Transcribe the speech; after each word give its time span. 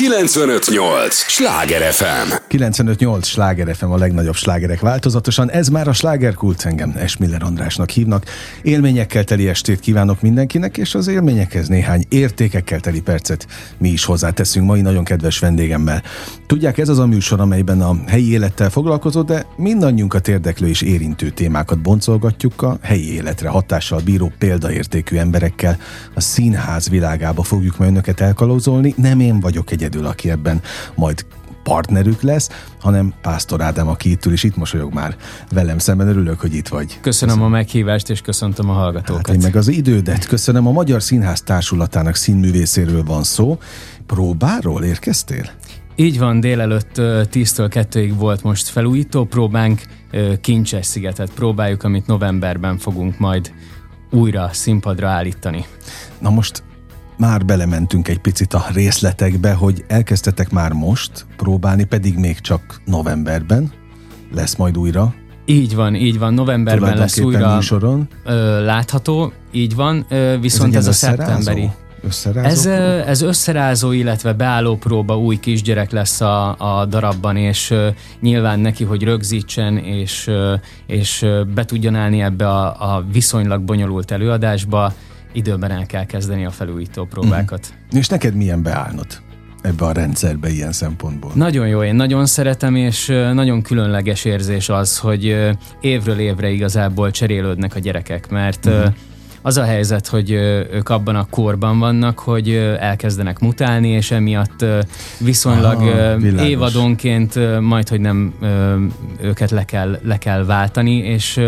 958! 0.00 1.14
Sláger 1.14 1.92
FM! 1.92 2.32
958! 2.48 3.26
Sláger 3.26 3.76
FM 3.76 3.90
a 3.90 3.96
legnagyobb 3.96 4.34
slágerek 4.34 4.80
változatosan. 4.80 5.50
Ez 5.50 5.68
már 5.68 5.88
a 5.88 5.92
slágerkult 5.92 6.64
engem 6.64 6.94
Esmiller 6.96 7.42
Andrásnak 7.42 7.90
hívnak. 7.90 8.24
Élményekkel 8.62 9.24
teli 9.24 9.48
estét 9.48 9.80
kívánok 9.80 10.20
mindenkinek, 10.20 10.76
és 10.76 10.94
az 10.94 11.08
élményekhez 11.08 11.68
néhány 11.68 12.04
értékekkel 12.08 12.80
teli 12.80 13.00
percet 13.00 13.46
mi 13.78 13.88
is 13.88 14.04
hozzáteszünk 14.04 14.66
mai 14.66 14.80
nagyon 14.80 15.04
kedves 15.04 15.38
vendégemmel. 15.38 16.02
Tudják, 16.46 16.78
ez 16.78 16.88
az 16.88 16.98
a 16.98 17.06
műsor, 17.06 17.40
amelyben 17.40 17.80
a 17.80 17.96
helyi 18.06 18.30
élettel 18.30 18.70
foglalkozó, 18.70 19.22
de 19.22 19.46
mindannyiunkat 19.56 20.28
érdeklő 20.28 20.68
és 20.68 20.82
érintő 20.82 21.30
témákat 21.30 21.82
boncolgatjuk 21.82 22.62
a 22.62 22.78
helyi 22.82 23.12
életre 23.12 23.48
hatással 23.48 24.00
bíró 24.04 24.32
példaértékű 24.38 25.16
emberekkel. 25.16 25.78
A 26.14 26.20
színház 26.20 26.88
világába 26.88 27.42
fogjuk 27.42 27.78
majd 27.78 27.90
önöket 27.90 28.20
elkalózolni. 28.20 28.94
Nem 28.96 29.20
én 29.20 29.40
vagyok 29.40 29.70
egyedül, 29.70 29.88
aki 29.94 30.30
ebben 30.30 30.62
majd 30.94 31.24
partnerük 31.62 32.22
lesz, 32.22 32.48
hanem 32.80 33.14
Pásztor 33.22 33.60
Ádám, 33.60 33.88
aki 33.88 34.10
itt 34.10 34.26
ül, 34.26 34.32
és 34.32 34.42
itt 34.42 34.56
mosolyog 34.56 34.92
már 34.92 35.16
velem 35.52 35.78
szemben. 35.78 36.08
Örülök, 36.08 36.40
hogy 36.40 36.54
itt 36.54 36.68
vagy. 36.68 36.86
Köszönöm, 36.86 37.34
köszönöm. 37.34 37.42
a 37.42 37.48
meghívást, 37.48 38.10
és 38.10 38.20
köszöntöm 38.20 38.70
a 38.70 38.72
hallgatókat. 38.72 39.26
Hát 39.26 39.36
én 39.36 39.42
meg 39.42 39.56
az 39.56 39.68
idődet 39.68 40.26
köszönöm. 40.26 40.66
A 40.66 40.72
Magyar 40.72 41.02
Színház 41.02 41.42
Társulatának 41.42 42.14
színművészéről 42.14 43.04
van 43.04 43.22
szó. 43.22 43.58
Próbáról 44.06 44.84
érkeztél? 44.84 45.50
Így 45.96 46.18
van, 46.18 46.40
délelőtt 46.40 46.90
10-től 46.94 47.86
2-ig 47.90 48.12
volt 48.16 48.42
most 48.42 48.68
felújító 48.68 49.24
próbánk, 49.24 49.82
Kincses 50.40 50.86
szigetet 50.86 51.30
próbáljuk, 51.30 51.82
amit 51.82 52.06
novemberben 52.06 52.78
fogunk 52.78 53.18
majd 53.18 53.52
újra 54.10 54.48
színpadra 54.52 55.08
állítani. 55.08 55.66
Na 56.18 56.30
most 56.30 56.62
már 57.20 57.44
belementünk 57.44 58.08
egy 58.08 58.18
picit 58.18 58.54
a 58.54 58.64
részletekbe, 58.72 59.52
hogy 59.52 59.84
elkezdtetek 59.86 60.50
már 60.50 60.72
most 60.72 61.26
próbálni, 61.36 61.84
pedig 61.84 62.18
még 62.18 62.40
csak 62.40 62.80
novemberben 62.84 63.72
lesz 64.32 64.56
majd 64.56 64.78
újra. 64.78 65.14
Így 65.44 65.74
van, 65.74 65.94
így 65.94 66.18
van, 66.18 66.34
novemberben 66.34 66.96
lesz 66.96 67.18
újra 67.18 67.54
műsoron. 67.54 68.08
Ö, 68.24 68.64
látható, 68.64 69.32
így 69.52 69.74
van, 69.74 70.06
ö, 70.08 70.36
viszont 70.40 70.74
ez, 70.74 70.80
ez 70.80 70.86
a 70.86 70.92
szeptemberi. 70.92 71.70
Összerázó 72.02 72.48
ez, 72.48 72.62
próba? 72.62 73.04
ez 73.04 73.22
összerázó, 73.22 73.92
illetve 73.92 74.32
beálló 74.32 74.76
próba, 74.76 75.18
új 75.18 75.36
kisgyerek 75.36 75.90
lesz 75.90 76.20
a, 76.20 76.56
a 76.58 76.86
darabban, 76.86 77.36
és 77.36 77.70
uh, 77.70 77.86
nyilván 78.20 78.60
neki, 78.60 78.84
hogy 78.84 79.02
rögzítsen, 79.02 79.76
és, 79.76 80.26
uh, 80.26 80.52
és 80.86 81.22
uh, 81.22 81.46
be 81.46 81.64
tudjon 81.64 81.94
állni 81.94 82.20
ebbe 82.20 82.48
a, 82.48 82.94
a 82.94 83.04
viszonylag 83.12 83.62
bonyolult 83.62 84.10
előadásba, 84.10 84.92
időben 85.32 85.70
el 85.70 85.86
kell 85.86 86.06
kezdeni 86.06 86.44
a 86.44 86.50
felújító 86.50 87.04
próbákat. 87.04 87.66
Uh-huh. 87.70 87.98
És 87.98 88.08
neked 88.08 88.34
milyen 88.34 88.62
beállnod? 88.62 89.06
ebbe 89.62 89.84
a 89.84 89.92
rendszerbe 89.92 90.50
ilyen 90.50 90.72
szempontból? 90.72 91.30
Nagyon 91.34 91.68
jó, 91.68 91.82
én 91.82 91.94
nagyon 91.94 92.26
szeretem, 92.26 92.76
és 92.76 93.06
nagyon 93.32 93.62
különleges 93.62 94.24
érzés 94.24 94.68
az, 94.68 94.98
hogy 94.98 95.36
évről 95.80 96.18
évre 96.18 96.50
igazából 96.50 97.10
cserélődnek 97.10 97.74
a 97.74 97.78
gyerekek, 97.78 98.30
mert 98.30 98.66
uh-huh 98.66 98.94
az 99.42 99.56
a 99.56 99.64
helyzet, 99.64 100.06
hogy 100.06 100.30
ők 100.72 100.88
abban 100.88 101.16
a 101.16 101.26
korban 101.30 101.78
vannak, 101.78 102.18
hogy 102.18 102.54
elkezdenek 102.80 103.38
mutálni, 103.38 103.88
és 103.88 104.10
emiatt 104.10 104.64
viszonylag 105.18 105.80
Aha, 105.80 106.44
évadonként 106.44 107.60
majd, 107.60 107.88
hogy 107.88 108.00
nem 108.00 108.34
őket 109.22 109.50
le 109.50 109.64
kell, 109.64 109.98
le 110.02 110.18
kell 110.18 110.44
váltani, 110.44 110.96
és 110.96 111.40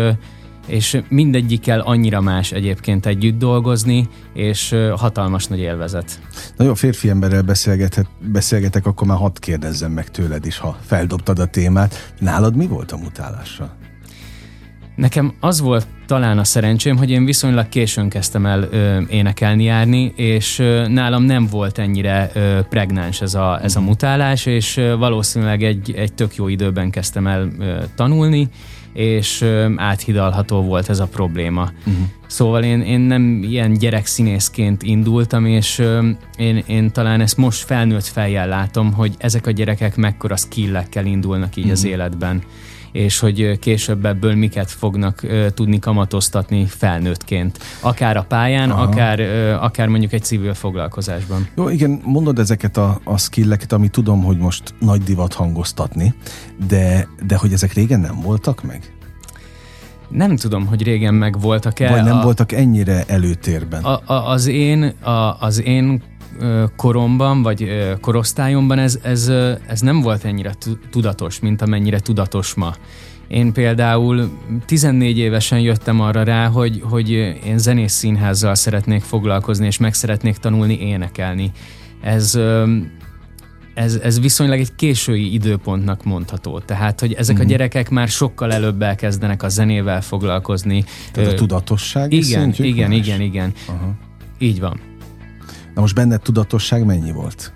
és 0.67 1.01
mindegyikkel 1.09 1.79
annyira 1.79 2.21
más 2.21 2.51
egyébként 2.51 3.05
együtt 3.05 3.37
dolgozni, 3.37 4.07
és 4.33 4.75
hatalmas 4.95 5.45
nagy 5.45 5.59
élvezet. 5.59 6.19
Nagyon 6.57 6.75
férfi 6.75 7.09
emberrel 7.09 7.45
beszélgetek, 8.31 8.85
akkor 8.85 9.07
már 9.07 9.17
hadd 9.17 9.39
kérdezzem 9.39 9.91
meg 9.91 10.11
tőled 10.11 10.45
is, 10.45 10.57
ha 10.57 10.77
feldobtad 10.81 11.39
a 11.39 11.45
témát. 11.45 12.13
Nálad 12.19 12.55
mi 12.55 12.67
volt 12.67 12.91
a 12.91 12.97
mutálással? 12.97 13.81
Nekem 14.95 15.33
az 15.39 15.59
volt 15.59 15.87
talán 16.05 16.37
a 16.37 16.43
szerencsém, 16.43 16.97
hogy 16.97 17.09
én 17.09 17.25
viszonylag 17.25 17.69
későn 17.69 18.09
kezdtem 18.09 18.45
el 18.45 18.67
ö, 18.71 19.01
énekelni, 19.09 19.63
járni, 19.63 20.13
és 20.15 20.59
ö, 20.59 20.87
nálam 20.87 21.23
nem 21.23 21.47
volt 21.47 21.77
ennyire 21.77 22.31
ö, 22.33 22.59
pregnáns 22.69 23.21
ez 23.21 23.33
a, 23.33 23.59
ez 23.63 23.75
a 23.75 23.79
mhm. 23.79 23.87
mutálás, 23.87 24.45
és 24.45 24.77
ö, 24.77 24.95
valószínűleg 24.97 25.63
egy, 25.63 25.93
egy 25.95 26.13
tök 26.13 26.35
jó 26.35 26.47
időben 26.47 26.89
kezdtem 26.89 27.27
el 27.27 27.51
ö, 27.59 27.83
tanulni, 27.95 28.49
és 28.93 29.45
áthidalható 29.75 30.61
volt 30.61 30.89
ez 30.89 30.99
a 30.99 31.07
probléma. 31.07 31.71
Uh-huh. 31.79 32.03
Szóval 32.27 32.63
én, 32.63 32.81
én 32.81 32.99
nem 32.99 33.43
ilyen 33.43 33.73
gyerekszínészként 33.73 34.83
indultam, 34.83 35.45
és 35.45 35.83
én, 36.37 36.63
én 36.67 36.91
talán 36.91 37.21
ezt 37.21 37.37
most 37.37 37.63
felnőtt 37.63 38.05
fejjel 38.05 38.47
látom, 38.47 38.93
hogy 38.93 39.13
ezek 39.17 39.47
a 39.47 39.51
gyerekek 39.51 39.95
mekkora 39.95 40.35
skillekkel 40.35 41.05
indulnak 41.05 41.55
így 41.55 41.63
uh-huh. 41.63 41.79
az 41.79 41.83
életben 41.83 42.41
és 42.93 43.19
hogy 43.19 43.59
később 43.59 44.05
ebből 44.05 44.35
miket 44.35 44.71
fognak 44.71 45.25
tudni 45.53 45.79
kamatoztatni 45.79 46.65
felnőttként. 46.65 47.59
Akár 47.79 48.17
a 48.17 48.25
pályán, 48.27 48.71
akár, 48.71 49.19
akár 49.61 49.87
mondjuk 49.87 50.13
egy 50.13 50.23
civil 50.23 50.53
foglalkozásban. 50.53 51.47
Jó, 51.55 51.69
igen, 51.69 52.01
mondod 52.03 52.39
ezeket 52.39 52.77
a, 52.77 52.99
a 53.03 53.17
skilleket, 53.17 53.71
ami 53.71 53.87
tudom, 53.87 54.23
hogy 54.23 54.37
most 54.37 54.73
nagy 54.79 55.01
divat 55.03 55.33
hangoztatni, 55.33 56.13
de, 56.67 57.07
de 57.27 57.35
hogy 57.35 57.53
ezek 57.53 57.73
régen 57.73 57.99
nem 57.99 58.21
voltak 58.21 58.63
meg? 58.63 58.93
Nem 60.09 60.35
tudom, 60.35 60.65
hogy 60.65 60.83
régen 60.83 61.13
meg 61.13 61.39
voltak-e. 61.39 61.89
Vagy 61.89 62.03
nem 62.03 62.17
a, 62.17 62.21
voltak 62.21 62.51
ennyire 62.51 63.03
előtérben? 63.07 63.83
A, 63.83 64.01
a, 64.05 64.29
az, 64.29 64.47
én, 64.47 64.83
a, 64.83 65.37
az 65.39 65.63
én 65.63 66.01
koromban, 66.75 67.41
vagy 67.41 67.67
korosztályomban 68.01 68.79
ez, 68.79 68.99
ez, 69.01 69.31
ez 69.67 69.81
nem 69.81 70.01
volt 70.01 70.23
ennyire 70.23 70.53
tudatos, 70.89 71.39
mint 71.39 71.61
amennyire 71.61 71.99
tudatos 71.99 72.53
ma. 72.53 72.73
Én 73.27 73.53
például 73.53 74.29
14 74.65 75.17
évesen 75.17 75.59
jöttem 75.59 76.01
arra 76.01 76.23
rá, 76.23 76.47
hogy, 76.47 76.81
hogy 76.89 77.09
én 77.45 77.57
zenész 77.57 77.93
színházzal 77.93 78.55
szeretnék 78.55 79.01
foglalkozni, 79.01 79.65
és 79.65 79.77
meg 79.77 79.93
szeretnék 79.93 80.37
tanulni 80.37 80.79
énekelni. 80.79 81.51
Ez, 82.01 82.39
ez, 83.73 83.95
ez 83.95 84.19
viszonylag 84.19 84.59
egy 84.59 84.75
késői 84.75 85.33
időpontnak 85.33 86.03
mondható. 86.03 86.59
Tehát, 86.59 86.99
hogy 86.99 87.13
ezek 87.13 87.35
uh-huh. 87.35 87.39
a 87.39 87.43
mhm. 87.43 87.51
gyerekek 87.51 87.89
már 87.89 88.07
sokkal 88.07 88.53
előbb 88.53 88.81
elkezdenek 88.81 89.43
a 89.43 89.49
zenével 89.49 90.01
foglalkozni. 90.01 90.83
Tehát 91.11 91.31
a 91.31 91.35
tudatosság 91.35 92.13
Igen, 92.13 92.53
igen, 92.57 92.91
igen, 92.91 93.21
igen. 93.21 93.53
Uh-huh. 93.67 93.89
Így 94.39 94.59
van. 94.59 94.79
Na 95.73 95.81
most 95.81 95.95
benned 95.95 96.21
tudatosság 96.21 96.85
mennyi 96.85 97.11
volt? 97.11 97.53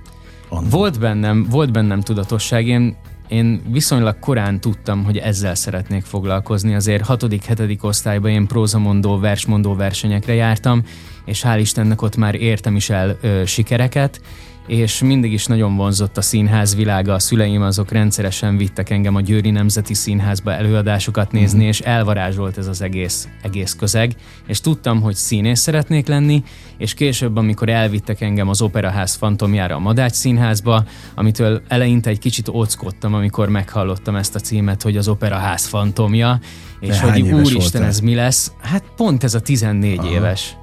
Annak? 0.50 0.72
Volt 0.72 1.00
bennem, 1.00 1.48
volt 1.50 1.72
bennem 1.72 2.02
tudatosság. 2.02 2.68
Én, 2.68 2.96
én 3.28 3.62
viszonylag 3.72 4.20
korán 4.20 4.60
tudtam, 4.60 5.04
hogy 5.04 5.18
ezzel 5.18 5.56
szeretnék 5.56 6.04
foglalkozni. 6.04 6.76
Azért 6.76 7.06
6.-7. 7.08 7.82
osztályban 7.82 8.32
én 8.32 8.48
prózamondó, 8.48 9.20
versmondó 9.20 9.76
versenyekre 9.76 10.34
jártam, 10.34 10.84
és 11.26 11.44
hál' 11.46 11.58
Istennek 11.60 12.02
ott 12.02 12.16
már 12.16 12.36
értem 12.36 12.76
is 12.76 12.90
el 12.90 13.18
ö, 13.22 13.46
sikereket, 13.46 14.22
és 14.68 15.02
mindig 15.02 15.34
is 15.34 15.46
nagyon 15.46 15.76
vonzott 15.76 16.18
a 16.18 16.22
színház 16.22 16.76
világa. 16.76 17.14
A 17.14 17.20
szüleim 17.20 17.62
azok 17.62 17.92
rendszeresen 17.92 18.58
vittek 18.58 18.90
engem 18.90 19.16
a 19.16 19.22
Győri 19.22 19.50
Nemzeti 19.50 19.94
Színházba 19.94 20.54
előadásokat 20.54 21.32
nézni, 21.32 21.64
mm. 21.64 21.68
és 21.68 21.80
elvarázsolt 21.80 22.58
ez 22.58 22.68
az 22.68 22.82
egész, 22.82 23.28
egész 23.42 23.76
közeg. 23.80 24.16
És 24.48 24.62
tudtam, 24.62 25.02
hogy 25.02 25.16
színész 25.16 25.60
szeretnék 25.60 26.08
lenni, 26.08 26.44
és 26.78 26.94
később, 26.94 27.36
amikor 27.36 27.70
elvittek 27.70 28.22
engem 28.22 28.50
az 28.50 28.62
Operaház 28.62 29.16
fantomjára 29.16 29.76
a 29.76 29.80
Madács 29.80 30.14
Színházba, 30.14 30.84
amitől 31.16 31.62
eleinte 31.68 32.10
egy 32.10 32.20
kicsit 32.20 32.48
óckodtam, 32.48 33.14
amikor 33.14 33.50
meghallottam 33.50 34.16
ezt 34.16 34.36
a 34.36 34.40
címet, 34.40 34.82
hogy 34.82 34.98
az 34.98 35.08
Operaház 35.08 35.66
fantomja, 35.66 36.40
és 36.80 37.00
De 37.00 37.12
hogy 37.12 37.22
úristen, 37.22 37.84
ez 37.84 38.00
mi 38.00 38.16
lesz? 38.16 38.52
Hát 38.62 38.84
pont 38.96 39.24
ez 39.24 39.34
a 39.34 39.40
14 39.40 39.98
Aha. 39.98 40.10
éves. 40.10 40.58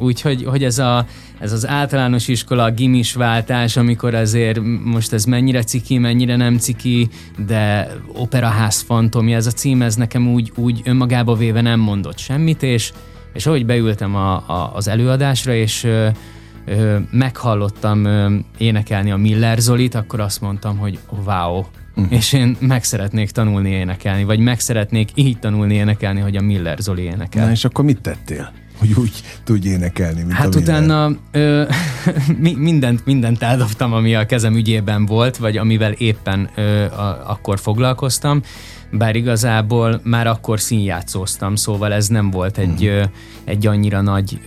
Úgyhogy 0.00 0.44
hogy 0.44 0.64
ez, 0.64 0.78
a, 0.78 1.06
ez 1.40 1.52
az 1.52 1.66
általános 1.66 2.28
iskola, 2.28 2.64
a 2.64 2.70
gimis 2.70 3.14
váltás, 3.14 3.76
amikor 3.76 4.14
azért 4.14 4.60
most 4.84 5.12
ez 5.12 5.24
mennyire 5.24 5.62
ciki, 5.62 5.98
mennyire 5.98 6.36
nem 6.36 6.58
ciki, 6.58 7.08
de 7.46 7.92
operaház 8.12 8.80
fantomja, 8.80 9.36
ez 9.36 9.46
a 9.46 9.50
cím, 9.50 9.82
ez 9.82 9.94
nekem 9.94 10.28
úgy, 10.28 10.52
úgy 10.56 10.80
önmagába 10.84 11.34
véve 11.34 11.60
nem 11.60 11.80
mondott 11.80 12.18
semmit, 12.18 12.62
és, 12.62 12.92
és 13.32 13.46
ahogy 13.46 13.66
beültem 13.66 14.14
a, 14.14 14.34
a, 14.34 14.72
az 14.74 14.88
előadásra, 14.88 15.54
és 15.54 15.84
ö, 15.84 16.08
ö, 16.66 16.98
meghallottam 17.10 18.04
ö, 18.04 18.36
énekelni 18.58 19.10
a 19.10 19.16
Miller 19.16 19.58
Zolit, 19.58 19.94
akkor 19.94 20.20
azt 20.20 20.40
mondtam, 20.40 20.78
hogy 20.78 20.98
wow, 21.24 21.58
uh-huh. 21.58 22.12
és 22.12 22.32
én 22.32 22.56
meg 22.60 22.84
szeretnék 22.84 23.30
tanulni 23.30 23.70
énekelni, 23.70 24.24
vagy 24.24 24.38
meg 24.38 24.60
szeretnék 24.60 25.10
így 25.14 25.38
tanulni 25.38 25.74
énekelni, 25.74 26.20
hogy 26.20 26.36
a 26.36 26.40
Miller 26.40 26.78
Zoli 26.78 27.02
énekel. 27.02 27.44
Na 27.44 27.50
és 27.50 27.64
akkor 27.64 27.84
mit 27.84 28.00
tettél? 28.00 28.52
Hogy 28.78 28.92
úgy 28.96 29.22
tudj 29.44 29.68
énekelni, 29.68 30.22
mint 30.22 30.32
Hát 30.32 30.54
utána 30.54 31.10
ö, 31.30 31.62
mindent, 32.56 33.06
mindent 33.06 33.42
eldobtam, 33.42 33.92
ami 33.92 34.14
a 34.14 34.26
kezem 34.26 34.54
ügyében 34.54 35.06
volt, 35.06 35.36
vagy 35.36 35.56
amivel 35.56 35.92
éppen 35.92 36.50
ö, 36.54 36.84
a, 36.84 37.22
akkor 37.26 37.58
foglalkoztam. 37.58 38.42
Bár 38.90 39.16
igazából 39.16 40.00
már 40.04 40.26
akkor 40.26 40.60
színjátszóztam, 40.60 41.56
szóval 41.56 41.92
ez 41.92 42.06
nem 42.06 42.30
volt 42.30 42.58
egy, 42.58 42.86
uh-huh. 42.86 43.10
egy 43.44 43.66
annyira 43.66 44.00
nagy 44.00 44.40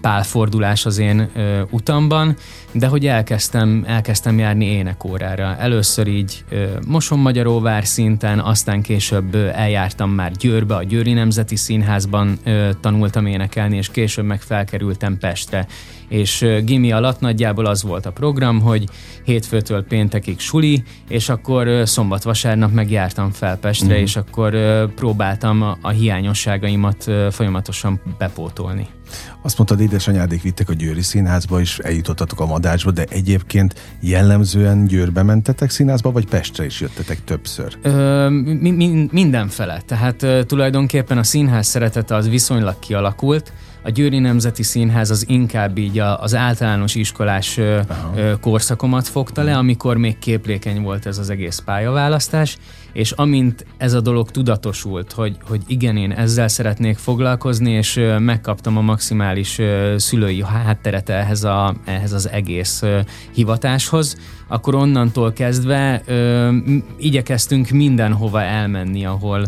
pálfordulás 0.00 0.86
az 0.86 0.98
én 0.98 1.30
utamban, 1.70 2.36
de 2.72 2.86
hogy 2.86 3.06
elkezdtem, 3.06 3.84
elkezdtem 3.86 4.38
járni 4.38 4.64
énekórára. 4.64 5.56
Először 5.58 6.06
így 6.06 6.44
Moson-Magyaróvár 6.86 7.86
szinten, 7.86 8.38
aztán 8.38 8.82
később 8.82 9.34
eljártam 9.34 10.10
már 10.10 10.32
Győrbe, 10.32 10.74
a 10.74 10.82
Győri 10.82 11.12
Nemzeti 11.12 11.56
Színházban 11.56 12.38
tanultam 12.80 13.26
énekelni, 13.26 13.76
és 13.76 13.88
később 13.88 14.24
meg 14.24 14.40
felkerültem 14.40 15.18
Pestre. 15.18 15.66
És 16.12 16.46
gimi 16.64 16.92
alatt 16.92 17.20
nagyjából 17.20 17.66
az 17.66 17.82
volt 17.82 18.06
a 18.06 18.10
program, 18.10 18.60
hogy 18.60 18.84
hétfőtől 19.24 19.84
péntekig 19.84 20.38
suli, 20.38 20.82
és 21.08 21.28
akkor 21.28 21.82
szombat-vasárnap 21.84 22.72
megjártam 22.72 23.30
fel 23.30 23.58
Pestre, 23.58 23.98
mm. 23.98 24.02
és 24.02 24.16
akkor 24.16 24.54
próbáltam 24.94 25.62
a, 25.62 25.78
a 25.80 25.88
hiányosságaimat 25.88 27.10
folyamatosan 27.30 28.00
bepótolni. 28.18 28.86
Azt 29.42 29.56
mondtad, 29.56 29.80
édesanyádék 29.80 30.42
vittek 30.42 30.68
a 30.68 30.72
Győri 30.72 31.02
Színházba, 31.02 31.60
és 31.60 31.78
eljutottatok 31.78 32.40
a 32.40 32.46
Madácsba, 32.46 32.90
de 32.90 33.04
egyébként 33.08 33.74
jellemzően 34.00 34.84
Győrbe 34.84 35.22
mentetek 35.22 35.70
színházba, 35.70 36.12
vagy 36.12 36.26
Pestre 36.26 36.64
is 36.64 36.80
jöttetek 36.80 37.24
többször? 37.24 37.78
Ö, 37.82 38.28
mi, 38.28 38.70
mi, 38.70 39.08
mindenfele. 39.10 39.82
Tehát 39.86 40.22
ö, 40.22 40.44
tulajdonképpen 40.44 41.18
a 41.18 41.22
színház 41.22 41.66
szeretete 41.66 42.14
az 42.14 42.28
viszonylag 42.28 42.78
kialakult, 42.78 43.52
a 43.82 43.90
Győri 43.90 44.18
Nemzeti 44.18 44.62
Színház 44.62 45.10
az 45.10 45.24
inkább 45.28 45.78
így 45.78 45.98
az 45.98 46.34
általános 46.34 46.94
iskolás 46.94 47.58
Aha. 47.58 48.38
korszakomat 48.40 49.08
fogta 49.08 49.42
le, 49.42 49.56
amikor 49.56 49.96
még 49.96 50.18
képlékeny 50.18 50.82
volt 50.82 51.06
ez 51.06 51.18
az 51.18 51.30
egész 51.30 51.58
pályaválasztás, 51.58 52.56
és 52.92 53.10
amint 53.10 53.66
ez 53.76 53.92
a 53.92 54.00
dolog 54.00 54.30
tudatosult, 54.30 55.12
hogy, 55.12 55.36
hogy 55.48 55.60
igen, 55.66 55.96
én 55.96 56.12
ezzel 56.12 56.48
szeretnék 56.48 56.96
foglalkozni, 56.96 57.70
és 57.70 58.00
megkaptam 58.18 58.76
a 58.76 58.80
maximális 58.80 59.60
szülői 59.96 60.42
hátteret 60.42 61.08
ehhez, 61.08 61.44
a, 61.44 61.74
ehhez 61.84 62.12
az 62.12 62.28
egész 62.28 62.82
hivatáshoz, 63.34 64.16
akkor 64.48 64.74
onnantól 64.74 65.32
kezdve 65.32 66.02
ö, 66.06 66.50
igyekeztünk 66.98 67.68
mindenhova 67.68 68.42
elmenni, 68.42 69.04
ahol, 69.04 69.44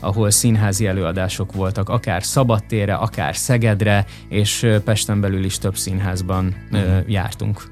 ahol 0.00 0.30
színházi 0.30 0.86
előadások 0.86 1.52
voltak, 1.52 1.88
akár 1.88 2.22
Szabadtérre, 2.24 2.94
akár 2.94 3.36
Szegedre, 3.36 4.04
és 4.28 4.66
Pesten 4.84 5.20
belül 5.20 5.44
is 5.44 5.58
több 5.58 5.76
színházban 5.76 6.54
uh-huh. 6.70 7.10
jártunk. 7.10 7.62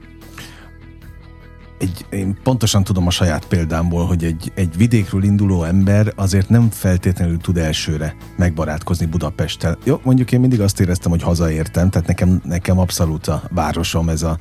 Egy, 1.78 2.06
én 2.10 2.38
pontosan 2.42 2.84
tudom 2.84 3.06
a 3.06 3.10
saját 3.10 3.46
példámból, 3.46 4.06
hogy 4.06 4.24
egy, 4.24 4.52
egy 4.54 4.76
vidékről 4.76 5.22
induló 5.22 5.64
ember 5.64 6.12
azért 6.14 6.48
nem 6.48 6.70
feltétlenül 6.70 7.38
tud 7.38 7.56
elsőre 7.56 8.16
megbarátkozni 8.36 9.06
Budapesttel. 9.06 9.78
Jó, 9.84 10.00
mondjuk 10.02 10.32
én 10.32 10.40
mindig 10.40 10.60
azt 10.60 10.80
éreztem, 10.80 11.10
hogy 11.10 11.22
hazaértem, 11.22 11.90
tehát 11.90 12.06
nekem, 12.06 12.40
nekem 12.44 12.78
abszolút 12.78 13.26
a 13.26 13.42
városom, 13.50 14.08
ez 14.08 14.22
a, 14.22 14.38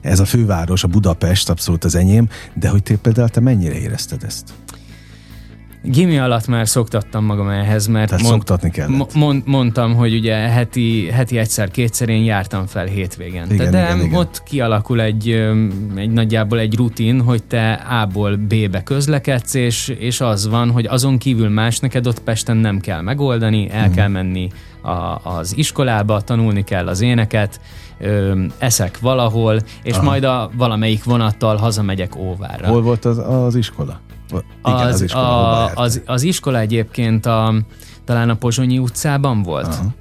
ez 0.00 0.20
a 0.20 0.24
főváros, 0.24 0.84
a 0.84 0.88
Budapest, 0.88 1.48
abszolút 1.48 1.84
az 1.84 1.94
enyém, 1.94 2.28
de 2.54 2.68
hogy 2.68 2.82
te 2.82 2.96
például 2.96 3.28
te 3.28 3.40
mennyire 3.40 3.74
érezted 3.74 4.22
ezt? 4.22 4.52
Gimi 5.88 6.18
alatt 6.18 6.46
már 6.46 6.68
szoktattam 6.68 7.24
magam 7.24 7.48
ehhez, 7.48 7.86
mert 7.86 8.10
mond, 8.10 8.24
szoktatni 8.24 8.70
kellett. 8.70 9.14
Mond, 9.14 9.42
mondtam, 9.46 9.94
hogy 9.94 10.14
ugye 10.14 10.34
heti, 10.34 11.10
heti 11.10 11.38
egyszer-kétszer 11.38 12.08
én 12.08 12.24
jártam 12.24 12.66
fel 12.66 12.84
hétvégén. 12.84 13.44
Igen, 13.50 13.70
de 13.70 13.84
igen, 13.84 14.00
igen. 14.00 14.18
ott 14.18 14.42
kialakul 14.42 15.00
egy, 15.00 15.28
egy 15.94 16.10
nagyjából 16.10 16.58
egy 16.58 16.76
rutin, 16.76 17.20
hogy 17.20 17.42
te 17.42 17.72
A-ból 17.72 18.36
B-be 18.36 18.82
közlekedsz, 18.82 19.54
és, 19.54 19.88
és 19.98 20.20
az 20.20 20.48
van, 20.48 20.70
hogy 20.70 20.86
azon 20.86 21.18
kívül 21.18 21.48
más 21.48 21.78
neked 21.78 22.06
ott 22.06 22.20
Pesten 22.20 22.56
nem 22.56 22.80
kell 22.80 23.00
megoldani, 23.00 23.70
el 23.70 23.80
uh-huh. 23.80 23.94
kell 23.94 24.08
menni 24.08 24.48
a, 24.82 25.20
az 25.22 25.56
iskolába, 25.56 26.20
tanulni 26.20 26.64
kell 26.64 26.86
az 26.86 27.00
éneket, 27.00 27.60
ö, 27.98 28.42
eszek 28.58 29.00
valahol, 29.00 29.58
és 29.82 29.94
Aha. 29.94 30.04
majd 30.04 30.24
a 30.24 30.50
valamelyik 30.56 31.04
vonattal 31.04 31.56
hazamegyek 31.56 32.16
Óvára. 32.16 32.66
Hol 32.66 32.82
volt 32.82 33.04
az, 33.04 33.18
az 33.18 33.54
iskola? 33.54 34.00
Igen, 34.30 34.86
az, 34.86 34.94
az, 34.94 35.00
iskola, 35.00 35.64
a, 35.64 35.70
az, 35.74 36.02
az 36.06 36.22
iskola 36.22 36.58
egyébként 36.58 37.26
a, 37.26 37.54
talán 38.04 38.30
a 38.30 38.34
Pozsonyi 38.34 38.78
utcában 38.78 39.42
volt. 39.42 39.66
Aha. 39.66 39.94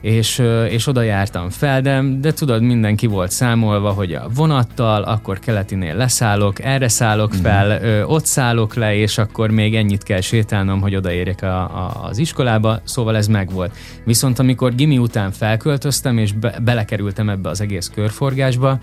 És, 0.00 0.42
és 0.68 0.86
oda 0.86 1.02
jártam 1.02 1.50
fel, 1.50 1.80
de, 1.80 2.02
de 2.20 2.32
tudod, 2.32 2.62
mindenki 2.62 3.06
volt 3.06 3.30
számolva, 3.30 3.90
hogy 3.90 4.12
a 4.12 4.28
vonattal, 4.34 5.02
akkor 5.02 5.38
keletinél 5.38 5.94
leszállok, 5.96 6.64
erre 6.64 6.88
szállok 6.88 7.32
mhm. 7.32 7.40
fel, 7.40 7.66
mm. 7.66 7.84
ö, 7.84 8.02
ott 8.02 8.24
szállok 8.24 8.74
le, 8.74 8.94
és 8.94 9.18
akkor 9.18 9.50
még 9.50 9.76
ennyit 9.76 10.02
kell 10.02 10.20
sétálnom, 10.20 10.80
hogy 10.80 10.96
odaérjek 10.96 11.42
a, 11.42 11.60
a, 11.60 12.00
az 12.02 12.18
iskolába, 12.18 12.80
szóval 12.84 13.16
ez 13.16 13.26
megvolt. 13.26 13.76
Viszont 14.04 14.38
amikor 14.38 14.74
gimi 14.74 14.98
után 14.98 15.30
felköltöztem, 15.32 16.18
és 16.18 16.32
be, 16.32 16.58
belekerültem 16.64 17.28
ebbe 17.28 17.48
az 17.48 17.60
egész 17.60 17.90
körforgásba, 17.94 18.78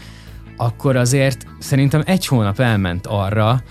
akkor 0.58 0.96
azért 0.96 1.46
szerintem 1.60 2.02
egy 2.06 2.26
hónap 2.26 2.60
elment 2.60 3.08
arra, 3.08 3.62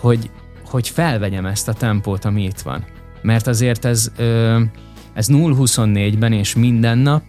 hogy 0.00 0.30
hogy 0.72 0.88
felvegyem 0.88 1.46
ezt 1.46 1.68
a 1.68 1.72
tempót, 1.72 2.24
ami 2.24 2.42
itt 2.44 2.60
van. 2.60 2.84
Mert 3.22 3.46
azért 3.46 3.84
ez, 3.84 4.12
ez 5.14 5.26
0-24-ben 5.30 6.32
és 6.32 6.54
minden 6.54 6.98
nap 6.98 7.22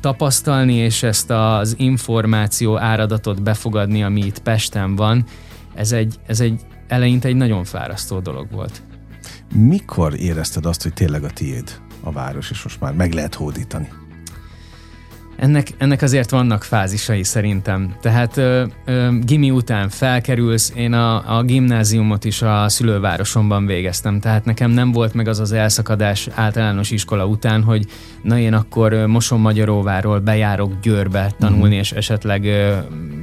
tapasztalni, 0.00 0.74
és 0.74 1.02
ezt 1.02 1.30
az 1.30 1.74
információ 1.78 2.78
áradatot 2.78 3.42
befogadni, 3.42 4.02
ami 4.02 4.20
itt 4.20 4.38
Pesten 4.38 4.96
van, 4.96 5.24
ez 5.74 5.92
egy, 5.92 6.14
ez 6.26 6.40
egy 6.40 6.60
eleinte 6.88 7.28
egy 7.28 7.36
nagyon 7.36 7.64
fárasztó 7.64 8.18
dolog 8.18 8.50
volt. 8.50 8.82
Mikor 9.54 10.14
érezted 10.14 10.66
azt, 10.66 10.82
hogy 10.82 10.92
tényleg 10.92 11.24
a 11.24 11.30
tiéd 11.30 11.80
a 12.00 12.12
város, 12.12 12.50
és 12.50 12.62
most 12.62 12.80
már 12.80 12.92
meg 12.92 13.12
lehet 13.12 13.34
hódítani? 13.34 13.88
Ennek, 15.38 15.68
ennek 15.76 16.02
azért 16.02 16.30
vannak 16.30 16.64
fázisai 16.64 17.22
szerintem. 17.22 17.94
Tehát 18.00 18.36
ö, 18.36 18.64
ö, 18.84 19.08
gimi 19.22 19.50
után 19.50 19.88
felkerülsz, 19.88 20.72
én 20.76 20.92
a, 20.92 21.36
a 21.36 21.42
gimnáziumot 21.42 22.24
is 22.24 22.42
a 22.42 22.68
szülővárosomban 22.68 23.66
végeztem, 23.66 24.20
tehát 24.20 24.44
nekem 24.44 24.70
nem 24.70 24.92
volt 24.92 25.14
meg 25.14 25.28
az 25.28 25.40
az 25.40 25.52
elszakadás 25.52 26.28
általános 26.34 26.90
iskola 26.90 27.26
után, 27.26 27.62
hogy 27.62 27.86
na 28.22 28.38
én 28.38 28.54
akkor 28.54 28.92
Moson-Magyaróváról 28.92 30.18
bejárok 30.18 30.72
Győrbe 30.82 31.32
tanulni, 31.38 31.76
mm. 31.76 31.78
és 31.78 31.92
esetleg 31.92 32.44
ö, 32.44 32.76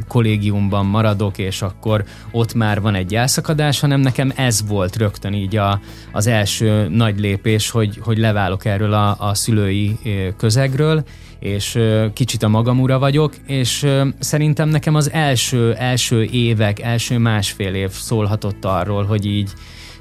kollégiumban 0.07 0.85
maradok, 0.85 1.37
és 1.37 1.61
akkor 1.61 2.03
ott 2.31 2.53
már 2.53 2.81
van 2.81 2.95
egy 2.95 3.15
elszakadás, 3.15 3.79
hanem 3.79 3.99
nekem 3.99 4.31
ez 4.35 4.67
volt 4.67 4.95
rögtön 4.95 5.33
így 5.33 5.55
a, 5.55 5.79
az 6.11 6.27
első 6.27 6.87
nagy 6.87 7.19
lépés, 7.19 7.69
hogy, 7.69 7.99
hogy 8.03 8.17
leválok 8.17 8.65
erről 8.65 8.93
a, 8.93 9.15
a 9.19 9.33
szülői 9.33 9.97
közegről, 10.37 11.03
és 11.45 11.79
kicsit 12.13 12.43
a 12.43 12.47
magam 12.47 12.79
ura 12.79 12.99
vagyok, 12.99 13.33
és 13.47 13.87
szerintem 14.19 14.69
nekem 14.69 14.95
az 14.95 15.11
első, 15.11 15.73
első 15.73 16.23
évek, 16.23 16.79
első 16.81 17.17
másfél 17.17 17.73
év 17.73 17.89
szólhatott 17.89 18.65
arról, 18.65 19.03
hogy 19.03 19.25
így 19.25 19.51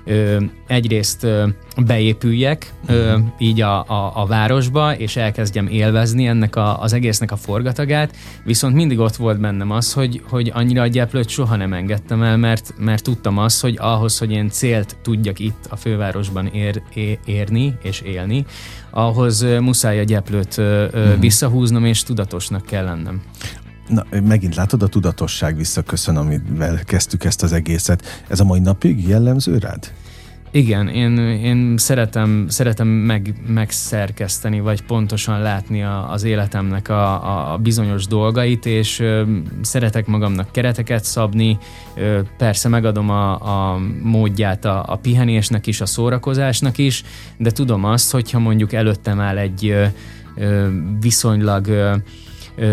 ö, 0.05 0.37
egyrészt 0.67 1.23
ö, 1.23 1.47
beépüljek 1.87 2.73
ö, 2.87 3.17
mhm. 3.17 3.27
így 3.39 3.61
a, 3.61 3.79
a, 3.79 4.13
a 4.15 4.27
városba, 4.27 4.97
és 4.97 5.17
elkezdjem 5.17 5.67
élvezni 5.67 6.27
ennek 6.27 6.57
a, 6.57 6.81
az 6.81 6.93
egésznek 6.93 7.33
a 7.33 7.37
forgatagát, 7.37 8.17
viszont 8.45 8.75
mindig 8.75 8.99
ott 8.99 9.17
volt 9.17 9.41
bennem 9.41 9.71
az, 9.71 9.93
hogy, 9.93 10.23
hogy 10.29 10.51
annyira 10.55 10.83
a 10.83 10.87
gyeplőt 10.87 11.29
soha 11.29 11.57
nem 11.57 11.73
engedtem 11.73 12.23
el, 12.23 12.37
mert, 12.37 12.75
mert 12.79 13.03
tudtam 13.03 13.39
azt, 13.39 13.61
hogy 13.61 13.77
ahhoz, 13.81 14.19
hogy 14.19 14.31
én 14.31 14.49
célt 14.49 14.97
tudjak 15.03 15.39
itt 15.39 15.67
a 15.69 15.77
fővárosban 15.77 16.47
ér, 16.47 16.83
é, 16.95 17.19
érni 17.25 17.75
és 17.83 18.01
élni, 18.01 18.45
ahhoz 18.95 19.43
muszáj 19.61 19.99
a 19.99 20.05
gyeplőt 20.05 20.57
uh-huh. 20.59 21.21
visszahúznom, 21.21 21.85
és 21.85 22.03
tudatosnak 22.03 22.67
kell 22.67 22.85
lennem. 22.85 23.23
Na, 23.89 24.05
megint 24.23 24.55
látod 24.55 24.83
a 24.83 24.89
tudatosság 24.89 25.57
visszaköszön, 25.57 26.17
amivel 26.17 26.81
kezdtük 26.85 27.25
ezt 27.25 27.43
az 27.43 27.53
egészet. 27.53 28.25
Ez 28.29 28.41
a 28.41 28.45
mai 28.45 28.61
napig 28.61 29.09
jellemző 29.09 29.59
rád? 29.59 29.93
Igen, 30.55 30.89
én, 30.89 31.19
én 31.19 31.77
szeretem, 31.77 32.47
szeretem 32.49 32.87
meg, 32.89 33.35
megszerkeszteni, 33.47 34.61
vagy 34.61 34.83
pontosan 34.83 35.41
látni 35.41 35.83
a, 35.83 36.11
az 36.11 36.25
életemnek 36.25 36.89
a, 36.89 37.53
a 37.53 37.59
bizonyos 37.59 38.07
dolgait, 38.07 38.67
és 38.67 39.01
ö, 39.01 39.23
szeretek 39.63 40.07
magamnak 40.07 40.53
kereteket 40.53 41.05
szabni, 41.05 41.59
ö, 41.95 42.21
persze 42.37 42.69
megadom 42.69 43.11
a, 43.11 43.33
a 43.33 43.79
módját 44.03 44.65
a, 44.65 44.85
a 44.87 44.97
pihenésnek 44.97 45.67
is, 45.67 45.81
a 45.81 45.87
szórakozásnak 45.87 46.79
is, 46.79 47.03
de 47.37 47.51
tudom 47.51 47.85
azt, 47.85 48.11
hogyha 48.11 48.39
mondjuk 48.39 48.73
előttem 48.73 49.21
áll 49.21 49.39
egy 49.39 49.67
ö, 50.37 50.67
viszonylag 51.01 51.67
ö, 51.67 51.95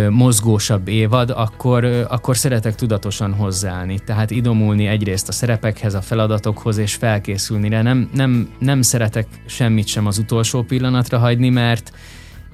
mozgósabb 0.10 0.88
évad, 0.88 1.30
akkor, 1.30 1.86
akkor 2.10 2.38
szeretek 2.38 2.76
tudatosan 2.76 3.34
hozzáállni. 3.34 4.00
Tehát 4.00 4.32
idomulni 4.32 4.88
egyrészt 4.88 5.28
a 5.28 5.32
szerepekhez, 5.32 5.94
a 5.94 6.02
feladatokhoz, 6.02 6.78
és 6.78 6.96
felkészülni 6.96 7.70
rá. 7.70 7.82
Nem, 7.82 8.10
nem, 8.14 8.50
nem 8.60 8.82
szeretek 8.82 9.28
semmit 9.46 9.88
sem 9.88 10.06
az 10.06 10.18
utolsó 10.18 10.62
pillanatra 10.62 11.18
hagyni, 11.18 11.50
mert 11.50 11.92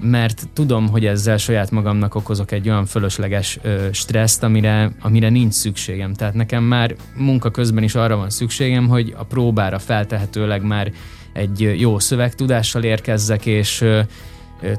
mert 0.00 0.48
tudom, 0.52 0.88
hogy 0.88 1.06
ezzel 1.06 1.36
saját 1.36 1.70
magamnak 1.70 2.14
okozok 2.14 2.52
egy 2.52 2.68
olyan 2.68 2.86
fölösleges 2.86 3.58
ö, 3.62 3.88
stresszt, 3.92 4.42
amire, 4.42 4.92
amire 5.00 5.28
nincs 5.28 5.52
szükségem. 5.52 6.14
Tehát 6.14 6.34
nekem 6.34 6.62
már 6.62 6.94
munka 7.16 7.50
közben 7.50 7.82
is 7.82 7.94
arra 7.94 8.16
van 8.16 8.30
szükségem, 8.30 8.88
hogy 8.88 9.14
a 9.18 9.24
próbára 9.24 9.78
feltehetőleg 9.78 10.62
már 10.62 10.92
egy 11.32 11.74
jó 11.80 11.98
szövegtudással 11.98 12.82
érkezzek, 12.82 13.46
és 13.46 13.80
ö, 13.80 14.00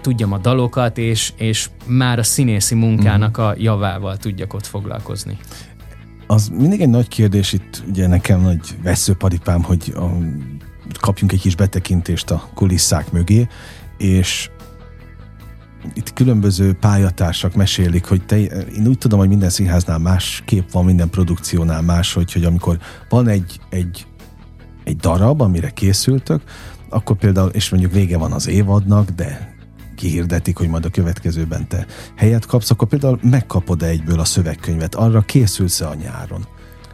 tudjam 0.02 0.32
a 0.32 0.38
dalokat, 0.38 0.98
és, 0.98 1.34
és 1.38 1.70
már 1.86 2.20
a 2.20 2.24
színészi 2.24 2.76
munkának 2.76 3.38
mhm. 3.38 3.46
a 3.46 3.54
javával 3.58 4.18
tudjak 4.18 4.54
ott 4.54 4.66
foglalkozni. 4.66 5.38
Az 6.28 6.48
mindig 6.48 6.82
egy 6.82 6.90
nagy 6.90 7.08
kérdés 7.08 7.54
itt, 7.54 7.84
ugye 7.88 8.08
nekem 8.08 8.42
nagy 8.42 8.78
veszőparipám, 8.84 9.64
hogy 9.64 9.94
a, 9.96 10.06
kapjunk 11.00 11.32
egy 11.32 11.42
kis 11.42 11.56
betekintést 11.56 12.32
a 12.32 12.50
kulisszák 12.54 13.12
mögé, 13.12 13.48
és 13.98 14.50
itt 15.94 16.14
különböző 16.14 16.74
pályatársak 16.74 17.56
mesélik, 17.56 18.06
hogy 18.06 18.26
te, 18.26 18.38
én 18.40 18.88
úgy 18.88 18.98
tudom, 18.98 19.20
hogy 19.20 19.28
minden 19.28 19.50
színháznál 19.50 19.98
más 19.98 20.44
kép 20.46 20.72
van, 20.72 20.86
minden 20.86 21.10
produkciónál 21.10 21.82
más, 21.82 22.14
hogy, 22.14 22.32
hogy 22.34 22.44
amikor 22.44 22.78
van 23.10 23.28
egy, 23.28 23.60
egy, 23.70 24.08
egy 24.84 24.96
darab, 24.96 25.42
amire 25.42 25.70
készültök, 25.70 26.42
akkor 26.90 27.18
például, 27.18 27.50
és 27.50 27.70
mondjuk 27.70 27.92
vége 27.92 28.18
van 28.18 28.32
az 28.32 28.48
évadnak, 28.48 29.10
de 29.10 29.49
kihirdetik, 30.00 30.58
hogy 30.58 30.68
majd 30.68 30.86
a 30.86 30.90
következőben 30.90 31.68
te 31.68 31.86
helyet 32.16 32.46
kapsz, 32.46 32.72
akkor 32.72 32.88
például 32.88 33.20
megkapod-e 33.22 33.86
egyből 33.86 34.20
a 34.20 34.26
szövegkönyvet, 34.26 34.96
arra 34.96 35.22
készülsz-e 35.22 35.88
a 35.88 35.94
nyáron? 35.94 36.46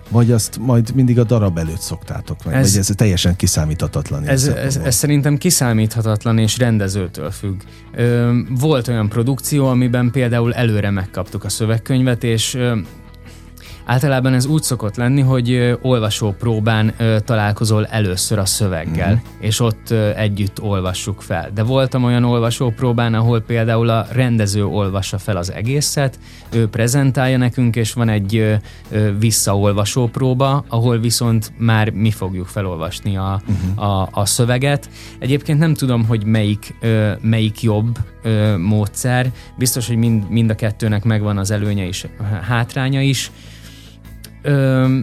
Vagy 0.10 0.32
azt 0.32 0.58
majd 0.58 0.96
mindig 0.96 1.20
a 1.20 1.24
darab 1.24 1.58
előtt 1.58 1.80
szoktátok 1.80 2.46
meg? 2.46 2.54
Ez, 2.54 2.72
vagy 2.72 2.80
ez 2.80 2.92
teljesen 2.96 3.36
kiszámíthatatlan? 3.36 4.24
Ez, 4.24 4.48
ez, 4.48 4.76
ez 4.76 4.96
szerintem 4.96 5.38
kiszámíthatatlan 5.38 6.38
és 6.38 6.58
rendezőtől 6.58 7.32
függ. 7.32 7.62
Ö, 7.96 8.38
volt 8.50 8.88
olyan 8.88 9.10
produkció, 9.10 9.68
amiben 9.68 10.12
például 10.12 10.54
előre 10.54 10.90
megkaptuk 10.90 11.44
a 11.44 11.50
szövegkönyvet, 11.50 12.24
és 12.24 12.54
ö, 12.54 12.78
Általában 13.86 14.34
ez 14.34 14.46
úgy 14.46 14.64
szokott 14.64 14.96
lenni, 14.96 15.22
hogy 15.22 15.78
olvasó 15.82 16.32
próbán 16.32 16.94
találkozol 17.26 17.86
először 17.86 18.38
a 18.38 18.46
szöveggel, 18.46 19.14
mm. 19.14 19.18
és 19.40 19.60
ott 19.60 19.92
együtt 20.16 20.62
olvassuk 20.62 21.22
fel. 21.22 21.50
De 21.54 21.64
voltam 21.64 22.04
olyan 22.04 22.24
olvasó 22.24 22.70
próbán, 22.70 23.14
ahol 23.14 23.42
például 23.42 23.90
a 23.90 24.06
rendező 24.12 24.66
olvassa 24.66 25.18
fel 25.18 25.38
az 25.38 25.52
egészet, 25.52 26.20
ő 26.52 26.68
prezentálja 26.68 27.38
nekünk, 27.38 27.76
és 27.76 27.94
van 27.94 28.10
egy 28.10 28.60
visszaolvasó 29.20 30.08
próba, 30.08 30.66
ahol 30.68 31.00
viszont 31.00 31.52
már 31.58 31.90
mi 31.90 32.12
fogjuk 32.12 32.48
felolvasni 32.48 33.18
a, 33.18 33.42
uh-huh. 33.48 33.90
a, 33.90 34.10
a 34.12 34.26
szöveget. 34.26 34.90
Egyébként 35.20 35.60
nem 35.60 35.74
tudom, 35.74 36.06
hogy 36.06 36.26
melyik, 36.26 36.76
melyik 37.22 37.62
jobb 37.62 37.98
módszer. 38.58 39.32
Biztos, 39.58 39.88
hogy 39.88 39.98
mind, 39.98 40.30
mind 40.30 40.50
a 40.50 40.56
kettőnek 40.56 41.04
megvan 41.04 41.38
az 41.38 41.52
előnye 41.52 41.88
és 41.88 42.08
hátránya 42.42 43.02
is. 43.02 43.32
Ö, 44.46 44.98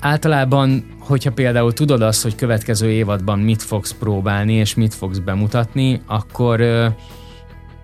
általában, 0.00 0.84
hogyha 0.98 1.32
például 1.32 1.72
tudod 1.72 2.02
azt, 2.02 2.22
hogy 2.22 2.34
következő 2.34 2.90
évadban 2.90 3.38
mit 3.38 3.62
fogsz 3.62 3.94
próbálni 3.98 4.52
és 4.52 4.74
mit 4.74 4.94
fogsz 4.94 5.18
bemutatni, 5.18 6.00
akkor 6.06 6.60
ö, 6.60 6.86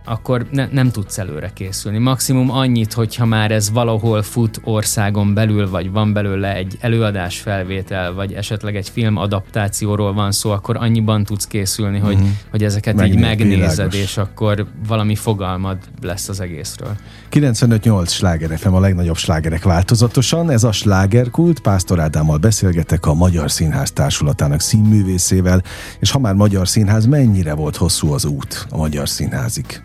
akkor 0.09 0.47
ne, 0.51 0.69
nem 0.71 0.91
tudsz 0.91 1.19
előre 1.19 1.51
készülni. 1.55 1.99
Maximum 1.99 2.51
annyit, 2.51 2.93
hogyha 2.93 3.25
már 3.25 3.51
ez 3.51 3.71
valahol 3.71 4.23
fut 4.23 4.61
országon 4.65 5.35
belül, 5.35 5.71
vagy 5.71 5.91
van 5.91 6.13
belőle 6.13 6.55
egy 6.55 6.77
előadás 6.81 7.39
felvétel, 7.39 8.13
vagy 8.13 8.33
esetleg 8.33 8.77
egy 8.77 8.89
film 8.89 9.17
adaptációról 9.17 10.13
van 10.13 10.33
szó, 10.33 10.51
akkor 10.51 10.77
annyiban 10.77 11.25
tudsz 11.25 11.47
készülni, 11.47 11.99
hogy, 11.99 12.15
uh-huh. 12.15 12.29
hogy 12.51 12.65
ezeket 12.65 12.95
Megné- 12.95 13.15
így 13.15 13.21
megnézed, 13.21 13.77
világos. 13.77 13.95
és 13.95 14.17
akkor 14.17 14.67
valami 14.87 15.15
fogalmad 15.15 15.79
lesz 16.03 16.29
az 16.29 16.41
egészről. 16.41 16.97
95-8 17.33 18.09
sláger 18.09 18.59
FM 18.59 18.73
a 18.73 18.81
legnagyobb 18.81 19.17
slágerek 19.17 19.65
változatosan. 19.65 20.51
Ez 20.51 20.65
a 20.65 20.73
slágerkult. 20.73 21.61
Pásztor 21.61 22.01
Ádámmal 22.01 22.39
beszélgetek 22.39 23.07
a 23.07 23.15
Magyar 23.15 23.51
Színház 23.51 23.91
Társulatának 23.91 24.61
színművészével, 24.61 25.63
és 25.99 26.11
ha 26.11 26.19
már 26.19 26.35
Magyar 26.35 26.69
Színház, 26.69 27.07
mennyire 27.07 27.55
volt 27.55 27.77
hosszú 27.77 28.13
az 28.13 28.25
út 28.25 28.67
a 28.71 28.77
Magyar 28.77 29.09
Színházig? 29.09 29.83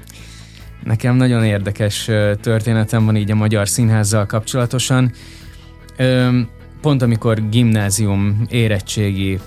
Nekem 0.84 1.16
nagyon 1.16 1.44
érdekes 1.44 2.10
történetem 2.42 3.06
van 3.06 3.16
így 3.16 3.32
a 3.32 3.36
Magyar 3.36 3.68
Színházzal 3.68 4.26
kapcsolatosan. 4.26 5.12
Pont 6.82 7.02
amikor 7.02 7.50
gimnázium, 7.50 8.46
érettségi, 8.50 9.40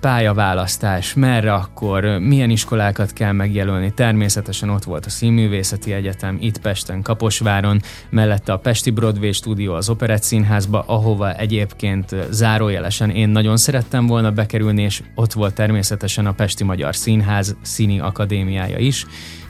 pályaválasztás, 0.00 1.14
merre 1.14 1.52
akkor, 1.52 2.04
milyen 2.04 2.50
iskolákat 2.50 3.12
kell 3.12 3.32
megjelölni, 3.32 3.92
természetesen 3.92 4.68
ott 4.68 4.84
volt 4.84 5.06
a 5.06 5.10
Színművészeti 5.10 5.92
Egyetem, 5.92 6.38
itt 6.40 6.58
Pesten, 6.58 7.02
Kaposváron, 7.02 7.80
mellette 8.10 8.52
a 8.52 8.58
Pesti 8.58 8.90
Broadway 8.90 9.32
stúdió 9.32 9.74
az 9.74 9.88
Operett 9.88 10.22
Színházba, 10.22 10.84
ahova 10.86 11.34
egyébként 11.34 12.14
zárójelesen 12.30 13.10
én 13.10 13.28
nagyon 13.28 13.56
szerettem 13.56 14.06
volna 14.06 14.30
bekerülni, 14.30 14.82
és 14.82 15.02
ott 15.14 15.32
volt 15.32 15.54
természetesen 15.54 16.26
a 16.26 16.32
Pesti 16.32 16.64
Magyar 16.64 16.96
Színház 16.96 17.56
Színi 17.62 18.00
Akadémiája 18.00 18.78
is, 18.78 19.06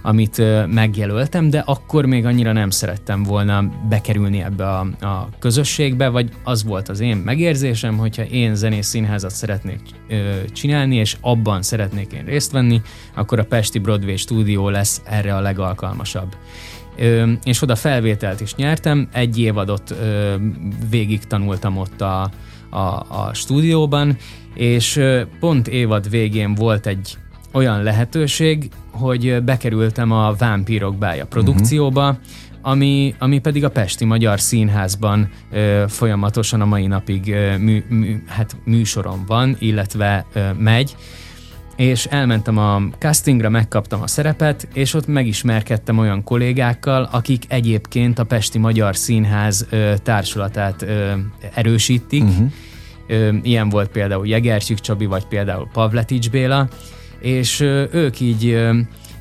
amit 0.06 0.42
megjelöltem, 0.66 1.50
de 1.50 1.58
akkor 1.66 2.06
még 2.06 2.24
annyira 2.24 2.52
nem 2.52 2.70
szerettem 2.70 3.22
volna 3.22 3.70
bekerülni 3.88 4.42
ebbe 4.42 4.68
a, 4.68 4.80
a 5.00 5.28
közösségbe, 5.38 6.08
vagy 6.08 6.30
az 6.42 6.64
volt 6.64 6.88
az 6.88 7.00
én 7.00 7.16
megérzésem, 7.16 7.96
hogyha 7.96 8.22
én 8.22 8.54
zenész 8.54 8.86
színházat 8.86 9.30
szeretnék 9.30 9.80
csinálni, 10.52 10.96
és 10.96 11.16
abban 11.20 11.62
szeretnék 11.62 12.12
én 12.12 12.24
részt 12.24 12.52
venni, 12.52 12.80
akkor 13.14 13.38
a 13.38 13.44
Pesti 13.44 13.78
Broadway 13.78 14.16
stúdió 14.16 14.68
lesz 14.68 15.02
erre 15.04 15.36
a 15.36 15.40
legalkalmasabb. 15.40 16.36
És 17.44 17.62
oda 17.62 17.76
felvételt 17.76 18.40
is 18.40 18.54
nyertem, 18.54 19.08
egy 19.12 19.38
évadot 19.38 19.94
végig 20.90 21.24
tanultam 21.24 21.76
ott 21.76 22.00
a, 22.00 22.30
a, 22.70 22.78
a 23.08 23.30
stúdióban, 23.32 24.16
és 24.54 25.00
pont 25.40 25.68
évad 25.68 26.10
végén 26.10 26.54
volt 26.54 26.86
egy 26.86 27.16
olyan 27.54 27.82
lehetőség, 27.82 28.68
hogy 28.90 29.42
bekerültem 29.42 30.12
a 30.12 30.32
Vámpírok 30.32 30.96
bája 30.96 31.26
produkcióba, 31.26 32.08
uh-huh. 32.08 32.20
ami, 32.62 33.14
ami 33.18 33.38
pedig 33.38 33.64
a 33.64 33.70
Pesti 33.70 34.04
Magyar 34.04 34.40
Színházban 34.40 35.30
ö, 35.52 35.84
folyamatosan 35.88 36.60
a 36.60 36.64
mai 36.64 36.86
napig 36.86 37.32
ö, 37.32 37.56
mű, 37.58 37.84
mű, 37.88 38.22
hát 38.26 38.56
műsoron 38.64 39.24
van, 39.26 39.56
illetve 39.58 40.26
ö, 40.32 40.40
megy 40.58 40.96
és 41.76 42.06
elmentem 42.06 42.58
a 42.58 42.82
castingra, 42.98 43.48
megkaptam 43.48 44.02
a 44.02 44.06
szerepet, 44.06 44.68
és 44.72 44.94
ott 44.94 45.06
megismerkedtem 45.06 45.98
olyan 45.98 46.22
kollégákkal, 46.22 47.08
akik 47.12 47.44
egyébként 47.48 48.18
a 48.18 48.24
Pesti 48.24 48.58
Magyar 48.58 48.96
Színház 48.96 49.66
ö, 49.70 49.94
társulatát 50.02 50.82
ö, 50.82 51.12
erősítik. 51.54 52.22
Uh-huh. 52.22 52.50
Ö, 53.06 53.32
ilyen 53.42 53.68
volt 53.68 53.88
például 53.88 54.26
Jegersik 54.26 54.78
Csabi, 54.78 55.06
vagy 55.06 55.26
például 55.26 55.68
Pavletics 55.72 56.30
Béla, 56.30 56.68
és 57.24 57.60
ők 57.92 58.20
így 58.20 58.58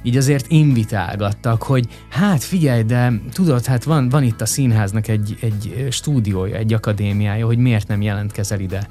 így 0.06 0.18
azért 0.18 0.46
invitálgattak, 0.48 1.64
hogy 1.64 1.88
hát 2.10 2.44
figyelj, 2.44 2.84
de 2.84 3.14
tudod, 3.34 3.66
hát 3.66 3.84
van, 3.84 4.10
van 4.10 4.24
itt 4.24 4.42
a 4.42 4.46
színháznak 4.46 5.08
egy, 5.08 5.38
egy 5.42 5.88
stúdiója, 5.90 6.56
egy 6.56 6.74
akadémiája, 6.74 7.46
hogy 7.46 7.58
miért 7.58 7.88
nem 7.88 8.02
jelentkezel 8.02 8.60
ide. 8.60 8.88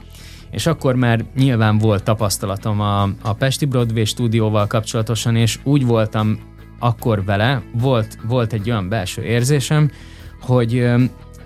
És 0.50 0.66
akkor 0.66 0.95
már 0.95 1.25
nyilván 1.37 1.78
volt 1.78 2.02
tapasztalatom 2.02 2.81
a, 2.81 3.02
a 3.02 3.33
Pesti 3.38 3.64
Broadway 3.64 4.04
stúdióval 4.04 4.66
kapcsolatosan, 4.66 5.37
és 5.37 5.59
úgy 5.64 5.87
voltam 5.87 6.38
akkor 6.78 7.25
vele, 7.25 7.62
volt, 7.73 8.19
volt 8.26 8.52
egy 8.52 8.71
olyan 8.71 8.88
belső 8.88 9.23
érzésem, 9.23 9.90
hogy 10.40 10.85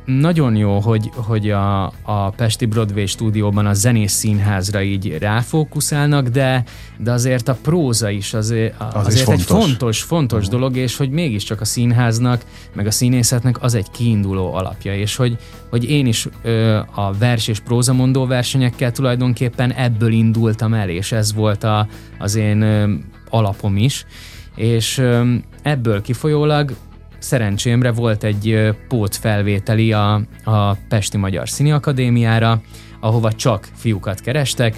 nagyon 0.07 0.57
jó, 0.57 0.79
hogy, 0.79 1.11
hogy 1.15 1.51
a, 1.51 1.85
a 2.03 2.31
Pesti 2.37 2.67
Broadway 2.67 3.07
stúdióban 3.07 3.67
a 3.67 3.75
zenész 3.75 4.13
színházra 4.13 4.83
így 4.83 5.19
ráfókuszálnak, 5.19 6.29
de, 6.29 6.65
de 6.99 7.13
azért 7.13 7.49
a 7.49 7.59
próza 7.63 8.11
is 8.11 8.35
azért, 8.35 8.75
az 8.79 9.07
azért 9.07 9.15
is 9.15 9.23
fontos. 9.23 9.45
egy 9.45 9.63
fontos, 9.63 10.03
fontos 10.03 10.39
uh-huh. 10.39 10.55
dolog, 10.55 10.77
és 10.77 10.97
hogy 10.97 11.11
mégiscsak 11.11 11.61
a 11.61 11.65
színháznak, 11.65 12.45
meg 12.75 12.87
a 12.87 12.91
színészetnek 12.91 13.63
az 13.63 13.75
egy 13.75 13.91
kiinduló 13.91 14.55
alapja, 14.55 14.95
és 14.95 15.17
hogy, 15.17 15.37
hogy 15.71 15.91
én 15.91 16.07
is 16.07 16.29
ö, 16.43 16.77
a 16.95 17.13
vers 17.19 17.49
és 17.49 17.61
prózamondó 17.61 18.27
versenyekkel 18.27 18.93
tulajdonképpen 18.93 19.73
ebből 19.73 20.13
indultam 20.13 20.75
el, 20.75 20.89
és 20.89 21.13
ez 21.13 21.35
volt 21.35 21.65
a, 21.65 21.89
az 22.19 22.35
én 22.35 22.61
ö, 22.61 22.93
alapom 23.31 23.77
is, 23.77 24.07
és 24.55 24.99
ö, 24.99 25.35
ebből 25.63 26.03
kifolyólag 26.03 26.75
szerencsémre 27.19 27.93
volt 27.93 28.25
egy 28.25 28.75
pótfelvételi 28.89 29.93
a, 29.93 30.15
a 30.45 30.75
Pesti 30.75 31.17
Magyar 31.17 31.49
Színi 31.49 31.73
Akadémiára, 31.73 32.63
ahova 33.01 33.33
csak 33.33 33.69
fiúkat 33.75 34.21
kerestek, 34.21 34.77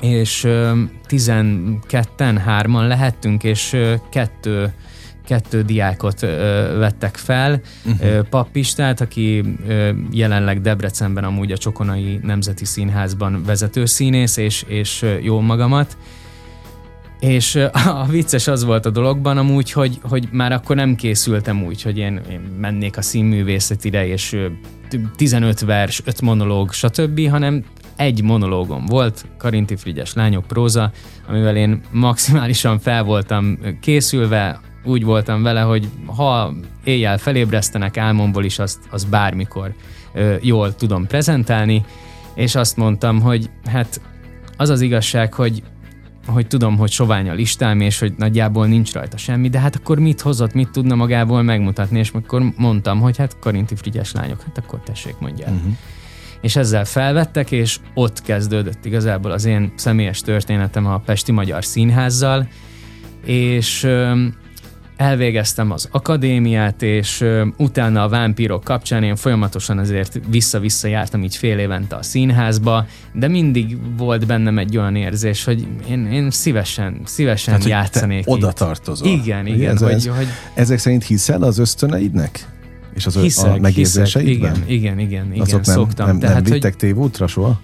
és 0.00 0.46
12-en, 1.08 2.40
hárman 2.44 2.86
lehettünk, 2.86 3.44
és 3.44 3.76
kettő 4.10 4.72
kettő 5.28 5.62
diákot 5.62 6.22
ö, 6.22 6.76
vettek 6.78 7.16
fel. 7.16 7.60
Uh-huh. 7.84 8.20
Pap 8.28 8.50
Pistát, 8.50 9.00
aki 9.00 9.44
ö, 9.66 9.90
jelenleg 10.10 10.60
Debrecenben 10.60 11.24
amúgy 11.24 11.52
a 11.52 11.56
Csokonai 11.56 12.20
Nemzeti 12.22 12.64
Színházban 12.64 13.42
vezető 13.46 13.84
színész, 13.84 14.36
és, 14.36 14.64
és 14.66 15.04
jó 15.22 15.40
magamat. 15.40 15.96
És 17.20 17.58
a 18.02 18.06
vicces 18.06 18.46
az 18.46 18.64
volt 18.64 18.86
a 18.86 18.90
dologban 18.90 19.38
amúgy, 19.38 19.72
hogy, 19.72 19.98
hogy 20.02 20.28
már 20.32 20.52
akkor 20.52 20.76
nem 20.76 20.94
készültem 20.94 21.64
úgy, 21.64 21.82
hogy 21.82 21.98
én, 21.98 22.20
én 22.30 22.40
mennék 22.60 22.96
a 22.96 23.02
színművészetire, 23.02 24.06
és 24.06 24.36
15 25.16 25.60
vers, 25.60 26.02
5 26.04 26.20
monológ, 26.20 26.72
stb., 26.72 27.28
hanem 27.28 27.64
egy 27.96 28.22
monológom 28.22 28.86
volt, 28.86 29.24
Karinti 29.38 29.76
Frigyes 29.76 30.14
lányok 30.14 30.46
próza, 30.46 30.90
amivel 31.28 31.56
én 31.56 31.80
maximálisan 31.90 32.78
fel 32.78 33.02
voltam 33.02 33.58
készülve, 33.80 34.60
úgy 34.84 35.04
voltam 35.04 35.42
vele, 35.42 35.60
hogy 35.60 35.88
ha 36.06 36.52
éjjel 36.84 37.18
felébresztenek 37.18 37.96
álmomból 37.96 38.44
is, 38.44 38.58
azt, 38.58 38.78
azt 38.90 39.08
bármikor 39.08 39.74
ö, 40.14 40.34
jól 40.40 40.74
tudom 40.74 41.06
prezentálni, 41.06 41.84
és 42.34 42.54
azt 42.54 42.76
mondtam, 42.76 43.20
hogy 43.20 43.50
hát 43.64 44.00
az 44.56 44.68
az 44.68 44.80
igazság, 44.80 45.34
hogy 45.34 45.62
hogy 46.28 46.46
tudom, 46.46 46.76
hogy 46.76 46.90
sovány 46.90 47.28
a 47.28 47.34
listám, 47.34 47.80
és 47.80 47.98
hogy 47.98 48.12
nagyjából 48.16 48.66
nincs 48.66 48.92
rajta 48.92 49.16
semmi, 49.16 49.48
de 49.48 49.58
hát 49.58 49.76
akkor 49.76 49.98
mit 49.98 50.20
hozott, 50.20 50.52
mit 50.52 50.70
tudna 50.70 50.94
magából 50.94 51.42
megmutatni, 51.42 51.98
és 51.98 52.10
akkor 52.10 52.42
mondtam, 52.56 53.00
hogy 53.00 53.16
hát 53.16 53.38
Karinti 53.38 53.74
Frigyes 53.74 54.12
lányok, 54.12 54.42
hát 54.42 54.58
akkor 54.58 54.80
tessék, 54.80 55.18
mondják. 55.18 55.50
Uh-huh. 55.50 55.72
És 56.40 56.56
ezzel 56.56 56.84
felvettek, 56.84 57.50
és 57.50 57.78
ott 57.94 58.22
kezdődött 58.22 58.84
igazából 58.84 59.30
az 59.30 59.44
én 59.44 59.72
személyes 59.76 60.20
történetem 60.20 60.86
a 60.86 60.98
Pesti 60.98 61.32
Magyar 61.32 61.64
Színházzal, 61.64 62.48
és 63.24 63.86
elvégeztem 64.98 65.70
az 65.70 65.88
akadémiát, 65.90 66.82
és 66.82 67.20
ö, 67.20 67.46
utána 67.56 68.02
a 68.02 68.08
vámpírok 68.08 68.64
kapcsán 68.64 69.02
én 69.02 69.16
folyamatosan 69.16 69.78
azért 69.78 70.20
vissza-vissza 70.30 70.88
jártam 70.88 71.22
így 71.22 71.36
fél 71.36 71.58
évente 71.58 71.96
a 71.96 72.02
színházba, 72.02 72.86
de 73.12 73.28
mindig 73.28 73.76
volt 73.96 74.26
bennem 74.26 74.58
egy 74.58 74.76
olyan 74.76 74.96
érzés, 74.96 75.44
hogy 75.44 75.66
én, 75.88 76.06
én 76.06 76.30
szívesen, 76.30 77.00
szívesen 77.04 77.54
Tehát, 77.54 77.68
játszanék. 77.68 78.24
oda 78.26 78.52
tartozol. 78.52 79.08
Igen, 79.08 79.46
igen. 79.46 79.74
Ez, 79.74 79.82
hogy, 79.82 79.92
ez, 79.92 80.06
hogy, 80.06 80.26
ezek 80.54 80.78
szerint 80.78 81.04
hiszel 81.04 81.42
az 81.42 81.58
ösztöneidnek? 81.58 82.46
És 82.94 83.06
az 83.06 83.16
hiszek, 83.16 83.56
a 83.56 83.58
megérzéseidben? 83.58 84.52
Hiszek, 84.54 84.70
igen, 84.70 84.98
igen, 84.98 85.30
igen, 85.30 85.40
Azok 85.40 85.64
nem, 85.64 85.74
szoktam. 85.74 86.06
Nem, 86.06 86.16
nem 86.16 86.28
Tehát, 86.28 86.48
vittek 86.48 86.70
hogy, 86.70 86.76
tévútra 86.76 87.26
soha? 87.26 87.60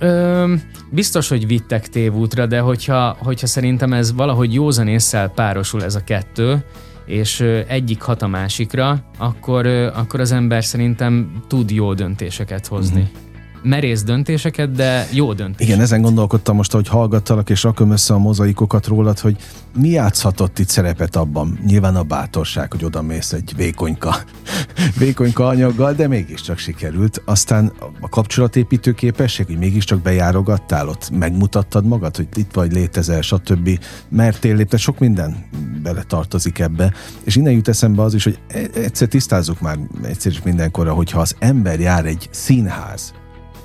Ö, 0.00 0.54
biztos, 0.90 1.28
hogy 1.28 1.46
vittek 1.46 1.88
tévútra, 1.88 2.46
de 2.46 2.60
hogyha, 2.60 3.16
hogyha 3.18 3.46
szerintem 3.46 3.92
ez 3.92 4.12
valahogy 4.12 4.54
józan 4.54 4.88
észsel 4.88 5.28
párosul 5.28 5.84
ez 5.84 5.94
a 5.94 6.04
kettő, 6.04 6.64
és 7.06 7.40
egyik 7.66 8.00
hat 8.00 8.22
a 8.22 8.26
másikra, 8.26 9.04
akkor, 9.18 9.66
akkor 9.66 10.20
az 10.20 10.32
ember 10.32 10.64
szerintem 10.64 11.42
tud 11.46 11.70
jó 11.70 11.94
döntéseket 11.94 12.66
hozni. 12.66 13.00
Uh-huh 13.00 13.29
merész 13.62 14.02
döntéseket, 14.02 14.72
de 14.72 15.08
jó 15.12 15.32
döntéseket. 15.32 15.68
Igen, 15.68 15.80
ezen 15.80 16.02
gondolkodtam 16.02 16.56
most, 16.56 16.72
hogy 16.72 16.88
hallgattalak, 16.88 17.50
és 17.50 17.62
rakom 17.62 17.90
össze 17.90 18.14
a 18.14 18.18
mozaikokat 18.18 18.86
rólad, 18.86 19.18
hogy 19.18 19.36
mi 19.78 19.88
játszhatott 19.88 20.58
itt 20.58 20.68
szerepet 20.68 21.16
abban? 21.16 21.58
Nyilván 21.66 21.96
a 21.96 22.02
bátorság, 22.02 22.72
hogy 22.72 22.84
oda 22.84 23.02
mész 23.02 23.32
egy 23.32 23.52
vékonyka, 23.56 24.16
vékonyka 24.98 25.46
anyaggal, 25.46 25.92
de 25.92 26.08
mégiscsak 26.08 26.58
sikerült. 26.58 27.22
Aztán 27.24 27.72
a 28.00 28.08
kapcsolatépítő 28.08 28.92
képesség, 28.92 29.46
hogy 29.46 29.58
mégiscsak 29.58 30.02
bejárogattál 30.02 30.88
ott, 30.88 31.10
megmutattad 31.10 31.84
magad, 31.84 32.16
hogy 32.16 32.28
itt 32.34 32.52
vagy, 32.52 32.72
létezel, 32.72 33.20
stb. 33.20 33.78
Mertél 34.08 34.56
lépte, 34.56 34.76
sok 34.76 34.98
minden 34.98 35.48
bele 35.82 36.02
tartozik 36.02 36.58
ebbe. 36.58 36.92
És 37.24 37.36
innen 37.36 37.52
jut 37.52 37.68
eszembe 37.68 38.02
az 38.02 38.14
is, 38.14 38.24
hogy 38.24 38.38
e- 38.48 38.68
egyszer 38.74 39.08
tisztázzuk 39.08 39.60
már 39.60 39.78
egyszer 40.02 40.32
is 40.32 40.42
mindenkorra, 40.42 40.92
hogyha 40.92 41.20
az 41.20 41.36
ember 41.38 41.80
jár 41.80 42.06
egy 42.06 42.28
színház, 42.30 43.12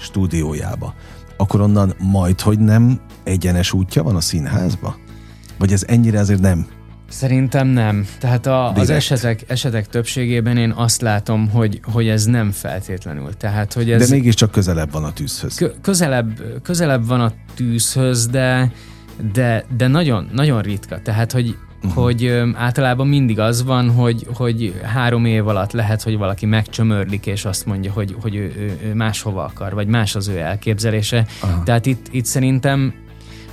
stúdiójába, 0.05 0.93
akkor 1.37 1.61
onnan 1.61 1.93
majd, 1.99 2.41
hogy 2.41 2.59
nem 2.59 2.99
egyenes 3.23 3.73
útja 3.73 4.03
van 4.03 4.15
a 4.15 4.21
színházba? 4.21 4.95
Vagy 5.57 5.71
ez 5.71 5.83
ennyire 5.87 6.19
azért 6.19 6.41
nem? 6.41 6.67
Szerintem 7.09 7.67
nem. 7.67 8.07
Tehát 8.19 8.45
a, 8.45 8.71
az 8.71 8.89
esetek, 8.89 9.43
esetek 9.47 9.87
többségében 9.87 10.57
én 10.57 10.71
azt 10.71 11.01
látom, 11.01 11.49
hogy, 11.49 11.79
hogy 11.83 12.07
ez 12.07 12.25
nem 12.25 12.51
feltétlenül. 12.51 13.33
Tehát, 13.37 13.73
hogy 13.73 13.91
ez 13.91 14.09
de 14.09 14.15
mégiscsak 14.15 14.51
közelebb 14.51 14.91
van 14.91 15.03
a 15.03 15.13
tűzhöz. 15.13 15.55
Kö, 15.55 15.69
közelebb, 15.81 16.61
közelebb 16.61 17.07
van 17.07 17.21
a 17.21 17.31
tűzhöz, 17.55 18.27
de, 18.27 18.71
de, 19.33 19.65
de 19.77 19.87
nagyon, 19.87 20.29
nagyon 20.33 20.61
ritka. 20.61 21.01
Tehát, 21.01 21.31
hogy 21.31 21.57
uh-huh. 21.85 22.03
hogy 22.03 22.25
ö, 22.25 22.49
általában 22.55 23.07
mindig 23.07 23.39
az 23.39 23.63
van, 23.63 23.89
hogy, 23.89 24.27
hogy 24.33 24.81
három 24.83 25.25
év 25.25 25.47
alatt 25.47 25.71
lehet, 25.71 26.03
hogy 26.03 26.17
valaki 26.17 26.45
megcsömörlik, 26.45 27.25
és 27.25 27.45
azt 27.45 27.65
mondja, 27.65 27.91
hogy, 27.91 28.15
hogy 28.21 28.35
ő, 28.35 28.53
ő, 28.57 28.89
ő 28.89 28.93
máshova 28.93 29.43
akar, 29.43 29.73
vagy 29.73 29.87
más 29.87 30.15
az 30.15 30.27
ő 30.27 30.37
elképzelése. 30.37 31.25
Uh-huh. 31.43 31.63
Tehát 31.63 31.85
itt, 31.85 32.07
itt 32.11 32.25
szerintem 32.25 32.93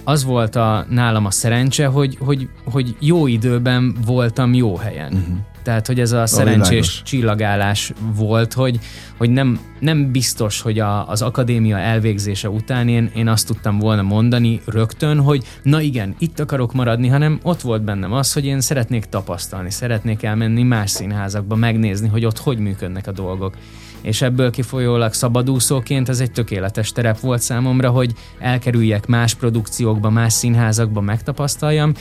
az 0.04 0.24
volt 0.24 0.56
a, 0.56 0.86
nálam 0.88 1.26
a 1.26 1.30
szerencse, 1.30 1.86
hogy, 1.86 2.16
hogy, 2.20 2.48
hogy 2.64 2.96
jó 2.98 3.26
időben 3.26 3.96
voltam 4.06 4.54
jó 4.54 4.76
helyen. 4.76 5.12
Uh-huh. 5.12 5.36
Tehát, 5.62 5.86
hogy 5.86 6.00
ez 6.00 6.12
a 6.12 6.26
szerencsés 6.26 7.00
a 7.00 7.04
csillagálás 7.04 7.92
volt, 8.14 8.52
hogy, 8.52 8.78
hogy 9.16 9.30
nem, 9.30 9.60
nem 9.78 10.12
biztos, 10.12 10.60
hogy 10.60 10.78
a, 10.78 11.08
az 11.08 11.22
akadémia 11.22 11.78
elvégzése 11.78 12.48
után 12.48 12.88
én, 12.88 13.10
én 13.14 13.28
azt 13.28 13.46
tudtam 13.46 13.78
volna 13.78 14.02
mondani 14.02 14.60
rögtön, 14.66 15.20
hogy 15.20 15.44
na 15.62 15.80
igen, 15.80 16.14
itt 16.18 16.40
akarok 16.40 16.72
maradni, 16.72 17.08
hanem 17.08 17.40
ott 17.42 17.60
volt 17.60 17.82
bennem 17.82 18.12
az, 18.12 18.32
hogy 18.32 18.44
én 18.44 18.60
szeretnék 18.60 19.04
tapasztalni, 19.04 19.70
szeretnék 19.70 20.22
elmenni 20.22 20.62
más 20.62 20.90
színházakba, 20.90 21.54
megnézni, 21.54 22.08
hogy 22.08 22.24
ott 22.24 22.38
hogy 22.38 22.58
működnek 22.58 23.06
a 23.06 23.12
dolgok 23.12 23.54
és 24.02 24.22
ebből 24.22 24.50
kifolyólag 24.50 25.12
szabadúszóként 25.12 26.08
ez 26.08 26.20
egy 26.20 26.32
tökéletes 26.32 26.92
terep 26.92 27.20
volt 27.20 27.42
számomra, 27.42 27.90
hogy 27.90 28.12
elkerüljek 28.38 29.06
más 29.06 29.34
produkciókba, 29.34 30.10
más 30.10 30.32
színházakba, 30.32 31.00
megtapasztaljam. 31.00 31.94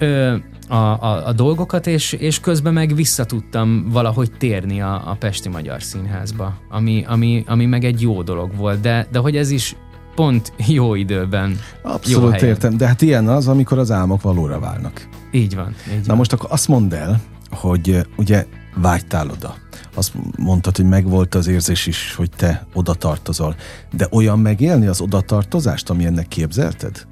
Ö, 0.00 0.36
a, 0.68 0.74
a, 0.74 1.26
a 1.26 1.32
dolgokat, 1.32 1.86
és, 1.86 2.12
és 2.12 2.40
közben 2.40 2.72
meg 2.72 2.94
visszatudtam 2.94 3.88
valahogy 3.90 4.32
térni 4.38 4.80
a, 4.80 5.02
a 5.10 5.16
Pesti 5.18 5.48
Magyar 5.48 5.82
Színházba, 5.82 6.54
ami, 6.70 7.04
ami, 7.08 7.44
ami 7.46 7.66
meg 7.66 7.84
egy 7.84 8.00
jó 8.00 8.22
dolog 8.22 8.56
volt, 8.56 8.80
de, 8.80 9.06
de 9.12 9.18
hogy 9.18 9.36
ez 9.36 9.50
is 9.50 9.76
pont 10.14 10.52
jó 10.66 10.94
időben. 10.94 11.58
Abszolút 11.82 12.40
jó 12.40 12.46
értem, 12.46 12.76
de 12.76 12.86
hát 12.86 13.02
ilyen 13.02 13.28
az, 13.28 13.48
amikor 13.48 13.78
az 13.78 13.90
álmok 13.90 14.22
valóra 14.22 14.58
válnak. 14.58 15.08
Így 15.30 15.54
van. 15.54 15.74
Így 15.90 16.00
Na 16.00 16.06
van. 16.06 16.16
most 16.16 16.32
akkor 16.32 16.48
azt 16.52 16.68
mondd 16.68 16.94
el, 16.94 17.20
hogy 17.50 18.06
ugye 18.16 18.46
vágytál 18.74 19.30
oda. 19.30 19.54
Azt 19.94 20.12
mondtad, 20.36 20.76
hogy 20.76 20.84
megvolt 20.84 21.34
az 21.34 21.46
érzés 21.46 21.86
is, 21.86 22.14
hogy 22.14 22.30
te 22.36 22.66
oda 22.74 22.94
tartozol. 22.94 23.54
De 23.92 24.06
olyan 24.10 24.38
megélni 24.38 24.86
az 24.86 25.00
odatartozást, 25.00 25.90
ami 25.90 26.04
ennek 26.04 26.28
képzelted? 26.28 27.06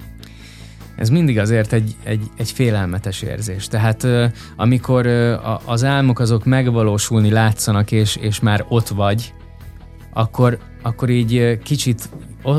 Ez 0.98 1.08
mindig 1.08 1.38
azért 1.38 1.72
egy, 1.72 1.96
egy, 2.02 2.22
egy 2.36 2.50
félelmetes 2.50 3.22
érzés. 3.22 3.66
Tehát 3.66 4.06
amikor 4.56 5.06
az 5.64 5.84
álmok 5.84 6.18
azok 6.18 6.44
megvalósulni 6.44 7.30
látszanak, 7.30 7.92
és, 7.92 8.16
és 8.16 8.40
már 8.40 8.64
ott 8.68 8.88
vagy, 8.88 9.34
akkor, 10.12 10.58
akkor 10.82 11.10
így 11.10 11.58
kicsit 11.62 12.08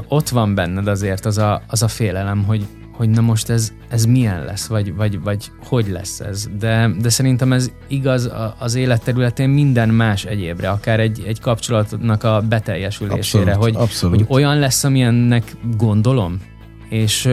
ott 0.07 0.29
van 0.29 0.55
benned 0.55 0.87
azért 0.87 1.25
az 1.25 1.37
a, 1.37 1.61
az 1.67 1.83
a 1.83 1.87
félelem, 1.87 2.43
hogy, 2.43 2.67
hogy 2.91 3.09
na 3.09 3.21
most 3.21 3.49
ez, 3.49 3.71
ez 3.89 4.05
milyen 4.05 4.43
lesz, 4.43 4.67
vagy, 4.67 4.95
vagy, 4.95 5.21
vagy 5.21 5.51
hogy 5.65 5.87
lesz 5.87 6.19
ez. 6.19 6.47
De, 6.59 6.91
de 7.01 7.09
szerintem 7.09 7.53
ez 7.53 7.71
igaz 7.87 8.29
az 8.57 8.75
élet 8.75 9.03
területén 9.03 9.49
minden 9.49 9.89
más 9.89 10.25
egyébre, 10.25 10.69
akár 10.69 10.99
egy, 10.99 11.23
egy 11.27 11.39
kapcsolatnak 11.39 12.23
a 12.23 12.41
beteljesülésére, 12.49 13.51
abszolút, 13.51 13.75
hogy, 13.75 13.83
abszolút. 13.83 14.17
hogy 14.17 14.25
olyan 14.29 14.59
lesz, 14.59 14.83
amilyennek 14.83 15.55
gondolom. 15.77 16.41
És, 16.89 17.29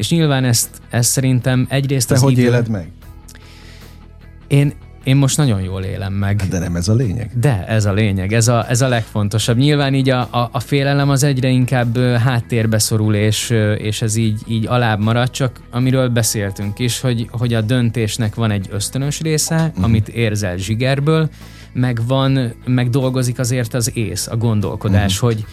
és 0.00 0.10
nyilván 0.10 0.44
ezt, 0.44 0.68
ezt 0.90 1.10
szerintem 1.10 1.66
egyrészt 1.70 2.08
Te 2.08 2.14
az 2.14 2.20
hogy 2.20 2.32
idő... 2.32 2.42
éled 2.42 2.68
meg? 2.68 2.90
Én, 4.46 4.72
én 5.04 5.16
most 5.16 5.36
nagyon 5.36 5.60
jól 5.60 5.82
élem 5.82 6.12
meg. 6.12 6.42
De 6.50 6.58
nem 6.58 6.76
ez 6.76 6.88
a 6.88 6.94
lényeg. 6.94 7.30
De 7.40 7.66
ez 7.66 7.84
a 7.84 7.92
lényeg, 7.92 8.32
ez 8.32 8.48
a, 8.48 8.68
ez 8.68 8.80
a 8.80 8.88
legfontosabb. 8.88 9.56
Nyilván 9.56 9.94
így 9.94 10.10
a, 10.10 10.20
a, 10.20 10.48
a 10.52 10.60
félelem 10.60 11.10
az 11.10 11.22
egyre 11.22 11.48
inkább 11.48 11.98
háttérbe 11.98 12.78
szorul, 12.78 13.14
és, 13.14 13.50
és 13.78 14.02
ez 14.02 14.16
így, 14.16 14.40
így 14.46 14.66
alább 14.66 15.00
marad, 15.00 15.30
csak 15.30 15.60
amiről 15.70 16.08
beszéltünk 16.08 16.78
is, 16.78 17.00
hogy, 17.00 17.28
hogy 17.30 17.54
a 17.54 17.60
döntésnek 17.60 18.34
van 18.34 18.50
egy 18.50 18.66
ösztönös 18.70 19.20
része, 19.20 19.54
uh-huh. 19.54 19.84
amit 19.84 20.08
érzel 20.08 20.56
zsigerből, 20.56 21.30
meg 21.72 22.00
van, 22.06 22.54
meg 22.66 22.90
dolgozik 22.90 23.38
azért 23.38 23.74
az 23.74 23.90
ész, 23.94 24.26
a 24.26 24.36
gondolkodás, 24.36 25.14
uh-huh. 25.14 25.30
hogy 25.30 25.44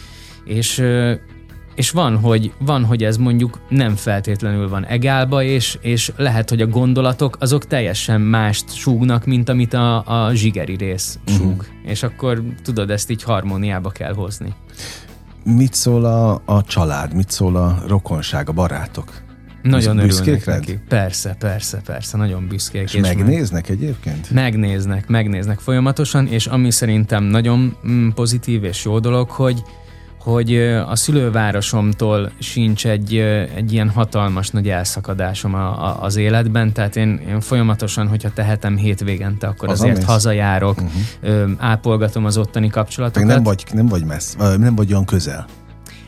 és 0.46 0.84
és 1.78 1.92
van 1.92 2.18
hogy, 2.20 2.54
van, 2.60 2.86
hogy 2.86 3.04
ez 3.04 3.18
mondjuk 3.18 3.60
nem 3.70 3.96
feltétlenül 3.96 4.70
van 4.70 4.86
egálba, 4.86 5.44
és, 5.44 5.78
és 5.82 6.12
lehet, 6.16 6.50
hogy 6.50 6.62
a 6.62 6.68
gondolatok 6.68 7.38
azok 7.40 7.68
teljesen 7.68 8.22
mást 8.22 8.76
súgnak, 8.76 9.26
mint 9.26 9.50
amit 9.50 9.74
a, 9.74 10.26
a 10.26 10.34
zsigeri 10.34 10.76
rész 10.76 11.20
súg. 11.26 11.48
Uh-huh. 11.48 11.66
És 11.84 12.04
akkor 12.04 12.44
tudod, 12.64 12.90
ezt 12.90 13.10
így 13.10 13.24
harmóniába 13.24 13.90
kell 13.90 14.14
hozni. 14.14 14.54
Mit 15.44 15.74
szól 15.74 16.06
a, 16.06 16.42
a 16.46 16.64
család, 16.64 17.14
mit 17.14 17.32
szól 17.32 17.56
a 17.56 17.84
rokonság, 17.88 18.50
a 18.50 18.52
barátok? 18.52 19.26
Nagyon 19.62 19.98
örülnek 19.98 20.46
neki. 20.46 20.80
Persze, 20.88 21.36
persze, 21.40 21.82
persze, 21.86 22.18
nagyon 22.18 22.48
büszkék. 22.48 22.82
És, 22.82 22.94
és 22.94 23.02
megnéznek 23.02 23.68
meg... 23.68 23.78
egyébként? 23.78 24.30
Megnéznek, 24.30 25.08
megnéznek 25.08 25.60
folyamatosan, 25.60 26.28
és 26.28 26.46
ami 26.46 26.72
szerintem 26.72 27.24
nagyon 27.24 27.78
mm, 27.88 28.10
pozitív 28.10 28.64
és 28.64 28.86
jó 28.86 29.00
dolog, 29.00 29.30
hogy 29.30 29.64
hogy 30.28 30.56
a 30.88 30.96
szülővárosomtól 30.96 32.32
sincs 32.40 32.88
egy, 32.88 33.16
egy 33.56 33.74
ilyen 33.74 33.90
hatalmas 33.90 34.50
nagy 34.50 34.70
elszakadásom 34.70 35.54
a, 35.54 35.86
a, 35.88 36.04
az 36.04 36.16
életben, 36.16 36.74
tehát 36.74 36.96
én, 36.96 37.20
én 37.30 37.42
folyamatosan, 37.42 38.08
hogyha 38.08 38.30
tehetem 38.34 38.78
hétvégente, 38.78 39.48
akkor 39.48 39.70
az 39.70 39.80
azért 39.80 39.98
mész. 39.98 40.06
hazajárok, 40.06 40.82
uh-huh. 40.82 41.52
ápolgatom 41.58 42.26
az 42.26 42.38
ottani 42.38 42.70
kapcsolatokat. 42.70 43.28
nem 43.28 43.44
vagy, 43.44 43.64
nem 43.74 43.88
vagy 43.88 44.06
messz, 44.06 44.36
nem 44.36 44.76
vagy 44.76 44.92
olyan 44.92 45.06
közel. 45.06 45.46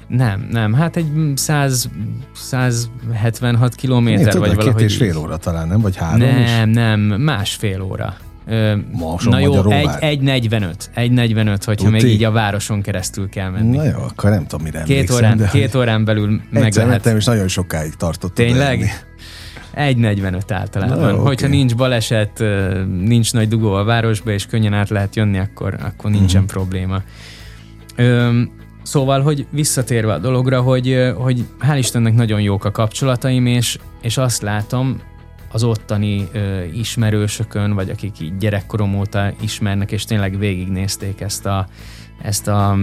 Nem, 0.08 0.47
nem, 0.51 0.73
hát 0.73 0.95
egy 0.95 1.12
100, 1.36 1.89
176 2.34 3.75
kilométer 3.75 4.38
vagy 4.38 4.55
valahogy. 4.55 4.75
Két 4.75 4.89
és 4.89 4.97
fél 4.97 5.17
óra 5.17 5.38
talán, 5.38 5.67
nem? 5.67 5.82
Vagy 5.82 5.95
három 5.95 6.19
Nem, 6.19 6.69
is? 6.69 6.75
nem, 6.75 6.99
másfél 6.99 7.82
óra. 7.82 8.15
Na 9.23 9.39
jó, 9.39 9.71
egy, 9.71 9.89
egy 9.99 10.19
45, 10.19 10.89
egy 10.93 11.12
45, 11.12 11.63
hogyha 11.63 11.89
Tuti? 11.89 12.03
még 12.03 12.13
így 12.13 12.23
a 12.23 12.31
városon 12.31 12.81
keresztül 12.81 13.29
kell 13.29 13.49
menni. 13.49 13.77
Na 13.77 13.83
jó, 13.83 13.99
akkor 13.99 14.29
nem 14.29 14.47
tudom, 14.47 14.65
mire 14.65 14.83
két 14.83 15.12
órán, 15.12 15.38
de 15.38 15.47
két 15.47 15.75
órán 15.75 16.05
belül 16.05 16.41
meg 16.49 16.73
lehet. 16.73 17.05
és 17.05 17.25
nagyon 17.25 17.47
sokáig 17.47 17.93
tartott. 17.95 18.33
Tényleg? 18.33 19.05
Egy 19.73 19.97
45 19.97 20.51
általában. 20.51 20.97
Na, 20.97 21.12
Hogyha 21.12 21.45
okay. 21.45 21.57
nincs 21.57 21.75
baleset, 21.75 22.43
nincs 23.01 23.33
nagy 23.33 23.47
dugó 23.47 23.73
a 23.73 23.83
városba, 23.83 24.31
és 24.31 24.45
könnyen 24.45 24.73
át 24.73 24.89
lehet 24.89 25.15
jönni, 25.15 25.38
akkor, 25.38 25.77
akkor 25.81 26.12
nincsen 26.12 26.43
uh-huh. 26.43 26.57
probléma. 26.57 27.01
Öm, 27.95 28.57
Szóval, 28.83 29.21
hogy 29.21 29.47
visszatérve 29.51 30.13
a 30.13 30.17
dologra, 30.17 30.62
hogy, 30.62 31.12
hogy 31.15 31.45
hál' 31.59 31.77
Istennek 31.77 32.13
nagyon 32.13 32.41
jók 32.41 32.65
a 32.65 32.71
kapcsolataim, 32.71 33.45
és, 33.45 33.77
és 34.01 34.17
azt 34.17 34.41
látom 34.41 35.01
az 35.51 35.63
ottani 35.63 36.27
ö, 36.31 36.63
ismerősökön, 36.63 37.73
vagy 37.73 37.89
akik 37.89 38.19
így 38.19 38.38
gyerekkorom 38.38 38.95
óta 38.95 39.33
ismernek, 39.41 39.91
és 39.91 40.03
tényleg 40.03 40.38
végignézték 40.38 41.21
ezt 41.21 41.45
a, 41.45 41.67
ezt 42.21 42.47
a 42.47 42.77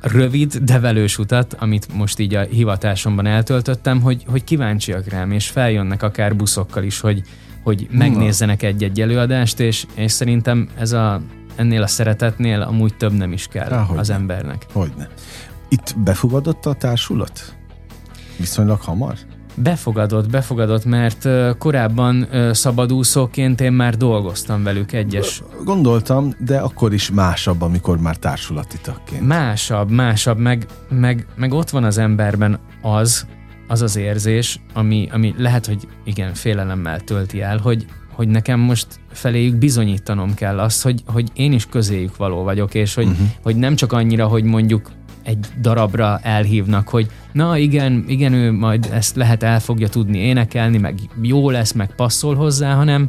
rövid, 0.00 0.56
de 0.56 0.78
velős 0.78 1.18
utat, 1.18 1.54
amit 1.58 1.94
most 1.94 2.18
így 2.18 2.34
a 2.34 2.40
hivatásomban 2.40 3.26
eltöltöttem, 3.26 4.00
hogy, 4.00 4.24
hogy 4.26 4.44
kíváncsiak 4.44 5.08
rám, 5.08 5.30
és 5.30 5.48
feljönnek 5.48 6.02
akár 6.02 6.36
buszokkal 6.36 6.82
is, 6.82 7.00
hogy, 7.00 7.22
hogy 7.62 7.88
megnézzenek 7.90 8.62
egy-egy 8.62 9.00
előadást, 9.00 9.60
és, 9.60 9.86
és 9.94 10.12
szerintem 10.12 10.68
ez 10.78 10.92
a 10.92 11.20
ennél 11.56 11.82
a 11.82 11.86
szeretetnél 11.86 12.60
amúgy 12.60 12.96
több 12.96 13.12
nem 13.12 13.32
is 13.32 13.46
kell 13.46 13.68
Há, 13.68 13.86
az 13.96 14.10
embernek. 14.10 14.66
Hogyne. 14.72 15.08
Itt 15.68 15.94
befogadott 15.98 16.66
a 16.66 16.74
társulat? 16.74 17.54
Viszonylag 18.36 18.80
hamar? 18.80 19.14
Befogadott, 19.54 20.30
befogadott, 20.30 20.84
mert 20.84 21.28
korábban 21.58 22.28
szabadúszóként 22.52 23.60
én 23.60 23.72
már 23.72 23.96
dolgoztam 23.96 24.62
velük 24.62 24.92
egyes. 24.92 25.42
Gondoltam, 25.64 26.34
de 26.38 26.58
akkor 26.58 26.92
is 26.92 27.10
másabb, 27.10 27.62
amikor 27.62 27.98
már 27.98 28.16
társulati 28.16 28.78
tagként. 28.82 29.26
Másabb, 29.26 29.90
másabb, 29.90 30.38
meg, 30.38 30.66
meg, 30.88 31.26
meg 31.36 31.52
ott 31.52 31.70
van 31.70 31.84
az 31.84 31.98
emberben 31.98 32.58
az, 32.82 33.26
az 33.68 33.82
az 33.82 33.96
érzés, 33.96 34.60
ami, 34.74 35.08
ami 35.12 35.34
lehet, 35.38 35.66
hogy 35.66 35.88
igen, 36.04 36.34
félelemmel 36.34 37.00
tölti 37.00 37.42
el, 37.42 37.58
hogy, 37.58 37.86
hogy 38.12 38.28
nekem 38.28 38.60
most 38.60 38.86
feléjük 39.12 39.56
bizonyítanom 39.56 40.34
kell 40.34 40.58
azt, 40.58 40.82
hogy, 40.82 41.02
hogy 41.06 41.28
én 41.34 41.52
is 41.52 41.66
közéjük 41.66 42.16
való 42.16 42.42
vagyok, 42.42 42.74
és 42.74 42.94
hogy, 42.94 43.06
uh-huh. 43.06 43.26
hogy 43.42 43.56
nem 43.56 43.74
csak 43.74 43.92
annyira, 43.92 44.26
hogy 44.26 44.44
mondjuk 44.44 44.90
egy 45.30 45.46
darabra 45.60 46.18
elhívnak, 46.22 46.88
hogy 46.88 47.06
na 47.32 47.56
igen, 47.56 48.04
igen, 48.08 48.32
ő 48.32 48.52
majd 48.52 48.88
ezt 48.92 49.16
lehet 49.16 49.42
el 49.42 49.60
fogja 49.60 49.88
tudni 49.88 50.18
énekelni, 50.18 50.78
meg 50.78 50.94
jó 51.22 51.50
lesz, 51.50 51.72
meg 51.72 51.94
passzol 51.94 52.34
hozzá, 52.34 52.74
hanem, 52.74 53.08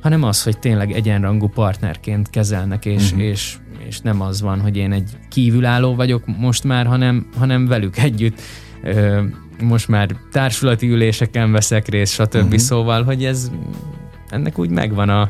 hanem 0.00 0.22
az, 0.22 0.42
hogy 0.42 0.58
tényleg 0.58 0.92
egyenrangú 0.92 1.48
partnerként 1.48 2.30
kezelnek, 2.30 2.84
és, 2.84 3.04
uh-huh. 3.04 3.26
és, 3.26 3.56
és 3.88 4.00
nem 4.00 4.20
az 4.20 4.40
van, 4.40 4.60
hogy 4.60 4.76
én 4.76 4.92
egy 4.92 5.10
kívülálló 5.30 5.94
vagyok 5.94 6.22
most 6.38 6.64
már, 6.64 6.86
hanem, 6.86 7.26
hanem 7.38 7.66
velük 7.66 7.98
együtt 7.98 8.40
ö, 8.82 9.22
most 9.62 9.88
már 9.88 10.08
társulati 10.30 10.88
üléseken 10.88 11.52
veszek 11.52 11.88
részt, 11.88 12.12
stb. 12.12 12.34
Uh-huh. 12.34 12.56
Szóval, 12.56 13.02
hogy 13.02 13.24
ez 13.24 13.50
ennek 14.28 14.58
úgy 14.58 14.70
megvan 14.70 15.08
a, 15.08 15.28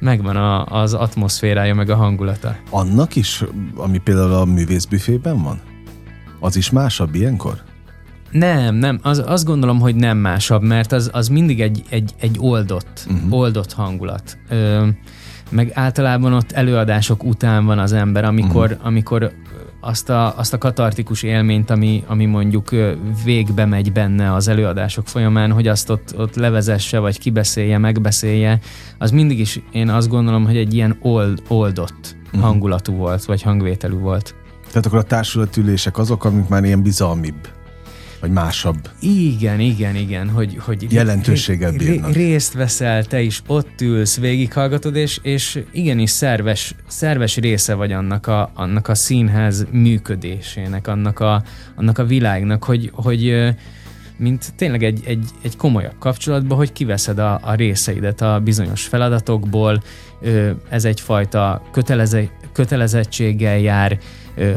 megvan 0.00 0.36
a, 0.36 0.64
az 0.64 0.94
atmoszférája, 0.94 1.74
meg 1.74 1.90
a 1.90 1.96
hangulata. 1.96 2.56
Annak 2.70 3.16
is, 3.16 3.44
ami 3.76 3.98
például 3.98 4.32
a 4.32 4.44
művészbüfében 4.44 5.42
van? 5.42 5.60
Az 6.40 6.56
is 6.56 6.70
másabb 6.70 7.14
ilyenkor? 7.14 7.62
Nem, 8.30 8.74
nem, 8.74 8.98
az, 9.02 9.22
azt 9.26 9.44
gondolom, 9.44 9.80
hogy 9.80 9.94
nem 9.94 10.18
másabb, 10.18 10.62
mert 10.62 10.92
az, 10.92 11.10
az 11.12 11.28
mindig 11.28 11.60
egy, 11.60 11.82
egy, 11.88 12.12
egy 12.20 12.36
oldott, 12.40 13.06
uh-huh. 13.10 13.32
oldott 13.32 13.72
hangulat. 13.72 14.38
Ö, 14.48 14.86
meg 15.50 15.70
általában 15.74 16.32
ott 16.32 16.52
előadások 16.52 17.24
után 17.24 17.64
van 17.64 17.78
az 17.78 17.92
ember, 17.92 18.24
amikor, 18.24 18.70
uh-huh. 18.70 18.86
amikor 18.86 19.32
azt 19.88 20.08
a, 20.08 20.38
azt 20.38 20.52
a 20.52 20.58
katartikus 20.58 21.22
élményt, 21.22 21.70
ami, 21.70 22.04
ami 22.06 22.26
mondjuk 22.26 22.68
végbe 23.24 23.64
megy 23.64 23.92
benne 23.92 24.34
az 24.34 24.48
előadások 24.48 25.08
folyamán, 25.08 25.52
hogy 25.52 25.68
azt 25.68 25.90
ott, 25.90 26.14
ott 26.18 26.34
levezesse, 26.34 26.98
vagy 26.98 27.18
kibeszélje, 27.18 27.78
megbeszélje, 27.78 28.60
az 28.98 29.10
mindig 29.10 29.38
is 29.38 29.60
én 29.72 29.88
azt 29.88 30.08
gondolom, 30.08 30.44
hogy 30.44 30.56
egy 30.56 30.74
ilyen 30.74 30.98
old, 31.02 31.42
oldott 31.48 32.16
uh-huh. 32.26 32.42
hangulatú 32.42 32.92
volt, 32.92 33.24
vagy 33.24 33.42
hangvételű 33.42 33.98
volt. 33.98 34.34
Tehát 34.68 34.86
akkor 34.86 34.98
a 34.98 35.02
társulatülések 35.02 35.98
azok, 35.98 36.24
amik 36.24 36.48
már 36.48 36.64
ilyen 36.64 36.82
bizalmibb 36.82 37.48
vagy 38.20 38.30
másabb. 38.30 38.90
Igen, 39.00 39.60
igen, 39.60 39.96
igen, 39.96 40.28
hogy, 40.28 40.56
hogy 40.60 40.92
jelentőséggel 40.92 41.72
bírnak. 41.72 42.12
Részt 42.12 42.52
veszel, 42.52 43.04
te 43.04 43.20
is 43.20 43.42
ott 43.46 43.80
ülsz, 43.80 44.18
végighallgatod, 44.18 44.96
és, 44.96 45.18
és 45.22 45.62
igenis 45.72 46.10
szerves, 46.10 46.74
szerves 46.86 47.36
része 47.36 47.74
vagy 47.74 47.92
annak 47.92 48.26
a, 48.26 48.50
annak 48.54 48.88
a 48.88 48.94
színház 48.94 49.66
működésének, 49.70 50.86
annak 50.86 51.20
a, 51.20 51.42
annak 51.76 51.98
a 51.98 52.04
világnak, 52.04 52.64
hogy, 52.64 52.90
hogy 52.92 53.54
mint 54.18 54.52
tényleg 54.56 54.82
egy, 54.82 55.02
egy, 55.06 55.24
egy 55.42 55.56
komolyabb 55.56 55.98
kapcsolatban, 55.98 56.56
hogy 56.56 56.72
kiveszed 56.72 57.18
a, 57.18 57.38
a 57.42 57.54
részeidet 57.54 58.20
a 58.20 58.40
bizonyos 58.44 58.86
feladatokból, 58.86 59.82
ez 60.68 60.84
egyfajta 60.84 61.62
köteleze, 61.72 62.30
kötelezettséggel 62.52 63.58
jár, 63.58 63.98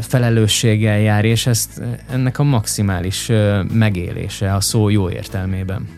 felelősséggel 0.00 0.98
jár, 0.98 1.24
és 1.24 1.46
ezt 1.46 1.82
ennek 2.10 2.38
a 2.38 2.42
maximális 2.42 3.30
megélése 3.72 4.54
a 4.54 4.60
szó 4.60 4.88
jó 4.88 5.10
értelmében. 5.10 5.88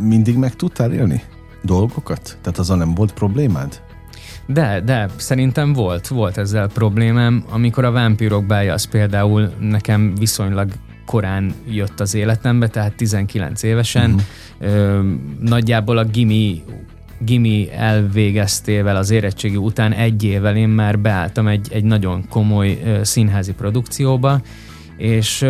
Mindig 0.00 0.36
meg 0.36 0.56
tudtál 0.56 0.92
élni 0.92 1.22
dolgokat? 1.62 2.38
Tehát 2.40 2.58
azon 2.58 2.78
nem 2.78 2.94
volt 2.94 3.12
problémád? 3.12 3.80
De, 4.46 4.80
de, 4.80 5.08
szerintem 5.16 5.72
volt, 5.72 6.08
volt 6.08 6.38
ezzel 6.38 6.68
problémám. 6.68 7.44
Amikor 7.50 7.84
a 7.84 7.90
vámpírok 7.90 8.46
bája 8.46 8.72
az 8.72 8.84
például 8.84 9.52
nekem 9.60 10.14
viszonylag 10.14 10.70
korán 11.06 11.54
jött 11.68 12.00
az 12.00 12.14
életembe, 12.14 12.68
tehát 12.68 12.94
19 12.94 13.62
évesen. 13.62 14.10
Uh-huh. 14.10 14.72
Ö, 14.72 15.00
nagyjából 15.40 15.98
a 15.98 16.04
gimi 16.04 16.62
gimi 17.24 17.68
elvégeztével 17.72 18.96
az 18.96 19.10
érettségi 19.10 19.56
után 19.56 19.92
egy 19.92 20.24
évvel 20.24 20.56
én 20.56 20.68
már 20.68 20.98
beálltam 20.98 21.46
egy, 21.46 21.68
egy 21.72 21.84
nagyon 21.84 22.28
komoly 22.28 22.82
színházi 23.02 23.52
produkcióba, 23.52 24.40
és, 24.96 25.46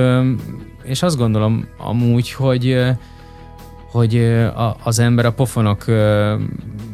és 0.85 1.03
azt 1.03 1.17
gondolom 1.17 1.67
amúgy, 1.79 2.33
hogy 2.33 2.95
hogy 3.93 4.41
az 4.83 4.99
ember 4.99 5.27
a 5.27 5.33
pofonok 5.33 5.85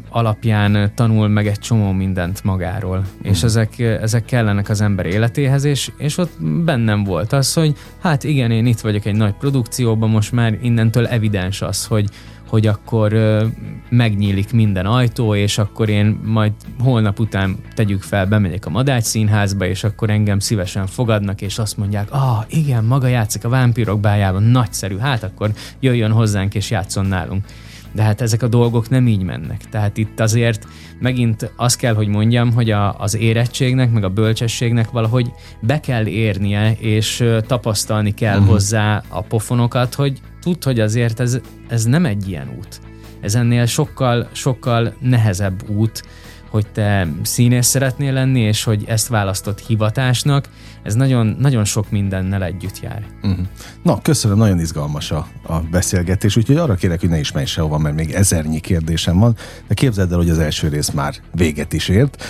alapján 0.08 0.92
tanul 0.94 1.28
meg 1.28 1.46
egy 1.46 1.58
csomó 1.58 1.92
mindent 1.92 2.44
magáról, 2.44 2.98
mm. 2.98 3.30
és 3.30 3.42
ezek, 3.42 3.78
ezek 3.78 4.24
kellenek 4.24 4.68
az 4.68 4.80
ember 4.80 5.06
életéhez, 5.06 5.64
és, 5.64 5.90
és 5.98 6.18
ott 6.18 6.42
bennem 6.64 7.04
volt 7.04 7.32
az, 7.32 7.52
hogy 7.52 7.74
hát 7.98 8.24
igen, 8.24 8.50
én 8.50 8.66
itt 8.66 8.80
vagyok 8.80 9.04
egy 9.04 9.14
nagy 9.14 9.34
produkcióban, 9.34 10.10
most 10.10 10.32
már 10.32 10.58
innentől 10.62 11.06
evidens 11.06 11.62
az, 11.62 11.86
hogy, 11.86 12.08
hogy 12.48 12.66
akkor 12.66 13.12
ö, 13.12 13.46
megnyílik 13.88 14.52
minden 14.52 14.86
ajtó, 14.86 15.34
és 15.34 15.58
akkor 15.58 15.88
én 15.88 16.20
majd 16.24 16.52
holnap 16.78 17.18
után 17.18 17.56
tegyük 17.74 18.02
fel, 18.02 18.26
bemegyek 18.26 18.66
a 18.66 18.70
Madács 18.70 19.04
színházba, 19.04 19.66
és 19.66 19.84
akkor 19.84 20.10
engem 20.10 20.38
szívesen 20.38 20.86
fogadnak, 20.86 21.40
és 21.40 21.58
azt 21.58 21.76
mondják, 21.76 22.08
ah, 22.12 22.44
igen, 22.48 22.84
maga 22.84 23.06
játszik 23.06 23.44
a 23.44 23.48
vámpírok 23.48 24.00
bájában, 24.00 24.42
nagyszerű, 24.42 24.98
hát 24.98 25.22
akkor 25.22 25.50
jöjjön 25.80 26.12
hozzánk, 26.12 26.54
és 26.54 26.70
játszon 26.70 27.06
nálunk. 27.06 27.44
De 27.92 28.02
hát 28.02 28.20
ezek 28.20 28.42
a 28.42 28.48
dolgok 28.48 28.88
nem 28.88 29.06
így 29.06 29.22
mennek. 29.22 29.68
Tehát 29.70 29.96
itt 29.96 30.20
azért 30.20 30.66
megint 30.98 31.52
azt 31.56 31.76
kell, 31.76 31.94
hogy 31.94 32.08
mondjam, 32.08 32.52
hogy 32.52 32.70
a, 32.70 33.00
az 33.00 33.16
érettségnek, 33.16 33.92
meg 33.92 34.04
a 34.04 34.08
bölcsességnek 34.08 34.90
valahogy 34.90 35.30
be 35.60 35.80
kell 35.80 36.06
érnie, 36.06 36.72
és 36.78 37.24
tapasztalni 37.46 38.14
kell 38.14 38.36
uh-huh. 38.36 38.52
hozzá 38.52 39.02
a 39.08 39.20
pofonokat, 39.20 39.94
hogy 39.94 40.20
tud, 40.40 40.64
hogy 40.64 40.80
azért 40.80 41.20
ez, 41.20 41.38
ez 41.68 41.84
nem 41.84 42.06
egy 42.06 42.28
ilyen 42.28 42.54
út. 42.58 42.80
Ez 43.20 43.34
ennél 43.34 43.66
sokkal, 43.66 44.28
sokkal 44.32 44.94
nehezebb 45.00 45.68
út, 45.70 46.02
hogy 46.50 46.66
te 46.66 47.08
színész 47.22 47.66
szeretnél 47.66 48.12
lenni, 48.12 48.40
és 48.40 48.64
hogy 48.64 48.84
ezt 48.86 49.08
választott 49.08 49.60
hivatásnak, 49.60 50.48
ez 50.82 50.94
nagyon, 50.94 51.36
nagyon 51.38 51.64
sok 51.64 51.90
mindennel 51.90 52.44
együtt 52.44 52.80
jár. 52.80 53.04
Uh-huh. 53.22 53.46
Na, 53.82 54.02
köszönöm, 54.02 54.38
nagyon 54.38 54.60
izgalmas 54.60 55.10
a, 55.10 55.28
a 55.42 55.60
beszélgetés, 55.60 56.36
úgyhogy 56.36 56.56
arra 56.56 56.74
kérek, 56.74 57.00
hogy 57.00 57.08
ne 57.08 57.18
is 57.18 57.32
menj 57.32 57.46
sehova, 57.46 57.78
mert 57.78 57.94
még 57.94 58.12
ezernyi 58.12 58.60
kérdésem 58.60 59.18
van, 59.18 59.36
de 59.66 59.74
képzeld 59.74 60.10
el, 60.12 60.18
hogy 60.18 60.30
az 60.30 60.38
első 60.38 60.68
rész 60.68 60.90
már 60.90 61.14
véget 61.32 61.72
is 61.72 61.88
ért, 61.88 62.24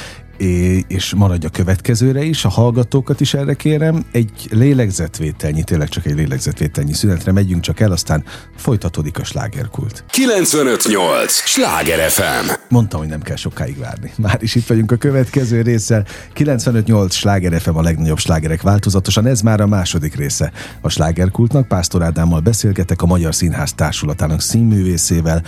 és 0.89 1.15
maradj 1.17 1.47
a 1.47 1.49
következőre 1.49 2.23
is, 2.23 2.45
a 2.45 2.49
hallgatókat 2.49 3.21
is 3.21 3.35
erre 3.35 3.55
kérem, 3.55 4.05
egy 4.13 4.49
lélegzetvételnyi, 4.51 5.63
tényleg 5.63 5.89
csak 5.89 6.07
egy 6.07 6.15
lélegzetvételnyi 6.15 6.93
szünetre 6.93 7.33
megyünk 7.33 7.63
csak 7.63 7.81
el, 7.81 7.93
aztán 7.93 8.25
folytatódik 8.57 9.19
a 9.19 9.25
slágerkult. 9.25 10.05
958! 10.11 11.33
Sláger 11.33 12.11
FM! 12.11 12.51
Mondtam, 12.69 13.01
hogy 13.01 13.09
nem 13.09 13.23
kell 13.23 13.37
sokáig 13.37 13.79
várni. 13.79 14.13
Már 14.17 14.43
is 14.43 14.55
itt 14.55 14.67
vagyunk 14.67 14.93
a 14.93 14.97
következő 14.97 15.63
résszel. 15.63 16.07
958 16.33 17.15
Sláger 17.15 17.61
FM 17.61 17.77
a 17.77 17.83
legnagyobb 17.83 18.19
slágerek 18.19 18.63
változatosan, 18.63 19.27
ez 19.27 19.41
már 19.41 19.61
a 19.61 19.67
második 19.67 20.15
része 20.15 20.53
a 20.81 20.89
slágerkultnak. 20.89 21.69
Pásztor 21.69 22.03
Ádámmal 22.03 22.41
beszélgetek 22.41 23.03
a 23.03 23.07
Magyar 23.07 23.35
Színház 23.35 23.73
Társulatának 23.73 24.41
színművészével, 24.41 25.43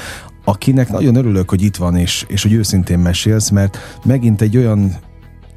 akinek 0.50 0.90
nagyon 0.90 1.14
örülök, 1.14 1.50
hogy 1.50 1.62
itt 1.62 1.76
van, 1.76 1.96
és, 1.96 2.24
és 2.28 2.42
hogy 2.42 2.52
őszintén 2.52 2.98
mesélsz, 2.98 3.48
mert 3.48 3.78
megint 4.04 4.40
egy 4.40 4.56
olyan 4.56 4.96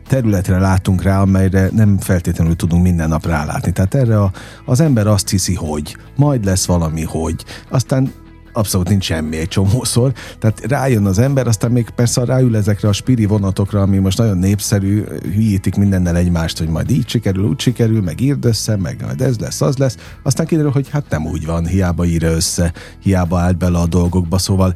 területre 0.08 0.60
látunk 0.60 1.01
rá, 1.01 1.21
amelyre 1.21 1.69
nem 1.71 1.97
feltétlenül 1.97 2.56
tudunk 2.56 2.84
minden 2.84 3.10
nap 3.10 3.25
rálátni. 3.25 3.71
Tehát 3.71 3.93
erre 3.93 4.21
a, 4.21 4.32
az 4.65 4.79
ember 4.79 5.08
azt 5.08 5.29
hiszi, 5.29 5.53
hogy 5.53 5.97
majd 6.15 6.45
lesz 6.45 6.65
valami, 6.65 7.03
hogy 7.03 7.45
aztán 7.69 8.12
abszolút 8.53 8.89
nincs 8.89 9.03
semmi 9.03 9.37
egy 9.37 9.47
csomószor. 9.47 10.13
Tehát 10.39 10.61
rájön 10.67 11.05
az 11.05 11.19
ember, 11.19 11.47
aztán 11.47 11.71
még 11.71 11.89
persze 11.89 12.25
ráül 12.25 12.55
ezekre 12.55 12.87
a 12.87 12.93
spiri 12.93 13.25
vonatokra, 13.25 13.81
ami 13.81 13.97
most 13.97 14.17
nagyon 14.17 14.37
népszerű, 14.37 15.03
hülyítik 15.33 15.75
mindennel 15.75 16.15
egymást, 16.15 16.57
hogy 16.57 16.67
majd 16.67 16.89
így 16.89 17.09
sikerül, 17.09 17.43
úgy 17.43 17.59
sikerül, 17.59 18.01
meg 18.01 18.21
írd 18.21 18.45
össze, 18.45 18.75
meg 18.75 19.01
majd 19.05 19.21
ez 19.21 19.39
lesz, 19.39 19.61
az 19.61 19.77
lesz. 19.77 19.97
Aztán 20.23 20.45
kiderül, 20.45 20.71
hogy 20.71 20.89
hát 20.89 21.09
nem 21.09 21.25
úgy 21.25 21.45
van, 21.45 21.65
hiába 21.65 22.05
írja 22.05 22.31
össze, 22.31 22.73
hiába 22.99 23.39
állt 23.39 23.57
bele 23.57 23.77
a 23.77 23.87
dolgokba, 23.87 24.37
szóval 24.37 24.73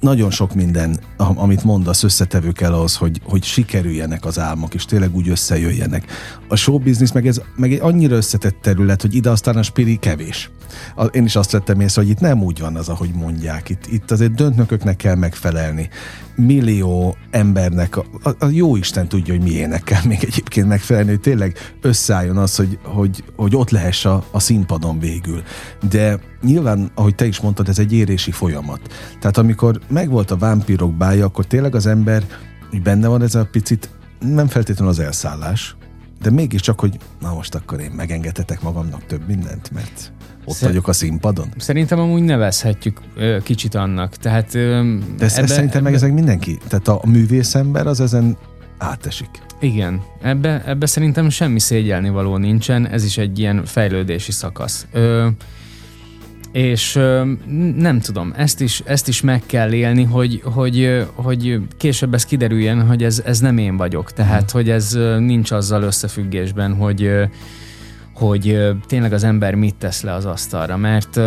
nagyon 0.00 0.30
sok 0.30 0.54
minden, 0.54 0.98
amit 1.16 1.64
mondasz, 1.64 2.02
összetevő 2.02 2.52
kell 2.52 2.72
ahhoz, 2.72 2.96
hogy, 2.96 3.20
hogy 3.24 3.44
sikerüljenek 3.44 4.24
az 4.24 4.38
álmok, 4.38 4.74
és 4.74 4.84
tényleg 4.84 5.14
úgy 5.14 5.28
összejöjjenek. 5.28 6.04
A 6.48 6.56
show 6.56 6.78
business 6.78 7.12
meg, 7.12 7.26
ez, 7.26 7.40
meg 7.56 7.72
egy 7.72 7.80
annyira 7.80 8.16
összetett 8.16 8.56
terület, 8.62 9.02
hogy 9.02 9.14
ide 9.14 9.30
aztán 9.30 9.56
a 9.56 9.62
spiri 9.62 9.96
kevés. 9.96 10.50
Én 11.10 11.24
is 11.24 11.36
azt 11.36 11.50
vettem 11.50 11.80
észre, 11.80 12.02
hogy 12.02 12.10
itt 12.10 12.20
nem 12.20 12.42
úgy 12.42 12.60
van 12.60 12.76
az, 12.76 12.88
ahogy 12.88 13.10
mondják. 13.14 13.68
Itt, 13.68 13.86
itt 13.86 14.10
azért 14.10 14.34
döntnököknek 14.34 14.96
kell 14.96 15.14
megfelelni 15.14 15.88
millió 16.40 17.16
embernek, 17.30 17.96
a, 17.96 18.04
a, 18.22 18.30
a 18.38 18.46
jó 18.50 18.76
Isten 18.76 19.08
tudja, 19.08 19.34
hogy 19.34 19.42
miének 19.42 19.82
kell 19.82 20.02
még 20.04 20.18
egyébként 20.24 20.68
megfelelni, 20.68 21.10
hogy 21.10 21.20
tényleg 21.20 21.56
összeálljon 21.80 22.36
az, 22.36 22.56
hogy, 22.56 22.78
hogy, 22.82 23.24
hogy 23.36 23.56
ott 23.56 23.70
lehess 23.70 24.04
a, 24.04 24.24
a 24.30 24.40
színpadon 24.40 24.98
végül. 24.98 25.42
De 25.90 26.20
nyilván, 26.42 26.90
ahogy 26.94 27.14
te 27.14 27.26
is 27.26 27.40
mondtad, 27.40 27.68
ez 27.68 27.78
egy 27.78 27.92
érési 27.92 28.30
folyamat. 28.30 28.80
Tehát 29.20 29.38
amikor 29.38 29.80
megvolt 29.88 30.30
a 30.30 30.36
vámpírok 30.36 30.94
bája, 30.94 31.24
akkor 31.24 31.44
tényleg 31.44 31.74
az 31.74 31.86
ember, 31.86 32.24
hogy 32.70 32.82
benne 32.82 33.08
van 33.08 33.22
ez 33.22 33.34
a 33.34 33.48
picit, 33.50 33.90
nem 34.20 34.46
feltétlenül 34.46 34.92
az 34.92 34.98
elszállás, 34.98 35.76
de 36.22 36.30
mégiscsak, 36.30 36.80
hogy 36.80 36.98
na 37.20 37.34
most 37.34 37.54
akkor 37.54 37.80
én 37.80 37.90
megengedhetek 37.90 38.62
magamnak 38.62 39.06
több 39.06 39.26
mindent, 39.26 39.70
mert 39.70 40.12
ott 40.50 40.56
Szer- 40.56 40.70
vagyok 40.70 40.88
a 40.88 40.92
színpadon. 40.92 41.48
Szerintem 41.56 41.98
amúgy 41.98 42.22
nevezhetjük 42.22 43.00
ö, 43.16 43.38
kicsit 43.42 43.74
annak. 43.74 44.16
Tehát, 44.16 44.54
ö, 44.54 44.94
De 45.18 45.24
ezt, 45.24 45.36
ebbe, 45.36 45.44
ezt 45.44 45.54
szerintem 45.54 45.78
ebbe... 45.78 45.80
meg 45.80 45.94
ezek 45.94 46.12
mindenki. 46.12 46.58
Tehát 46.68 46.88
a, 46.88 47.00
a 47.74 47.88
az 47.88 48.00
ezen 48.00 48.36
átesik. 48.78 49.28
Igen, 49.60 50.02
ebbe, 50.22 50.62
ebbe 50.66 50.86
szerintem 50.86 51.28
semmi 51.28 51.60
szégyelni 51.60 52.10
való 52.10 52.36
nincsen, 52.36 52.88
ez 52.88 53.04
is 53.04 53.18
egy 53.18 53.38
ilyen 53.38 53.64
fejlődési 53.64 54.32
szakasz. 54.32 54.86
Ö, 54.92 55.28
és 56.52 56.96
ö, 56.96 57.32
nem 57.76 58.00
tudom, 58.00 58.32
ezt 58.36 58.60
is, 58.60 58.82
ezt 58.84 59.08
is 59.08 59.20
meg 59.20 59.42
kell 59.46 59.72
élni, 59.72 60.02
hogy, 60.02 60.42
hogy, 60.44 61.06
hogy 61.14 61.60
később 61.76 62.14
ez 62.14 62.24
kiderüljen, 62.24 62.86
hogy 62.86 63.04
ez, 63.04 63.22
ez 63.24 63.38
nem 63.38 63.58
én 63.58 63.76
vagyok. 63.76 64.12
Tehát, 64.12 64.50
hmm. 64.50 64.60
hogy 64.60 64.70
ez 64.70 64.98
nincs 65.18 65.50
azzal 65.50 65.82
összefüggésben, 65.82 66.74
hogy 66.74 67.10
hogy 68.20 68.58
tényleg 68.86 69.12
az 69.12 69.24
ember 69.24 69.54
mit 69.54 69.74
tesz 69.74 70.02
le 70.02 70.12
az 70.12 70.24
asztalra, 70.24 70.76
mert 70.76 71.20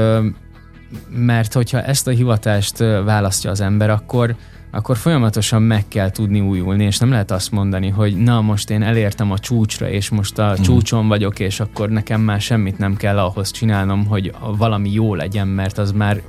mert 1.10 1.54
hogyha 1.54 1.82
ezt 1.82 2.08
a 2.08 2.12
hivatást 2.12 2.78
választja 3.06 3.52
az 3.52 3.62
ember, 3.62 3.90
akkor, 3.90 4.36
akkor 4.72 4.98
folyamatosan 4.98 5.62
meg 5.62 5.88
kell 5.88 6.10
tudni 6.10 6.40
újulni, 6.40 6.84
és 6.84 6.98
nem 6.98 7.10
lehet 7.10 7.32
azt 7.32 7.52
mondani, 7.52 7.90
hogy 7.90 8.16
na 8.16 8.42
most 8.42 8.70
én 8.70 8.82
elértem 8.82 9.32
a 9.32 9.40
csúcsra, 9.40 9.90
és 9.90 10.10
most 10.10 10.38
a 10.38 10.56
mm. 10.60 10.62
csúcson 10.62 11.08
vagyok, 11.08 11.40
és 11.40 11.60
akkor 11.60 11.90
nekem 11.90 12.22
már 12.22 12.42
semmit 12.42 12.78
nem 12.78 12.96
kell 12.96 13.20
ahhoz 13.20 13.52
csinálnom, 13.52 14.06
hogy 14.06 14.32
valami 14.58 14.92
jó 14.92 15.16
legyen, 15.16 15.48
mert 15.48 15.78
az 15.78 15.92
már 15.92 16.22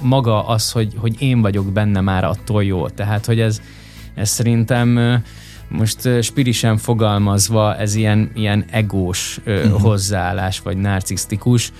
maga 0.00 0.46
az, 0.46 0.72
hogy, 0.72 0.94
hogy 0.96 1.22
én 1.22 1.40
vagyok 1.40 1.72
benne 1.72 2.00
már 2.00 2.24
attól 2.24 2.64
jó. 2.64 2.88
Tehát, 2.88 3.26
hogy 3.26 3.40
ez, 3.40 3.60
ez 4.14 4.28
szerintem 4.28 5.22
most 5.68 6.22
spirisen 6.22 6.76
fogalmazva 6.76 7.76
ez 7.76 7.94
ilyen, 7.94 8.30
ilyen 8.34 8.64
egós 8.70 9.40
uh-huh. 9.46 9.80
hozzáállás, 9.80 10.60
vagy 10.60 10.76
narcisztikus. 10.76 11.72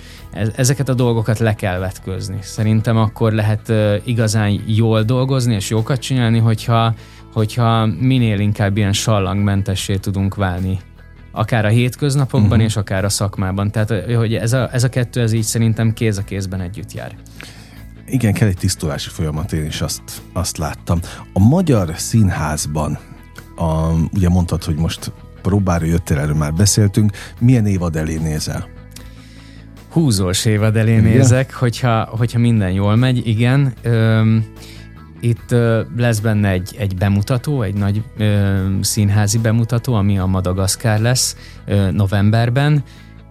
Ezeket 0.55 0.89
a 0.89 0.93
dolgokat 0.93 1.39
le 1.39 1.55
kell 1.55 1.79
vetközni. 1.79 2.37
Szerintem 2.41 2.97
akkor 2.97 3.31
lehet 3.31 3.73
igazán 4.05 4.61
jól 4.65 5.03
dolgozni 5.03 5.53
és 5.53 5.69
jókat 5.69 5.99
csinálni, 5.99 6.39
hogyha, 6.39 6.93
hogyha 7.33 7.85
minél 7.85 8.39
inkább 8.39 8.77
ilyen 8.77 8.93
sallangmentessé 8.93 9.95
tudunk 9.95 10.35
válni 10.35 10.79
akár 11.31 11.65
a 11.65 11.69
hétköznapokban, 11.69 12.51
uh-huh. 12.51 12.65
és 12.65 12.75
akár 12.75 13.05
a 13.05 13.09
szakmában. 13.09 13.71
Tehát, 13.71 13.93
hogy 14.15 14.35
ez 14.35 14.53
a, 14.53 14.69
ez 14.73 14.83
a 14.83 14.89
kettő, 14.89 15.21
ez 15.21 15.31
így 15.31 15.43
szerintem 15.43 15.93
kéz 15.93 16.17
a 16.17 16.23
kézben 16.23 16.61
együtt 16.61 16.93
jár. 16.93 17.15
Igen, 18.07 18.33
kell 18.33 18.47
egy 18.47 18.57
tisztulási 18.57 19.09
folyamat, 19.09 19.53
én 19.53 19.65
is 19.65 19.81
azt, 19.81 20.01
azt 20.33 20.57
láttam. 20.57 20.99
A 21.33 21.39
magyar 21.39 21.93
színházban 21.95 22.97
a, 23.57 23.93
ugye 24.13 24.29
mondtad, 24.29 24.63
hogy 24.63 24.75
most 24.75 25.11
próbára 25.41 25.85
jöttél, 25.85 26.17
erről 26.17 26.35
már 26.35 26.53
beszéltünk. 26.53 27.11
Milyen 27.39 27.65
évad 27.65 27.95
elé 27.95 28.17
nézel? 28.17 28.67
Húzós 29.89 30.45
évad 30.45 30.75
elé 30.75 30.91
igen? 30.91 31.03
nézek, 31.03 31.53
hogyha, 31.53 32.03
hogyha 32.03 32.39
minden 32.39 32.71
jól 32.71 32.95
megy, 32.95 33.27
igen. 33.27 33.73
Öm, 33.81 34.45
itt 35.19 35.51
ö, 35.51 35.81
lesz 35.97 36.19
benne 36.19 36.49
egy, 36.49 36.75
egy 36.77 36.95
bemutató, 36.95 37.61
egy 37.61 37.73
nagy 37.73 38.03
ö, 38.17 38.57
színházi 38.81 39.37
bemutató, 39.37 39.93
ami 39.93 40.19
a 40.19 40.25
Madagaszkár 40.25 40.99
lesz 40.99 41.35
ö, 41.65 41.91
novemberben. 41.91 42.83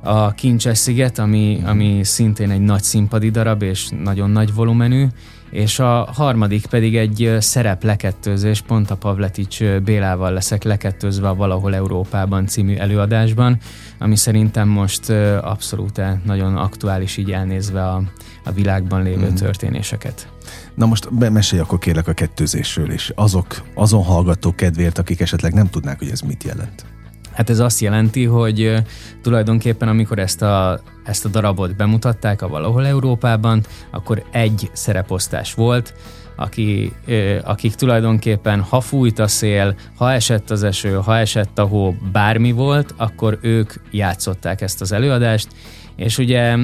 A 0.02 0.30
Kincses 0.30 0.78
sziget, 0.78 1.18
ami, 1.18 1.62
ami 1.64 2.04
szintén 2.04 2.50
egy 2.50 2.60
nagy 2.60 2.82
színpadi 2.82 3.30
darab 3.30 3.62
és 3.62 3.88
nagyon 4.02 4.30
nagy 4.30 4.54
volumenű, 4.54 5.06
és 5.50 5.78
a 5.78 6.08
harmadik 6.14 6.66
pedig 6.66 6.96
egy 6.96 7.36
szerep 7.38 7.82
lekettőzés, 7.82 8.60
pont 8.60 8.90
a 8.90 8.96
Pavletics 8.96 9.64
Bélával 9.64 10.32
leszek 10.32 10.62
lekettőzve 10.62 11.28
a 11.28 11.34
Valahol 11.34 11.74
Európában 11.74 12.46
című 12.46 12.74
előadásban, 12.74 13.58
ami 13.98 14.16
szerintem 14.16 14.68
most 14.68 15.10
abszolút 15.40 16.00
nagyon 16.24 16.56
aktuális 16.56 17.16
így 17.16 17.32
elnézve 17.32 17.88
a, 17.88 18.02
a 18.44 18.50
világban 18.52 19.02
lévő 19.02 19.30
mm. 19.30 19.34
történéseket. 19.34 20.28
Na 20.74 20.86
most 20.86 21.10
mesélj 21.10 21.62
akkor 21.62 21.78
kérlek 21.78 22.08
a 22.08 22.12
kettőzésről, 22.12 22.90
és 22.90 23.12
azok, 23.14 23.62
azon 23.74 24.02
hallgatók 24.02 24.56
kedvéért, 24.56 24.98
akik 24.98 25.20
esetleg 25.20 25.52
nem 25.52 25.68
tudnák, 25.68 25.98
hogy 25.98 26.10
ez 26.10 26.20
mit 26.20 26.44
jelent. 26.44 26.95
Hát 27.36 27.50
ez 27.50 27.58
azt 27.58 27.80
jelenti, 27.80 28.24
hogy 28.24 28.74
tulajdonképpen 29.22 29.88
amikor 29.88 30.18
ezt 30.18 30.42
a, 30.42 30.80
ezt 31.04 31.24
a 31.24 31.28
darabot 31.28 31.76
bemutatták 31.76 32.42
a 32.42 32.48
valahol 32.48 32.86
Európában, 32.86 33.64
akkor 33.90 34.22
egy 34.30 34.70
szereposztás 34.72 35.54
volt, 35.54 35.94
aki, 36.36 36.92
akik 37.44 37.74
tulajdonképpen 37.74 38.60
ha 38.60 38.80
fújt 38.80 39.18
a 39.18 39.26
szél, 39.26 39.74
ha 39.96 40.12
esett 40.12 40.50
az 40.50 40.62
eső, 40.62 40.94
ha 40.94 41.16
esett 41.18 41.58
a 41.58 41.64
hó, 41.64 41.94
bármi 42.12 42.52
volt, 42.52 42.94
akkor 42.96 43.38
ők 43.40 43.72
játszották 43.90 44.60
ezt 44.60 44.80
az 44.80 44.92
előadást, 44.92 45.48
és 45.96 46.18
ugye 46.18 46.56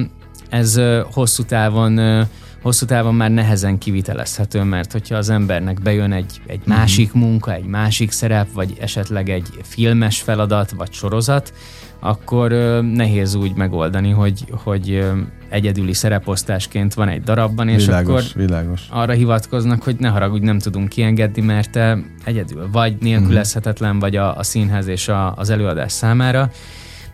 ez 0.49 0.81
hosszú 1.11 1.43
távon 1.43 2.25
hosszú 2.63 2.85
távon 2.85 3.15
már 3.15 3.31
nehezen 3.31 3.77
kivitelezhető, 3.77 4.61
mert 4.61 4.91
hogyha 4.91 5.15
az 5.15 5.29
embernek 5.29 5.81
bejön 5.81 6.11
egy, 6.11 6.41
egy 6.47 6.59
mhm. 6.59 6.69
másik 6.69 7.13
munka, 7.13 7.53
egy 7.53 7.65
másik 7.65 8.11
szerep, 8.11 8.51
vagy 8.53 8.73
esetleg 8.79 9.29
egy 9.29 9.47
filmes 9.63 10.21
feladat, 10.21 10.71
vagy 10.71 10.91
sorozat, 10.91 11.53
akkor 11.99 12.51
ö, 12.51 12.81
nehéz 12.81 13.35
úgy 13.35 13.53
megoldani, 13.55 14.09
hogy, 14.09 14.45
hogy 14.63 14.91
ö, 14.91 15.11
egyedüli 15.49 15.93
szereposztásként 15.93 16.93
van 16.93 17.07
egy 17.07 17.23
darabban, 17.23 17.67
és 17.67 17.85
világos, 17.85 18.29
akkor 18.29 18.45
világos. 18.45 18.81
arra 18.89 19.13
hivatkoznak, 19.13 19.83
hogy 19.83 19.95
ne 19.99 20.07
haragudj, 20.07 20.45
nem 20.45 20.59
tudunk 20.59 20.89
kiengedni, 20.89 21.41
mert 21.41 21.71
te 21.71 21.97
egyedül 22.23 22.69
vagy 22.71 22.95
nélkülözhetetlen 22.99 23.99
vagy 23.99 24.15
a, 24.15 24.37
a 24.37 24.43
színház 24.43 24.87
és 24.87 25.07
a, 25.07 25.33
az 25.35 25.49
előadás 25.49 25.91
számára. 25.91 26.49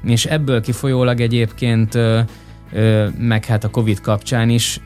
És 0.03 0.25
ebből 0.25 0.61
kifolyólag 0.61 1.21
egyébként 1.21 1.95
ö, 1.95 2.19
meg 3.17 3.45
hát 3.45 3.63
a 3.63 3.69
Covid 3.69 4.01
kapcsán 4.01 4.49
is 4.49 4.81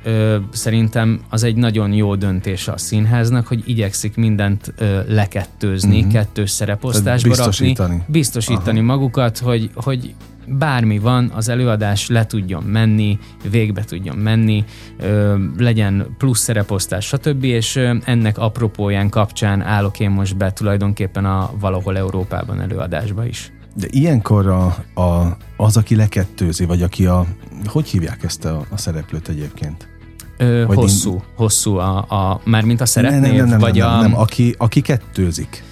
szerintem 0.52 1.22
az 1.30 1.44
egy 1.44 1.56
nagyon 1.56 1.94
jó 1.94 2.16
döntés 2.16 2.68
a 2.68 2.78
színháznak, 2.78 3.48
hogy 3.48 3.64
igyekszik 3.66 4.16
mindent 4.16 4.74
lekettőzni, 5.08 5.98
uh-huh. 5.98 6.12
kettős 6.12 6.50
szereposztásba 6.50 7.30
biztosítani. 7.30 7.96
rakni, 7.98 8.12
biztosítani 8.12 8.78
Aha. 8.78 8.88
magukat, 8.88 9.38
hogy, 9.38 9.70
hogy 9.74 10.14
bármi 10.48 11.00
van, 11.00 11.32
az 11.36 11.50
előadás 11.50 12.08
le 12.08 12.26
tudjon 12.26 12.64
menni, 12.64 13.20
végbe 13.50 13.84
tudjon 13.84 14.18
menni, 14.18 14.64
ö, 15.00 15.36
legyen 15.58 16.16
plusz 16.18 16.40
szereposztás, 16.40 17.06
stb. 17.06 17.44
És 17.44 17.76
ö, 17.76 17.96
ennek 18.06 18.38
apropóján 18.38 19.10
kapcsán 19.10 19.62
állok 19.62 20.00
én 20.00 20.10
most 20.10 20.38
be 20.38 20.54
tulajdonképpen 20.54 21.26
a 21.26 21.52
valahol 21.60 21.98
Európában 21.98 22.62
előadásba 22.62 23.26
is. 23.26 23.53
De 23.76 23.88
ilyenkor 23.90 24.48
a, 24.48 24.66
a, 25.02 25.38
az, 25.58 25.78
aki 25.78 25.96
lekettőzi, 25.96 26.66
vagy 26.66 26.82
aki 26.82 27.06
a... 27.06 27.26
Hogy 27.66 27.88
hívják 27.88 28.24
ezt 28.24 28.46
a, 28.46 28.66
a 28.70 28.78
szereplőt 28.78 29.28
egyébként? 29.28 29.88
Ö, 30.38 30.64
hosszú, 30.68 31.14
én... 31.14 31.22
hosszú 31.36 31.76
a, 31.76 31.98
a, 31.98 32.42
mármint 32.46 32.82
a 32.82 32.86
szerepnév, 32.86 33.22
nem, 33.22 33.36
nem, 33.36 33.48
nem, 33.48 33.60
vagy 33.60 33.78
nem, 33.78 33.88
a... 33.88 34.02
Nem, 34.02 34.18
aki, 34.18 34.56
aki 34.58 34.82
kettőzik. 34.82 35.64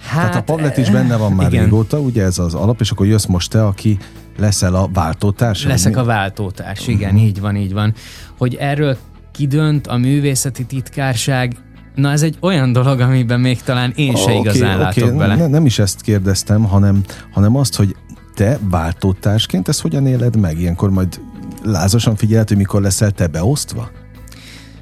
Hát, 0.00 0.20
Tehát 0.20 0.34
a 0.34 0.42
Pavlet 0.42 0.76
is 0.76 0.90
benne 0.90 1.16
van 1.16 1.32
már 1.32 1.52
igen. 1.52 1.64
régóta, 1.64 1.98
ugye 1.98 2.22
ez 2.22 2.38
az 2.38 2.54
alap, 2.54 2.80
és 2.80 2.90
akkor 2.90 3.06
jössz 3.06 3.26
most 3.26 3.50
te, 3.50 3.66
aki 3.66 3.98
leszel 4.38 4.74
a 4.74 4.88
váltótárs? 4.92 5.64
Leszek 5.64 5.96
a 5.96 6.04
váltótárs, 6.04 6.86
igen, 6.86 7.10
uh-huh. 7.10 7.26
így 7.26 7.40
van, 7.40 7.56
így 7.56 7.72
van. 7.72 7.94
Hogy 8.38 8.54
erről 8.54 8.96
kidönt 9.32 9.86
a 9.86 9.96
művészeti 9.96 10.64
titkárság, 10.64 11.56
Na 11.94 12.10
ez 12.10 12.22
egy 12.22 12.36
olyan 12.40 12.72
dolog, 12.72 13.00
amiben 13.00 13.40
még 13.40 13.62
talán 13.62 13.92
én 13.96 14.16
se 14.16 14.22
okay, 14.22 14.38
igazán 14.38 14.80
okay. 14.80 14.82
látok 14.82 15.16
bele. 15.16 15.34
Ne, 15.36 15.46
nem 15.46 15.66
is 15.66 15.78
ezt 15.78 16.00
kérdeztem, 16.00 16.64
hanem, 16.64 17.02
hanem 17.30 17.56
azt, 17.56 17.76
hogy 17.76 17.96
te 18.34 18.58
váltótársként 18.70 19.68
ezt 19.68 19.80
hogyan 19.80 20.06
éled 20.06 20.36
meg? 20.36 20.58
Ilyenkor 20.60 20.90
majd 20.90 21.20
lázasan 21.62 22.16
figyelhet, 22.16 22.48
hogy 22.48 22.56
mikor 22.56 22.82
leszel 22.82 23.10
te 23.10 23.26
beosztva? 23.26 23.90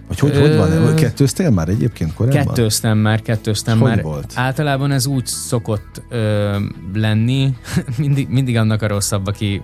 Vagy 0.08 0.18
hogy, 0.18 0.36
Ö... 0.36 0.58
hogy 0.58 0.78
van? 0.78 0.94
Kettőztél 0.94 1.50
már 1.50 1.68
egyébként 1.68 2.14
korábban? 2.14 2.46
Kettőztem 2.46 2.98
már, 2.98 3.22
kettőztem 3.22 3.78
már. 3.78 4.02
volt? 4.02 4.32
Általában 4.34 4.90
ez 4.90 5.06
úgy 5.06 5.26
szokott 5.26 6.02
ö, 6.08 6.56
lenni, 6.94 7.54
mindig, 7.98 8.28
mindig 8.28 8.56
annak 8.56 8.82
a 8.82 8.86
rosszabb, 8.86 9.26
aki 9.26 9.62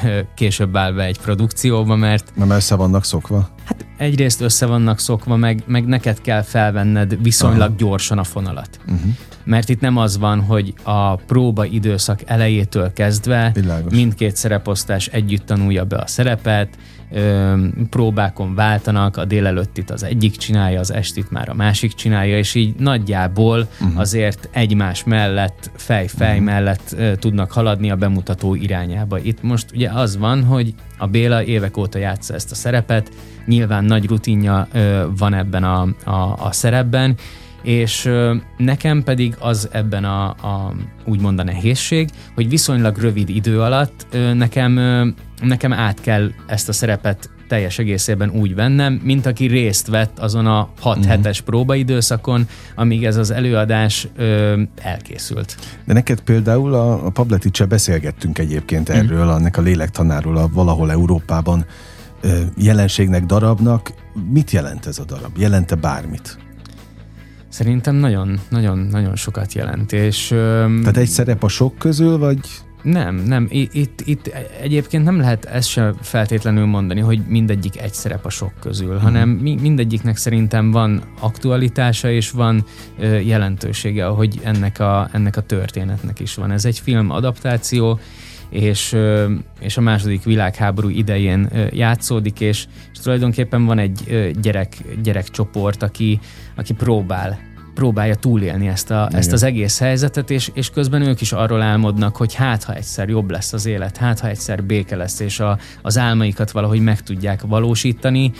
később 0.34 0.76
áll 0.76 0.92
be 0.92 1.04
egy 1.04 1.18
produkcióba, 1.18 1.96
mert... 1.96 2.32
Nem 2.34 2.50
össze 2.50 2.74
vannak 2.74 3.04
szokva? 3.04 3.48
Hát 3.64 3.86
egyrészt 3.96 4.40
össze 4.40 4.66
vannak 4.66 4.98
szokva, 4.98 5.36
meg, 5.36 5.62
meg 5.66 5.86
neked 5.86 6.20
kell 6.20 6.42
felvenned 6.42 7.22
viszonylag 7.22 7.68
Aha. 7.68 7.76
gyorsan 7.76 8.18
a 8.18 8.24
fonalat. 8.24 8.80
Uh-huh. 8.86 9.10
Mert 9.44 9.68
itt 9.68 9.80
nem 9.80 9.96
az 9.96 10.18
van, 10.18 10.40
hogy 10.40 10.74
a 10.82 11.16
próba 11.16 11.64
időszak 11.64 12.20
elejétől 12.24 12.92
kezdve 12.92 13.50
Világos. 13.54 13.92
mindkét 13.92 14.36
szereposztás 14.36 15.06
együtt 15.06 15.46
tanulja 15.46 15.84
be 15.84 15.96
a 15.96 16.06
szerepet, 16.06 16.68
ö, 17.12 17.54
próbákon 17.90 18.54
váltanak, 18.54 19.16
a 19.16 19.24
délelőttit 19.24 19.90
az 19.90 20.02
egyik 20.02 20.36
csinálja, 20.36 20.80
az 20.80 20.92
estit 20.92 21.30
már 21.30 21.48
a 21.48 21.54
másik 21.54 21.92
csinálja, 21.92 22.38
és 22.38 22.54
így 22.54 22.74
nagyjából 22.78 23.68
uh-huh. 23.80 23.98
azért 23.98 24.48
egymás 24.52 25.04
mellett, 25.04 25.70
fej-fej 25.74 26.30
uh-huh. 26.30 26.44
mellett 26.44 26.94
ö, 26.96 27.16
tudnak 27.16 27.52
haladni 27.52 27.90
a 27.90 27.96
bemutató 27.96 28.54
irányába. 28.54 29.18
Itt 29.18 29.42
most 29.42 29.66
ugye 29.74 29.90
az 29.90 30.16
van, 30.16 30.44
hogy 30.44 30.74
a 30.98 31.06
Béla 31.06 31.44
évek 31.44 31.76
óta 31.76 31.98
játsza 31.98 32.34
ezt 32.34 32.50
a 32.50 32.54
szerepet, 32.54 33.10
nyilván 33.46 33.84
nagy 33.84 34.06
rutinja 34.06 34.68
ö, 34.72 35.06
van 35.18 35.34
ebben 35.34 35.64
a, 35.64 35.80
a, 36.04 36.36
a 36.38 36.52
szerepben, 36.52 37.16
és 37.62 38.10
nekem 38.56 39.02
pedig 39.02 39.34
az 39.38 39.68
ebben 39.72 40.04
a, 40.04 40.24
a 40.28 40.74
úgymond 41.04 41.38
a 41.38 41.44
nehézség, 41.44 42.08
hogy 42.34 42.48
viszonylag 42.48 42.98
rövid 42.98 43.28
idő 43.28 43.60
alatt 43.60 44.06
nekem 44.34 44.72
nekem 45.42 45.72
át 45.72 46.00
kell 46.00 46.30
ezt 46.46 46.68
a 46.68 46.72
szerepet 46.72 47.30
teljes 47.52 47.78
egészében 47.78 48.30
úgy 48.30 48.54
vennem, 48.54 49.00
mint 49.02 49.26
aki 49.26 49.46
részt 49.46 49.86
vett 49.86 50.18
azon 50.18 50.46
a 50.46 50.68
6 50.80 50.96
uh-huh. 50.96 51.12
hetes 51.12 51.40
próbaidőszakon, 51.40 52.48
amíg 52.74 53.04
ez 53.04 53.16
az 53.16 53.30
előadás 53.30 54.08
ö, 54.16 54.60
elkészült. 54.76 55.56
De 55.84 55.92
neked 55.92 56.20
például 56.20 56.74
a, 56.74 57.06
a 57.06 57.10
Pableticsel 57.10 57.66
beszélgettünk 57.66 58.38
egyébként 58.38 58.88
mhm. 58.88 58.98
erről, 58.98 59.18
uh-huh. 59.18 59.34
annak 59.34 59.56
a 59.56 59.60
lélektanáról 59.60 60.36
a 60.36 60.48
valahol 60.52 60.90
Európában 60.90 61.66
ö, 62.20 62.40
jelenségnek, 62.56 63.24
darabnak. 63.24 63.92
Mit 64.30 64.50
jelent 64.50 64.86
ez 64.86 64.98
a 64.98 65.04
darab? 65.04 65.38
Jelente 65.38 65.74
bármit? 65.74 66.38
Szerintem 67.52 67.94
nagyon, 67.94 68.40
nagyon, 68.48 68.78
nagyon 68.78 69.16
sokat 69.16 69.52
jelent. 69.52 69.92
És, 69.92 70.26
Tehát 70.28 70.96
egy 70.96 71.08
szerep 71.08 71.42
a 71.42 71.48
sok 71.48 71.78
közül, 71.78 72.18
vagy 72.18 72.38
nem, 72.82 73.14
nem. 73.14 73.46
Itt, 73.50 74.00
itt 74.04 74.26
egyébként 74.60 75.04
nem 75.04 75.18
lehet 75.18 75.44
ezt 75.44 75.68
sem 75.68 75.94
feltétlenül 76.00 76.66
mondani, 76.66 77.00
hogy 77.00 77.20
mindegyik 77.28 77.80
egy 77.80 77.92
szerep 77.92 78.24
a 78.24 78.30
sok 78.30 78.52
közül, 78.60 78.92
hmm. 78.92 79.02
hanem 79.02 79.28
mindegyiknek 79.60 80.16
szerintem 80.16 80.70
van 80.70 81.02
aktualitása 81.20 82.10
és 82.10 82.30
van 82.30 82.64
jelentősége, 83.24 84.06
ahogy 84.06 84.40
ennek 84.42 84.80
a, 84.80 85.08
ennek 85.12 85.36
a 85.36 85.40
történetnek 85.40 86.20
is 86.20 86.34
van. 86.34 86.50
Ez 86.50 86.64
egy 86.64 86.78
film 86.78 87.10
adaptáció, 87.10 88.00
és, 88.52 88.96
és 89.60 89.76
a 89.76 89.80
második 89.80 90.24
világháború 90.24 90.88
idején 90.88 91.48
játszódik, 91.70 92.40
és, 92.40 92.66
és 92.92 92.98
tulajdonképpen 92.98 93.64
van 93.64 93.78
egy 93.78 94.30
gyerek, 94.40 94.76
gyerekcsoport, 95.02 95.82
aki, 95.82 96.20
aki 96.56 96.72
próbál 96.72 97.50
próbálja 97.74 98.14
túlélni 98.14 98.68
ezt, 98.68 98.90
a, 98.90 99.08
ezt 99.12 99.32
az 99.32 99.42
egész 99.42 99.78
helyzetet, 99.78 100.30
és, 100.30 100.50
és 100.54 100.70
közben 100.70 101.02
ők 101.02 101.20
is 101.20 101.32
arról 101.32 101.62
álmodnak, 101.62 102.16
hogy 102.16 102.34
hát 102.34 102.64
ha 102.64 102.74
egyszer 102.74 103.08
jobb 103.08 103.30
lesz 103.30 103.52
az 103.52 103.66
élet, 103.66 103.96
hát 103.96 104.20
ha 104.20 104.28
egyszer 104.28 104.64
béke 104.64 104.96
lesz, 104.96 105.20
és 105.20 105.40
a, 105.40 105.58
az 105.82 105.98
álmaikat 105.98 106.50
valahogy 106.50 106.80
meg 106.80 107.02
tudják 107.02 107.42
valósítani, 107.42 108.32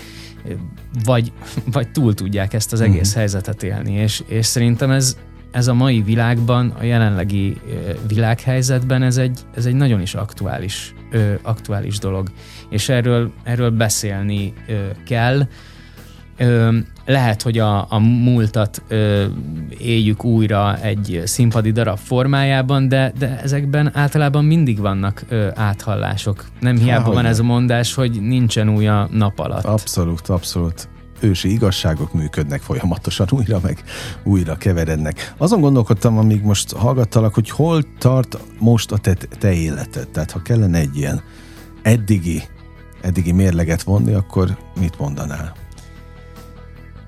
vagy, 1.05 1.33
vagy 1.73 1.91
túl 1.91 2.15
tudják 2.15 2.53
ezt 2.53 2.73
az 2.73 2.81
egész 2.81 3.07
uh-huh. 3.07 3.15
helyzetet 3.15 3.63
élni. 3.63 3.93
És, 3.93 4.23
és 4.27 4.47
szerintem 4.47 4.91
ez, 4.91 5.17
ez 5.53 5.67
a 5.67 5.75
mai 5.75 6.03
világban, 6.03 6.75
a 6.79 6.85
jelenlegi 6.85 7.61
világhelyzetben 8.09 9.03
ez 9.03 9.17
egy, 9.17 9.41
ez 9.55 9.67
egy 9.67 9.75
nagyon 9.75 10.01
is 10.01 10.15
aktuális, 10.15 10.95
aktuális 11.43 11.99
dolog. 11.99 12.29
És 12.71 12.89
erről, 12.89 13.33
erről 13.43 13.71
beszélni 13.71 14.53
kell. 15.07 15.47
Lehet, 17.07 17.43
hogy 17.43 17.59
a, 17.59 17.87
a 17.89 17.99
múltat 17.99 18.83
ö, 18.89 19.25
éljük 19.79 20.25
újra 20.25 20.79
egy 20.81 21.23
színpadi 21.25 21.73
darab 21.73 21.99
formájában, 21.99 22.89
de, 22.89 23.13
de 23.19 23.41
ezekben 23.43 23.91
általában 23.97 24.45
mindig 24.45 24.79
vannak 24.79 25.23
ö, 25.29 25.49
áthallások. 25.55 26.45
Nem 26.61 26.77
hiába 26.77 27.09
Há, 27.09 27.13
van 27.13 27.27
ez 27.27 27.39
a 27.39 27.43
mondás, 27.43 27.95
hogy 27.95 28.21
nincsen 28.21 28.69
új 28.69 28.89
a 28.89 29.09
nap 29.13 29.39
alatt. 29.39 29.65
Abszolút, 29.65 30.29
abszolút 30.29 30.89
ősi 31.23 31.53
igazságok 31.53 32.13
működnek 32.13 32.61
folyamatosan, 32.63 33.29
újra 33.39 33.61
meg 33.63 33.83
újra 34.25 34.57
keverednek. 34.57 35.35
Azon 35.37 35.61
gondolkodtam, 35.61 36.19
amíg 36.19 36.43
most 36.43 36.73
hallgattalak, 36.73 37.35
hogy 37.35 37.51
hol 37.51 37.83
tart 37.99 38.39
most 38.59 38.93
a 38.93 38.99
te, 38.99 39.15
te 39.15 39.53
életed. 39.53 40.09
Tehát 40.09 40.31
ha 40.31 40.43
kellene 40.43 40.79
egy 40.79 40.97
ilyen 40.97 41.23
eddigi, 41.83 42.43
eddigi 43.01 43.33
mérleget 43.33 43.83
vonni, 43.83 44.13
akkor 44.13 44.59
mit 44.81 44.99
mondanál? 44.99 45.62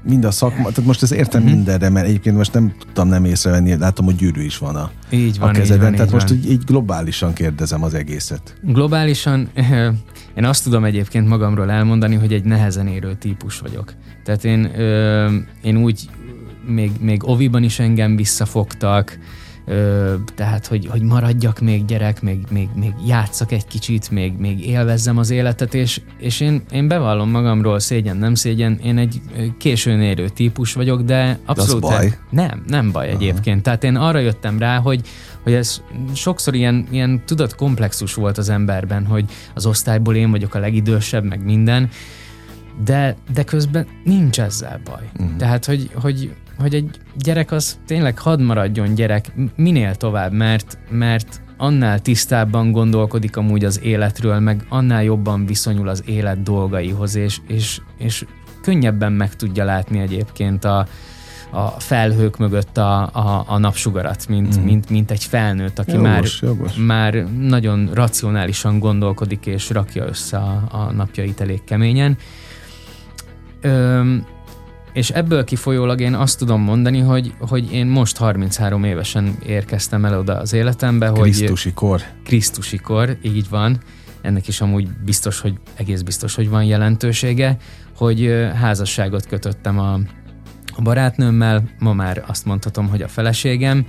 Mind 0.04 0.24
a 0.24 0.30
szakma, 0.30 0.68
tehát 0.68 0.84
most 0.84 1.02
ez 1.02 1.12
értem 1.12 1.42
uh-huh. 1.42 1.56
mindenre, 1.56 1.88
mert 1.88 2.06
egyébként 2.06 2.36
most 2.36 2.52
nem 2.52 2.74
tudtam 2.78 3.08
nem 3.08 3.24
észrevenni, 3.24 3.76
látom, 3.76 4.04
hogy 4.04 4.16
gyűrű 4.16 4.42
is 4.42 4.58
van 4.58 4.76
a, 4.76 4.90
így 5.10 5.38
van, 5.38 5.48
a 5.48 5.52
kezedben, 5.52 5.92
így 5.92 5.98
van, 5.98 6.06
tehát 6.06 6.06
így 6.06 6.12
most 6.12 6.28
van. 6.28 6.38
Így, 6.38 6.50
így 6.50 6.64
globálisan 6.64 7.32
kérdezem 7.32 7.82
az 7.82 7.94
egészet. 7.94 8.56
Globálisan 8.62 9.48
én 10.38 10.44
azt 10.44 10.64
tudom 10.64 10.84
egyébként 10.84 11.28
magamról 11.28 11.70
elmondani, 11.70 12.14
hogy 12.14 12.32
egy 12.32 12.44
nehezen 12.44 12.86
érő 12.86 13.14
típus 13.14 13.58
vagyok. 13.58 13.94
Tehát 14.24 14.44
én, 14.44 14.64
én 15.62 15.76
úgy 15.76 16.08
még, 16.66 16.90
még 17.00 17.28
oviban 17.28 17.62
is 17.62 17.78
engem 17.78 18.16
visszafogtak, 18.16 19.18
Ö, 19.66 20.14
tehát, 20.34 20.66
hogy, 20.66 20.86
hogy 20.86 21.02
maradjak 21.02 21.60
még 21.60 21.84
gyerek, 21.84 22.22
még, 22.22 22.38
még, 22.50 22.68
még 22.74 22.92
játszak 23.06 23.52
egy 23.52 23.66
kicsit, 23.66 24.10
még, 24.10 24.32
még 24.38 24.66
élvezzem 24.66 25.18
az 25.18 25.30
életet, 25.30 25.74
és, 25.74 26.00
és 26.18 26.40
én, 26.40 26.62
én 26.70 26.88
bevallom 26.88 27.30
magamról, 27.30 27.78
szégyen, 27.78 28.16
nem 28.16 28.34
szégyen, 28.34 28.78
én 28.82 28.98
egy 28.98 29.20
későn 29.58 30.00
érő 30.00 30.28
típus 30.28 30.72
vagyok, 30.72 31.02
de 31.02 31.38
abszolút... 31.44 31.82
De 31.82 31.88
baj? 31.88 32.18
Nem, 32.30 32.64
nem 32.66 32.92
baj 32.92 33.08
Aha. 33.08 33.16
egyébként. 33.16 33.62
Tehát 33.62 33.84
én 33.84 33.96
arra 33.96 34.18
jöttem 34.18 34.58
rá, 34.58 34.78
hogy, 34.78 35.00
hogy 35.42 35.52
ez 35.52 35.82
sokszor 36.14 36.54
ilyen, 36.54 36.86
ilyen 36.90 37.22
tudat 37.26 37.54
komplexus 37.54 38.14
volt 38.14 38.38
az 38.38 38.48
emberben, 38.48 39.06
hogy 39.06 39.24
az 39.54 39.66
osztályból 39.66 40.16
én 40.16 40.30
vagyok 40.30 40.54
a 40.54 40.58
legidősebb, 40.58 41.24
meg 41.24 41.44
minden, 41.44 41.88
de, 42.84 43.16
de 43.34 43.44
közben 43.44 43.86
nincs 44.04 44.40
ezzel 44.40 44.80
baj. 44.84 45.10
Uh-huh. 45.18 45.36
Tehát, 45.36 45.64
hogy, 45.64 45.90
hogy 45.94 46.34
hogy 46.58 46.74
egy 46.74 47.00
gyerek 47.16 47.52
az 47.52 47.78
tényleg 47.86 48.18
hadd 48.18 48.40
maradjon 48.40 48.94
gyerek 48.94 49.32
minél 49.56 49.94
tovább, 49.94 50.32
mert, 50.32 50.78
mert 50.90 51.40
annál 51.56 52.00
tisztábban 52.00 52.72
gondolkodik 52.72 53.36
amúgy 53.36 53.64
az 53.64 53.80
életről, 53.82 54.38
meg 54.38 54.66
annál 54.68 55.02
jobban 55.02 55.46
viszonyul 55.46 55.88
az 55.88 56.02
élet 56.06 56.42
dolgaihoz, 56.42 57.14
és, 57.14 57.38
és, 57.46 57.80
és 57.98 58.24
könnyebben 58.62 59.12
meg 59.12 59.36
tudja 59.36 59.64
látni 59.64 59.98
egyébként 59.98 60.64
a, 60.64 60.86
a 61.50 61.68
felhők 61.68 62.36
mögött 62.36 62.76
a, 62.76 63.02
a, 63.02 63.44
a 63.46 63.58
napsugarat, 63.58 64.28
mint, 64.28 64.58
mm. 64.58 64.62
mint, 64.62 64.90
mint 64.90 65.10
egy 65.10 65.24
felnőtt, 65.24 65.78
aki 65.78 65.92
jogos, 65.92 66.08
már, 66.08 66.24
jogos. 66.40 66.74
már 66.74 67.26
nagyon 67.38 67.90
racionálisan 67.92 68.78
gondolkodik 68.78 69.46
és 69.46 69.70
rakja 69.70 70.06
össze 70.06 70.36
a, 70.36 70.62
a 70.70 70.92
napjait 70.92 71.40
elég 71.40 71.64
keményen. 71.64 72.16
Öm, 73.60 74.26
és 74.94 75.10
ebből 75.10 75.44
kifolyólag 75.44 76.00
én 76.00 76.14
azt 76.14 76.38
tudom 76.38 76.60
mondani, 76.60 76.98
hogy, 76.98 77.34
hogy 77.38 77.72
én 77.72 77.86
most 77.86 78.16
33 78.16 78.84
évesen 78.84 79.36
érkeztem 79.46 80.04
el 80.04 80.18
oda 80.18 80.38
az 80.38 80.52
életembe, 80.52 81.06
hogy... 81.08 81.20
Krisztusi 81.20 81.72
kor. 81.72 82.02
Krisztusi 82.24 82.76
kor, 82.76 83.16
így 83.22 83.48
van. 83.48 83.80
Ennek 84.20 84.48
is 84.48 84.60
amúgy 84.60 84.88
biztos, 85.04 85.40
hogy 85.40 85.54
egész 85.74 86.00
biztos, 86.00 86.34
hogy 86.34 86.48
van 86.48 86.64
jelentősége, 86.64 87.56
hogy 87.96 88.48
házasságot 88.60 89.26
kötöttem 89.26 89.78
a, 89.78 89.92
a 90.76 90.82
barátnőmmel, 90.82 91.68
ma 91.78 91.92
már 91.92 92.24
azt 92.26 92.44
mondhatom, 92.44 92.88
hogy 92.88 93.02
a 93.02 93.08
feleségem, 93.08 93.86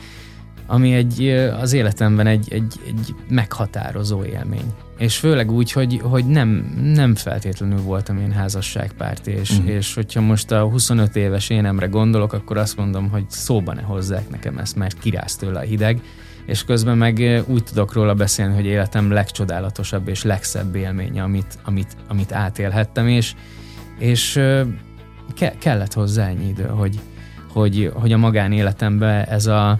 ami 0.68 0.93
egy, 0.93 1.28
az 1.61 1.74
életemben 1.74 2.28
egy, 2.28 2.47
egy, 2.53 2.74
egy 2.88 3.16
meghatározó 3.30 4.24
élmény. 4.24 4.74
És 4.97 5.18
főleg 5.18 5.51
úgy, 5.51 5.72
hogy, 5.72 5.99
hogy 6.03 6.26
nem, 6.26 6.49
nem 6.84 7.16
feltétlenül 7.16 7.82
voltam 7.82 8.18
én 8.18 8.32
házasságpárt, 8.32 9.28
és, 9.28 9.49
uh-huh. 9.49 9.70
és 9.70 9.93
hogyha 9.93 10.22
most 10.22 10.51
a 10.51 10.63
25 10.63 11.16
éves 11.16 11.49
énemre 11.49 11.86
gondolok, 11.86 12.34
akkor 12.34 12.57
azt 12.57 12.78
mondom, 12.78 13.09
hogy 13.09 13.24
szóba 13.28 13.74
ne 13.74 13.82
hozzák 13.82 14.30
nekem 14.30 14.57
ezt, 14.57 14.76
mert 14.76 14.99
kiráz 14.99 15.36
tőle 15.36 15.59
a 15.59 15.63
hideg, 15.63 16.01
és 16.45 16.63
közben 16.63 16.97
meg 16.97 17.43
úgy 17.47 17.63
tudok 17.63 17.93
róla 17.93 18.13
beszélni, 18.13 18.53
hogy 18.55 18.66
életem 18.66 19.11
legcsodálatosabb 19.11 20.07
és 20.07 20.24
legszebb 20.24 20.76
élménye, 20.76 21.24
amit, 21.24 21.57
amit, 21.63 21.95
amit 22.07 22.32
átélhettem, 22.32 23.07
és, 23.07 23.34
és 23.99 24.39
ke- 25.36 25.57
kellett 25.57 25.93
hozzá 25.93 26.28
ennyi 26.28 26.47
idő, 26.47 26.66
hogy, 26.66 26.99
hogy, 27.51 27.91
hogy 27.93 28.11
a 28.11 28.18
magánéletemben 28.18 29.26
ez 29.26 29.45
a, 29.45 29.80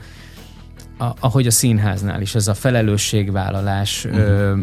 a, 0.98 1.06
ahogy 1.20 1.48
a 1.48 1.52
színháznál 1.52 2.22
is, 2.22 2.36
ez 2.36 2.48
a 2.48 2.54
felelősségvállalás, 2.54 4.06
uh-huh. 4.06 4.22
ö, 4.22 4.54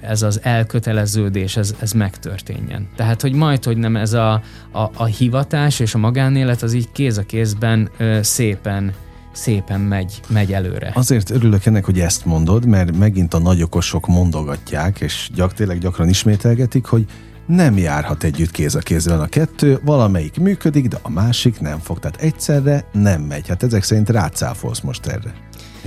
ez 0.00 0.22
az 0.22 0.40
elköteleződés, 0.42 1.56
ez, 1.56 1.74
ez 1.80 1.92
megtörténjen. 1.92 2.88
Tehát, 2.96 3.20
hogy 3.20 3.32
majd, 3.32 3.64
hogy 3.64 3.76
nem 3.76 3.96
ez 3.96 4.12
a, 4.12 4.32
a, 4.72 4.90
a 4.96 5.04
hivatás 5.04 5.80
és 5.80 5.94
a 5.94 5.98
magánélet 5.98 6.62
az 6.62 6.72
így 6.72 6.92
kéz 6.92 7.18
a 7.18 7.22
kézben 7.22 7.90
ö, 7.98 8.18
szépen 8.22 8.92
szépen 9.32 9.80
megy, 9.80 10.20
megy 10.28 10.52
előre. 10.52 10.90
Azért 10.94 11.30
örülök 11.30 11.66
ennek, 11.66 11.84
hogy 11.84 12.00
ezt 12.00 12.24
mondod, 12.24 12.66
mert 12.66 12.96
megint 12.96 13.34
a 13.34 13.38
nagyokosok 13.38 14.06
mondogatják, 14.06 15.00
és 15.00 15.30
gyak, 15.34 15.54
tényleg 15.54 15.78
gyakran 15.78 16.08
ismételgetik, 16.08 16.84
hogy 16.84 17.06
nem 17.46 17.78
járhat 17.78 18.24
együtt 18.24 18.50
kéz 18.50 18.74
a 18.74 18.78
kézben 18.78 19.20
a 19.20 19.26
kettő, 19.26 19.80
valamelyik 19.84 20.38
működik, 20.38 20.88
de 20.88 20.98
a 21.02 21.10
másik 21.10 21.60
nem 21.60 21.78
fog. 21.78 21.98
Tehát 21.98 22.20
egyszerre 22.20 22.84
nem 22.92 23.22
megy. 23.22 23.48
Hát 23.48 23.62
ezek 23.62 23.82
szerint 23.82 24.08
rácáfolsz 24.08 24.80
most 24.80 25.06
erre. 25.06 25.34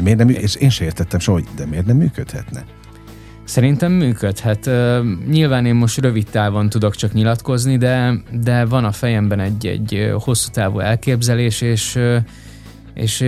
Miért 0.01 0.17
nem, 0.17 0.29
és 0.29 0.55
én 0.55 0.69
sem 0.69 0.87
értettem 0.87 1.19
soha, 1.19 1.37
hogy 1.37 1.47
de 1.55 1.65
miért 1.65 1.85
nem 1.85 1.97
működhetne? 1.97 2.63
Szerintem 3.43 3.91
működhet. 3.91 4.69
Nyilván 5.27 5.65
én 5.65 5.75
most 5.75 5.97
rövid 5.97 6.27
távon 6.31 6.69
tudok 6.69 6.95
csak 6.95 7.13
nyilatkozni, 7.13 7.77
de, 7.77 8.13
de 8.31 8.65
van 8.65 8.85
a 8.85 8.91
fejemben 8.91 9.39
egy, 9.39 9.65
egy 9.65 10.11
hosszú 10.19 10.49
távú 10.51 10.79
elképzelés, 10.79 11.61
és, 11.61 11.99
és 12.93 13.25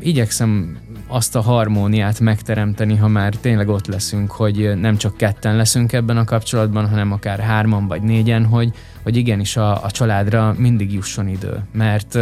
igyekszem 0.00 0.76
azt 1.06 1.36
a 1.36 1.40
harmóniát 1.40 2.20
megteremteni, 2.20 2.96
ha 2.96 3.08
már 3.08 3.34
tényleg 3.34 3.68
ott 3.68 3.86
leszünk, 3.86 4.30
hogy 4.30 4.78
nem 4.80 4.96
csak 4.96 5.16
ketten 5.16 5.56
leszünk 5.56 5.92
ebben 5.92 6.16
a 6.16 6.24
kapcsolatban, 6.24 6.88
hanem 6.88 7.12
akár 7.12 7.40
hárman 7.40 7.86
vagy 7.86 8.02
négyen, 8.02 8.44
hogy, 8.44 8.72
hogy 9.02 9.16
igenis 9.16 9.56
a, 9.56 9.84
a 9.84 9.90
családra 9.90 10.54
mindig 10.58 10.92
jusson 10.92 11.28
idő. 11.28 11.62
Mert 11.72 12.18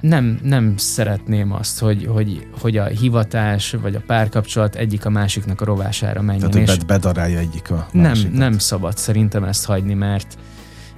nem, 0.00 0.38
nem 0.42 0.76
szeretném 0.76 1.52
azt, 1.52 1.78
hogy, 1.78 2.06
hogy, 2.06 2.46
hogy 2.60 2.76
a 2.76 2.84
hivatás 2.84 3.70
vagy 3.70 3.94
a 3.94 4.00
párkapcsolat 4.06 4.74
egyik 4.74 5.04
a 5.04 5.10
másiknak 5.10 5.60
a 5.60 5.64
rovására 5.64 6.22
menjen. 6.22 6.50
Tehát, 6.50 6.68
hogy 6.68 6.86
bedarálja 6.86 7.38
egyik 7.38 7.70
a 7.70 7.86
Nem, 7.92 8.18
nem 8.32 8.58
szabad 8.58 8.96
szerintem 8.96 9.44
ezt 9.44 9.64
hagyni, 9.64 9.94
mert 9.94 10.38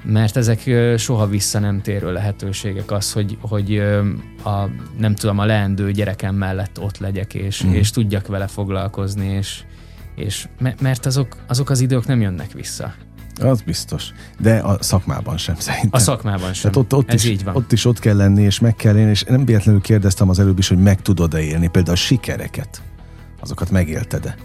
mert 0.02 0.36
ezek 0.36 0.70
soha 0.96 1.26
vissza 1.26 1.58
nem 1.58 1.80
térő 1.80 2.12
lehetőségek 2.12 2.90
az, 2.90 3.12
hogy, 3.12 3.38
hogy 3.40 3.78
a, 4.44 4.68
nem 4.98 5.14
tudom, 5.14 5.38
a 5.38 5.44
leendő 5.44 5.90
gyerekem 5.90 6.34
mellett 6.34 6.80
ott 6.80 6.98
legyek, 6.98 7.34
és, 7.34 7.64
mm. 7.64 7.72
és 7.72 7.90
tudjak 7.90 8.26
vele 8.26 8.46
foglalkozni, 8.46 9.26
és, 9.26 9.62
és 10.14 10.48
mert 10.80 11.06
azok, 11.06 11.36
azok 11.46 11.70
az 11.70 11.80
idők 11.80 12.06
nem 12.06 12.20
jönnek 12.20 12.52
vissza. 12.52 12.94
Az 13.40 13.60
biztos. 13.60 14.04
De 14.38 14.56
a 14.58 14.82
szakmában 14.82 15.36
sem 15.36 15.54
szerintem. 15.58 15.90
A 15.92 15.98
szakmában 15.98 16.52
sem. 16.52 16.70
Tehát 16.72 16.76
ott, 16.76 16.94
ott, 16.94 17.08
Ez 17.12 17.24
is, 17.24 17.30
így 17.30 17.44
van. 17.44 17.56
ott 17.56 17.72
is 17.72 17.84
ott 17.84 17.98
kell 17.98 18.16
lenni, 18.16 18.42
és 18.42 18.58
meg 18.58 18.76
kell 18.76 18.96
élni, 18.96 19.10
és 19.10 19.22
nem 19.22 19.44
véletlenül 19.44 19.80
kérdeztem 19.80 20.28
az 20.28 20.38
előbb 20.38 20.58
is, 20.58 20.68
hogy 20.68 20.78
meg 20.78 21.02
tudod-e 21.02 21.40
élni, 21.40 21.68
például 21.68 21.96
a 21.96 21.98
sikereket. 22.00 22.82
Azokat 23.40 23.70
megélted-e? 23.70 24.36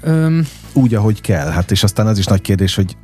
Öm... 0.00 0.46
Úgy, 0.72 0.94
ahogy 0.94 1.20
kell. 1.20 1.48
Hát 1.48 1.70
és 1.70 1.82
aztán 1.82 2.06
az 2.06 2.18
is 2.18 2.26
nagy 2.26 2.40
kérdés, 2.40 2.74
hogy 2.74 2.96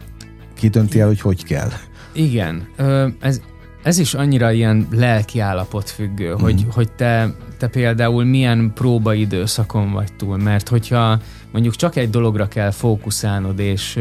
ki 0.54 0.68
dönti 0.68 1.00
el, 1.00 1.06
hogy 1.06 1.20
hogy 1.20 1.44
kell. 1.44 1.70
Igen. 2.12 2.68
Ö, 2.76 3.08
ez, 3.20 3.40
ez 3.82 3.98
is 3.98 4.14
annyira 4.14 4.52
ilyen 4.52 4.88
lelki 4.90 5.40
állapot 5.40 5.90
függő, 5.90 6.32
mm. 6.34 6.38
hogy, 6.38 6.66
hogy 6.70 6.92
te, 6.92 7.34
te 7.60 7.68
például 7.68 8.24
milyen 8.24 8.72
próbaidőszakon 8.74 9.92
vagy 9.92 10.12
túl, 10.12 10.36
mert 10.36 10.68
hogyha 10.68 11.18
mondjuk 11.52 11.76
csak 11.76 11.96
egy 11.96 12.10
dologra 12.10 12.48
kell 12.48 12.70
fókuszálnod, 12.70 13.58
és, 13.58 13.98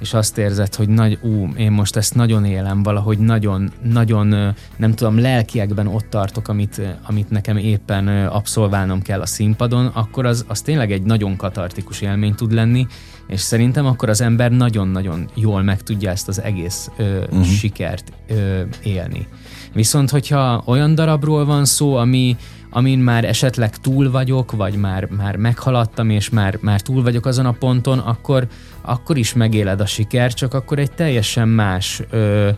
és 0.00 0.14
azt 0.14 0.38
érzed, 0.38 0.74
hogy 0.74 0.88
nagy, 0.88 1.18
ú, 1.22 1.48
én 1.56 1.70
most 1.70 1.96
ezt 1.96 2.14
nagyon 2.14 2.44
élem, 2.44 2.82
valahogy 2.82 3.18
nagyon, 3.18 3.72
nagyon, 3.82 4.54
nem 4.76 4.94
tudom, 4.94 5.18
lelkiekben 5.18 5.86
ott 5.86 6.06
tartok, 6.10 6.48
amit, 6.48 6.80
amit 7.06 7.30
nekem 7.30 7.56
éppen 7.56 8.26
abszolválnom 8.26 9.02
kell 9.02 9.20
a 9.20 9.26
színpadon, 9.26 9.86
akkor 9.86 10.26
az, 10.26 10.44
az 10.48 10.60
tényleg 10.60 10.92
egy 10.92 11.02
nagyon 11.02 11.36
katartikus 11.36 12.00
élmény 12.00 12.34
tud 12.34 12.52
lenni, 12.52 12.86
és 13.26 13.40
szerintem 13.40 13.86
akkor 13.86 14.08
az 14.08 14.20
ember 14.20 14.50
nagyon-nagyon 14.50 15.28
jól 15.34 15.62
meg 15.62 15.82
tudja 15.82 16.10
ezt 16.10 16.28
az 16.28 16.40
egész 16.40 16.90
ö, 16.96 17.18
uh-huh. 17.18 17.44
sikert 17.44 18.12
ö, 18.28 18.60
élni. 18.82 19.26
Viszont, 19.72 20.10
hogyha 20.10 20.62
olyan 20.66 20.94
darabról 20.94 21.44
van 21.44 21.64
szó, 21.64 21.94
ami, 21.96 22.36
amin 22.72 22.98
már 22.98 23.24
esetleg 23.24 23.76
túl 23.76 24.10
vagyok, 24.10 24.52
vagy 24.52 24.74
már, 24.74 25.04
már 25.04 25.36
meghaladtam, 25.36 26.10
és 26.10 26.30
már, 26.30 26.58
már 26.60 26.80
túl 26.80 27.02
vagyok 27.02 27.26
azon 27.26 27.46
a 27.46 27.52
ponton, 27.52 27.98
akkor, 27.98 28.46
akkor 28.80 29.16
is 29.16 29.32
megéled 29.32 29.80
a 29.80 29.86
siker, 29.86 30.34
csak 30.34 30.54
akkor 30.54 30.78
egy 30.78 30.92
teljesen 30.92 31.48
más 31.48 32.02
ö, 32.10 32.50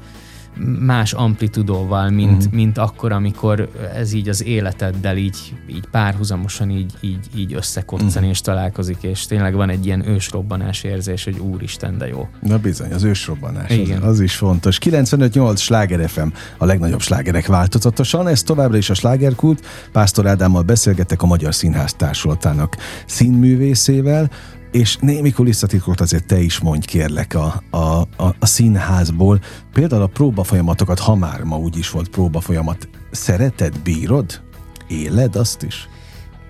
más 0.78 1.12
amplitudóval, 1.12 2.10
mint, 2.10 2.36
uh-huh. 2.36 2.52
mint 2.52 2.78
akkor, 2.78 3.12
amikor 3.12 3.68
ez 3.94 4.12
így 4.12 4.28
az 4.28 4.44
életeddel 4.44 5.16
így, 5.16 5.54
így 5.66 5.86
párhuzamosan 5.90 6.70
így, 6.70 6.92
így, 7.00 7.26
így 7.36 7.54
összekoccan 7.54 8.08
uh-huh. 8.08 8.28
és 8.28 8.40
találkozik, 8.40 9.02
és 9.02 9.26
tényleg 9.26 9.54
van 9.54 9.70
egy 9.70 9.86
ilyen 9.86 10.08
ősrobbanás 10.08 10.82
érzés, 10.82 11.24
hogy 11.24 11.38
úristen, 11.38 11.98
de 11.98 12.06
jó. 12.06 12.28
Na 12.40 12.58
bizony, 12.58 12.92
az 12.92 13.02
ősrobbanás, 13.02 13.70
Igen. 13.70 14.02
Az, 14.02 14.08
az 14.08 14.20
is 14.20 14.36
fontos. 14.36 14.78
95-8 14.84 15.56
Sláger 15.56 16.08
FM, 16.08 16.28
a 16.58 16.64
legnagyobb 16.64 17.00
slágerek 17.00 17.46
változatosan, 17.46 18.28
ez 18.28 18.42
továbbra 18.42 18.76
is 18.76 18.90
a 18.90 18.94
slágerkult. 18.94 19.66
Pásztor 19.92 20.26
Ádámmal 20.26 20.62
beszélgetek 20.62 21.22
a 21.22 21.26
Magyar 21.26 21.54
Színház 21.54 21.94
Társulatának 21.94 22.76
színművészével, 23.06 24.30
és 24.74 24.96
némi 24.96 25.30
kulisszatitkot 25.30 26.00
azért 26.00 26.26
te 26.26 26.40
is 26.40 26.58
mondj 26.58 26.86
kérlek 26.86 27.34
a, 27.34 27.62
a, 27.70 28.00
a, 28.00 28.34
a 28.38 28.46
színházból. 28.46 29.40
Például 29.72 30.02
a 30.02 30.06
próbafolyamatokat, 30.06 30.98
ha 30.98 31.14
már 31.14 31.42
ma 31.42 31.58
úgy 31.58 31.78
is 31.78 31.90
volt 31.90 32.08
próbafolyamat, 32.08 32.88
szereted, 33.10 33.80
bírod? 33.80 34.40
Éled 34.88 35.36
azt 35.36 35.62
is? 35.62 35.88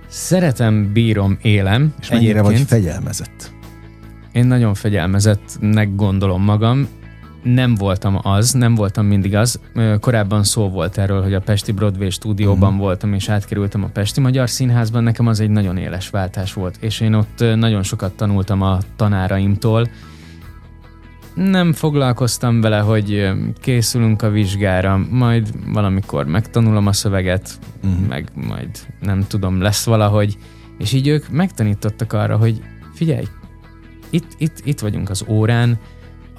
Szeretem, 0.09 0.93
bírom, 0.93 1.39
élem. 1.43 1.95
És 2.01 2.09
mennyire 2.09 2.39
egyébként. 2.39 2.59
vagy 2.59 2.67
fegyelmezett? 2.69 3.53
Én 4.33 4.47
nagyon 4.47 4.75
fegyelmezettnek 4.75 5.95
gondolom 5.95 6.43
magam 6.43 6.89
nem 7.45 7.75
voltam 7.75 8.19
az, 8.23 8.53
nem 8.53 8.75
voltam 8.75 9.07
mindig 9.07 9.35
az. 9.37 9.61
Korábban 10.01 10.45
szó 10.45 10.69
volt 10.69 10.99
erről, 10.99 11.23
hogy 11.23 11.35
a 11.35 11.41
Pesti 11.41 11.73
Broadway 11.73 12.11
stúdióban 12.11 12.69
uh-huh. 12.69 12.85
voltam, 12.85 13.13
és 13.13 13.29
átkerültem 13.29 13.85
a 13.85 13.89
Pesti 13.89 14.21
Magyar 14.21 14.51
Színházban. 14.51 15.03
Nekem 15.03 15.27
az 15.27 15.41
egy 15.41 15.51
nagyon 15.51 15.77
éles 15.77 16.11
váltás 16.11 16.53
volt, 16.53 16.77
és 16.81 17.01
én 17.01 17.15
ott 17.15 17.39
nagyon 17.55 17.83
sokat 17.83 18.13
tanultam 18.13 18.63
a 18.63 18.79
tanáraimtól. 18.97 19.89
Nem 21.35 21.73
foglalkoztam 21.73 22.61
vele, 22.61 22.79
hogy 22.79 23.31
készülünk 23.61 24.23
a 24.23 24.31
vizsgára, 24.31 25.01
majd 25.11 25.49
valamikor 25.73 26.27
megtanulom 26.27 26.87
a 26.87 26.93
szöveget, 26.93 27.59
uh-huh. 27.85 28.07
meg 28.09 28.29
majd 28.35 28.71
nem 29.01 29.25
tudom, 29.29 29.61
lesz 29.61 29.85
valahogy. 29.85 30.37
És 30.79 30.93
így 30.93 31.09
ők 31.09 31.29
megtanítottak 31.31 32.13
arra, 32.13 32.37
hogy 32.37 32.63
figyelj, 32.95 33.25
itt, 34.11 34.35
itt, 34.39 34.61
itt 34.65 34.81
vagyunk 34.81 35.11
az 35.11 35.25
órán, 35.29 35.79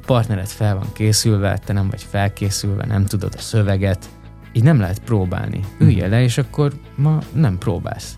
partnered 0.06 0.48
fel 0.48 0.76
van 0.76 0.88
készülve, 0.94 1.58
te 1.58 1.74
nem 1.74 1.90
vagy 1.90 2.04
felkészülve, 2.10 2.86
nem 2.86 3.06
tudod 3.06 3.34
a 3.38 3.42
szöveget, 3.42 4.10
így 4.54 4.64
nem 4.64 4.80
lehet 4.80 5.00
próbálni. 5.00 5.60
Üljél 5.80 6.10
le, 6.10 6.24
és 6.24 6.38
akkor 6.38 6.74
ma 6.96 7.20
nem 7.34 7.58
próbálsz. 7.58 8.18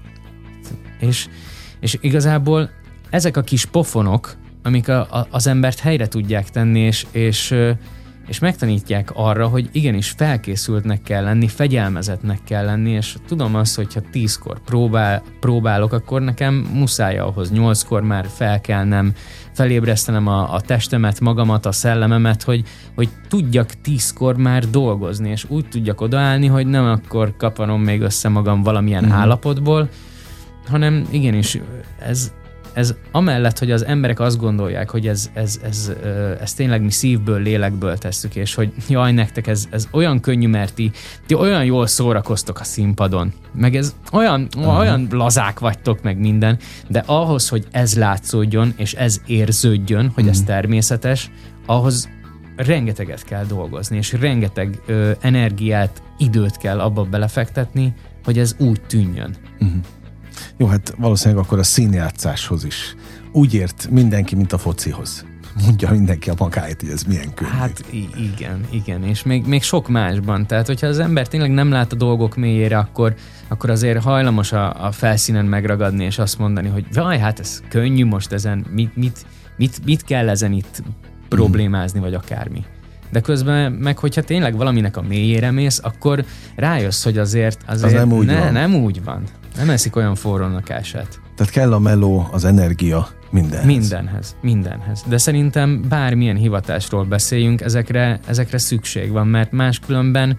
És, 1.00 1.28
és 1.80 1.98
igazából 2.02 2.70
ezek 3.10 3.38
a 3.38 3.42
kis 3.42 3.66
pofonok, 3.66 4.36
amik 4.64 4.90
a, 4.90 5.00
a, 5.00 5.28
az 5.30 5.48
embert 5.48 5.80
helyre 5.80 6.08
tudják 6.08 6.50
tenni, 6.50 6.80
és, 6.80 7.06
és, 7.12 7.56
és 8.28 8.40
megtanítják 8.40 9.10
arra, 9.14 9.48
hogy 9.48 9.70
igenis 9.72 10.10
felkészültnek 10.10 11.02
kell 11.04 11.24
lenni, 11.24 11.48
fegyelmezetnek 11.48 12.40
kell 12.44 12.66
lenni, 12.66 12.92
és 12.92 13.16
tudom 13.28 13.56
azt, 13.56 13.76
hogyha 13.76 14.02
tízkor 14.12 14.60
próbál, 14.60 15.24
próbálok, 15.40 15.94
akkor 15.94 16.22
nekem 16.22 16.54
muszáj 16.74 17.18
ahhoz 17.18 17.52
nyolckor 17.52 18.02
már 18.02 18.26
fel 18.28 18.62
kell 18.62 18.84
nem 18.84 19.14
felébresztenem 19.54 20.28
a, 20.28 20.54
a 20.54 20.62
testemet, 20.62 21.20
magamat, 21.20 21.66
a 21.66 21.72
szellememet, 21.72 22.44
hogy, 22.44 22.64
hogy 22.96 23.10
tudjak 23.28 23.82
tízkor 23.82 24.36
már 24.36 24.70
dolgozni, 24.70 25.30
és 25.30 25.46
úgy 25.50 25.68
tudjak 25.68 26.02
odaállni, 26.02 26.48
hogy 26.48 26.68
nem 26.68 26.86
akkor 26.86 27.38
kaparom 27.38 27.82
még 27.82 28.02
össze 28.02 28.30
magam 28.30 28.64
valamilyen 28.64 29.06
mm. 29.06 29.12
állapotból, 29.12 29.90
hanem 30.68 31.08
igenis 31.12 31.60
ez, 32.00 32.32
ez 32.78 32.96
amellett, 33.12 33.60
hogy 33.60 33.72
az 33.72 33.86
emberek 33.86 34.20
azt 34.20 34.38
gondolják, 34.38 34.90
hogy 34.90 35.08
ez, 35.08 35.30
ez, 35.34 35.60
ez, 35.64 35.92
ez, 36.04 36.38
ez 36.42 36.54
tényleg 36.54 36.82
mi 36.82 36.92
szívből, 36.92 37.42
lélekből 37.42 37.98
tesszük, 37.98 38.36
és 38.36 38.54
hogy 38.54 38.74
jaj, 38.90 39.12
nektek 39.12 39.48
ez, 39.48 39.68
ez 39.72 39.88
olyan 39.92 40.20
könnyű, 40.20 40.48
mert 40.48 40.74
ti, 40.74 40.92
ti 41.26 41.34
olyan 41.34 41.66
jól 41.66 41.88
szórakoztok 41.88 42.60
a 42.60 42.64
színpadon, 42.64 43.34
meg 43.54 43.76
ez 43.76 43.96
olyan, 44.12 44.48
uh-huh. 44.58 44.78
olyan 44.78 45.08
lazák 45.12 45.60
vagytok, 45.60 46.02
meg 46.02 46.18
minden, 46.18 46.58
de 46.88 47.04
ahhoz, 47.06 47.50
hogy 47.50 47.66
ez 47.72 47.98
látszódjon, 47.98 48.74
és 48.76 48.94
ez 48.94 49.22
érződjön, 49.26 50.04
hogy 50.04 50.24
uh-huh. 50.24 50.30
ez 50.30 50.38
mhm. 50.38 50.48
természetes, 50.48 51.32
ahhoz 51.66 52.10
rengeteget 52.56 53.24
kell 53.24 53.46
dolgozni, 53.46 53.98
és 53.98 54.14
rengeteg 54.14 54.82
ö, 54.86 55.12
energiát, 55.20 56.02
időt 56.18 56.58
kell 56.58 56.80
abba 56.80 57.04
belefektetni, 57.04 57.94
hogy 58.24 58.38
ez 58.38 58.56
úgy 58.60 58.82
tűnjön. 58.82 59.36
Uh-huh. 59.60 59.78
Jó, 60.58 60.68
hát 60.68 60.94
valószínűleg 60.98 61.44
akkor 61.44 61.60
a 61.60 61.64
színjátszáshoz 61.64 62.66
is. 62.66 62.96
Úgy 63.32 63.54
ért 63.54 63.88
mindenki, 63.92 64.36
mint 64.36 64.54
a 64.54 64.58
focihoz. 64.58 65.26
Mondja 65.66 65.92
mindenki 65.92 66.30
a 66.30 66.34
magáit, 66.38 66.82
hogy 66.82 66.90
ez 66.90 67.04
milyen 67.04 67.34
könnyű. 67.34 67.52
Hát 67.52 67.84
igen, 68.36 68.66
igen, 68.70 69.04
és 69.04 69.24
még, 69.24 69.46
még 69.46 69.64
sok 69.64 69.88
másban. 69.88 70.48
Tehát, 70.48 70.68
hogyha 70.68 70.88
az 70.88 71.00
ember 71.00 71.28
tényleg 71.28 71.52
nem 71.52 71.72
lát 71.72 71.92
a 71.94 71.96
dolgok 71.96 72.36
mélyére, 72.36 72.78
akkor, 72.78 73.16
akkor 73.48 73.70
azért 73.70 74.04
hajlamos 74.04 74.52
a, 74.52 74.86
a 74.86 74.92
felszínen 74.92 75.46
megragadni, 75.46 76.04
és 76.04 76.18
azt 76.18 76.38
mondani, 76.40 76.68
hogy 76.68 76.86
vaj, 76.94 77.18
hát 77.18 77.40
ez 77.40 77.62
könnyű 77.70 78.06
most 78.06 78.32
ezen, 78.32 78.66
mit, 78.72 78.96
mit, 78.96 79.26
mit, 79.58 79.86
mit 79.86 80.04
kell 80.04 80.30
ezen 80.30 80.52
itt 80.52 80.84
problémázni, 81.30 82.00
vagy 82.00 82.14
akármi. 82.14 82.64
De 83.12 83.20
közben 83.20 83.72
meg, 83.72 83.98
hogyha 83.98 84.22
tényleg 84.22 84.56
valaminek 84.56 84.98
a 84.98 85.02
mélyére 85.02 85.52
mész, 85.52 85.80
akkor 85.84 86.26
rájössz, 86.56 87.04
hogy 87.04 87.18
azért, 87.18 87.64
azért 87.66 87.94
az 87.94 88.00
nem 88.00 88.12
úgy 88.14 88.26
ne, 88.26 88.40
van. 88.40 88.54
nem 88.54 88.76
úgy 88.76 89.04
van. 89.04 89.24
Nem 89.58 89.70
eszik 89.70 89.96
olyan 89.96 90.16
forrónak 90.16 90.70
ását. 90.72 91.20
Tehát 91.36 91.54
kell 91.54 91.74
a 91.74 91.80
meló, 91.80 92.28
az 92.32 92.46
energia 92.46 93.08
mindenhez. 93.30 93.66
Mindenhez, 93.66 94.36
mindenhez. 94.42 95.04
De 95.08 95.18
szerintem 95.18 95.82
bármilyen 95.90 96.36
hivatásról 96.36 97.04
beszéljünk, 97.04 97.62
ezekre, 97.62 98.20
ezekre 98.28 98.58
szükség 98.58 99.12
van, 99.12 99.28
mert 99.28 99.52
máskülönben 99.52 100.38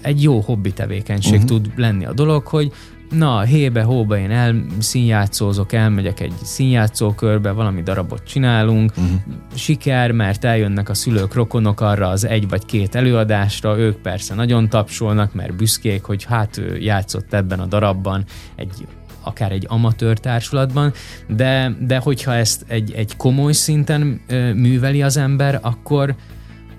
egy 0.00 0.22
jó 0.22 0.40
hobbi 0.40 0.72
tevékenység 0.72 1.32
uh-huh. 1.32 1.48
tud 1.48 1.72
lenni 1.76 2.04
a 2.04 2.12
dolog, 2.12 2.46
hogy 2.46 2.72
na, 3.10 3.40
hébe, 3.40 3.82
hóba 3.82 4.18
én 4.18 4.30
elszínjátszózok, 4.30 5.72
elmegyek 5.72 6.20
egy 6.20 6.32
színjátszókörbe, 6.42 7.50
valami 7.50 7.82
darabot 7.82 8.24
csinálunk, 8.24 8.90
uh-huh. 8.90 9.20
siker, 9.54 10.12
mert 10.12 10.44
eljönnek 10.44 10.88
a 10.88 10.94
szülők, 10.94 11.34
rokonok 11.34 11.80
arra 11.80 12.08
az 12.08 12.26
egy 12.26 12.48
vagy 12.48 12.64
két 12.64 12.94
előadásra, 12.94 13.78
ők 13.78 13.96
persze 13.96 14.34
nagyon 14.34 14.68
tapsolnak, 14.68 15.34
mert 15.34 15.56
büszkék, 15.56 16.04
hogy 16.04 16.24
hát 16.24 16.58
ő 16.58 16.78
játszott 16.78 17.32
ebben 17.32 17.60
a 17.60 17.66
darabban 17.66 18.24
egy 18.56 18.86
akár 19.24 19.52
egy 19.52 19.66
amatőr 19.68 20.18
társulatban, 20.18 20.92
de, 21.28 21.76
de 21.80 21.98
hogyha 21.98 22.34
ezt 22.34 22.64
egy, 22.68 22.92
egy 22.92 23.16
komoly 23.16 23.52
szinten 23.52 24.20
ö, 24.26 24.52
műveli 24.52 25.02
az 25.02 25.16
ember, 25.16 25.58
akkor, 25.62 26.14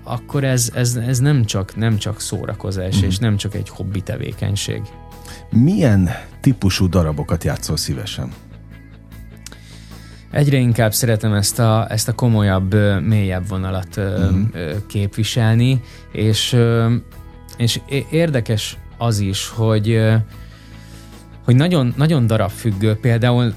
akkor 0.04 0.44
ez, 0.44 0.70
ez, 0.74 0.96
ez 0.96 1.18
nem, 1.18 1.44
csak, 1.44 1.76
nem 1.76 1.96
csak 1.96 2.20
szórakozás, 2.20 3.00
mm. 3.00 3.06
és 3.06 3.18
nem 3.18 3.36
csak 3.36 3.54
egy 3.54 3.68
hobbi 3.68 4.00
tevékenység. 4.00 4.82
Milyen 5.50 6.10
típusú 6.40 6.88
darabokat 6.88 7.44
játszol 7.44 7.76
szívesen? 7.76 8.32
Egyre 10.30 10.56
inkább 10.56 10.92
szeretem 10.92 11.32
ezt 11.32 11.58
a, 11.58 11.86
ezt 11.90 12.08
a 12.08 12.12
komolyabb, 12.12 12.74
mélyebb 13.02 13.48
vonalat 13.48 14.00
mm. 14.00 14.44
képviselni, 14.86 15.80
és, 16.12 16.56
és 17.56 17.80
érdekes 18.10 18.78
az 18.98 19.18
is, 19.18 19.48
hogy 19.48 20.00
hogy 21.46 21.56
nagyon, 21.56 21.94
nagyon 21.96 22.26
darabfüggő. 22.26 22.94
Például 22.94 23.54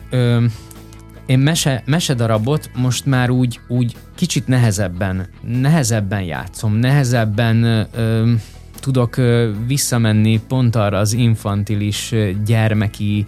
én 1.25 1.39
mese, 1.39 1.83
mesedarabot 1.85 2.69
most 2.75 3.05
már 3.05 3.29
úgy, 3.29 3.59
úgy 3.67 3.95
kicsit 4.15 4.47
nehezebben, 4.47 5.27
nehezebben 5.41 6.21
játszom, 6.21 6.75
nehezebben 6.75 7.63
ö, 7.93 8.33
tudok 8.79 9.15
visszamenni 9.67 10.41
pont 10.47 10.75
arra 10.75 10.97
az 10.97 11.13
infantilis, 11.13 12.13
gyermeki 12.45 13.25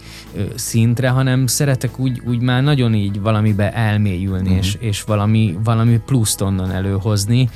szintre, 0.54 1.08
hanem 1.08 1.46
szeretek 1.46 1.98
úgy, 1.98 2.22
úgy 2.26 2.40
már 2.40 2.62
nagyon 2.62 2.94
így 2.94 3.20
valamibe 3.20 3.72
elmélyülni, 3.72 4.52
mm. 4.52 4.56
és, 4.56 4.76
és 4.80 5.02
valami, 5.02 5.58
valami 5.64 6.00
pluszt 6.06 6.40
onnan 6.40 6.70
előhozni, 6.70 7.48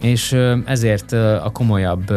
és 0.00 0.36
ezért 0.64 1.12
a 1.12 1.50
komolyabb 1.52 2.12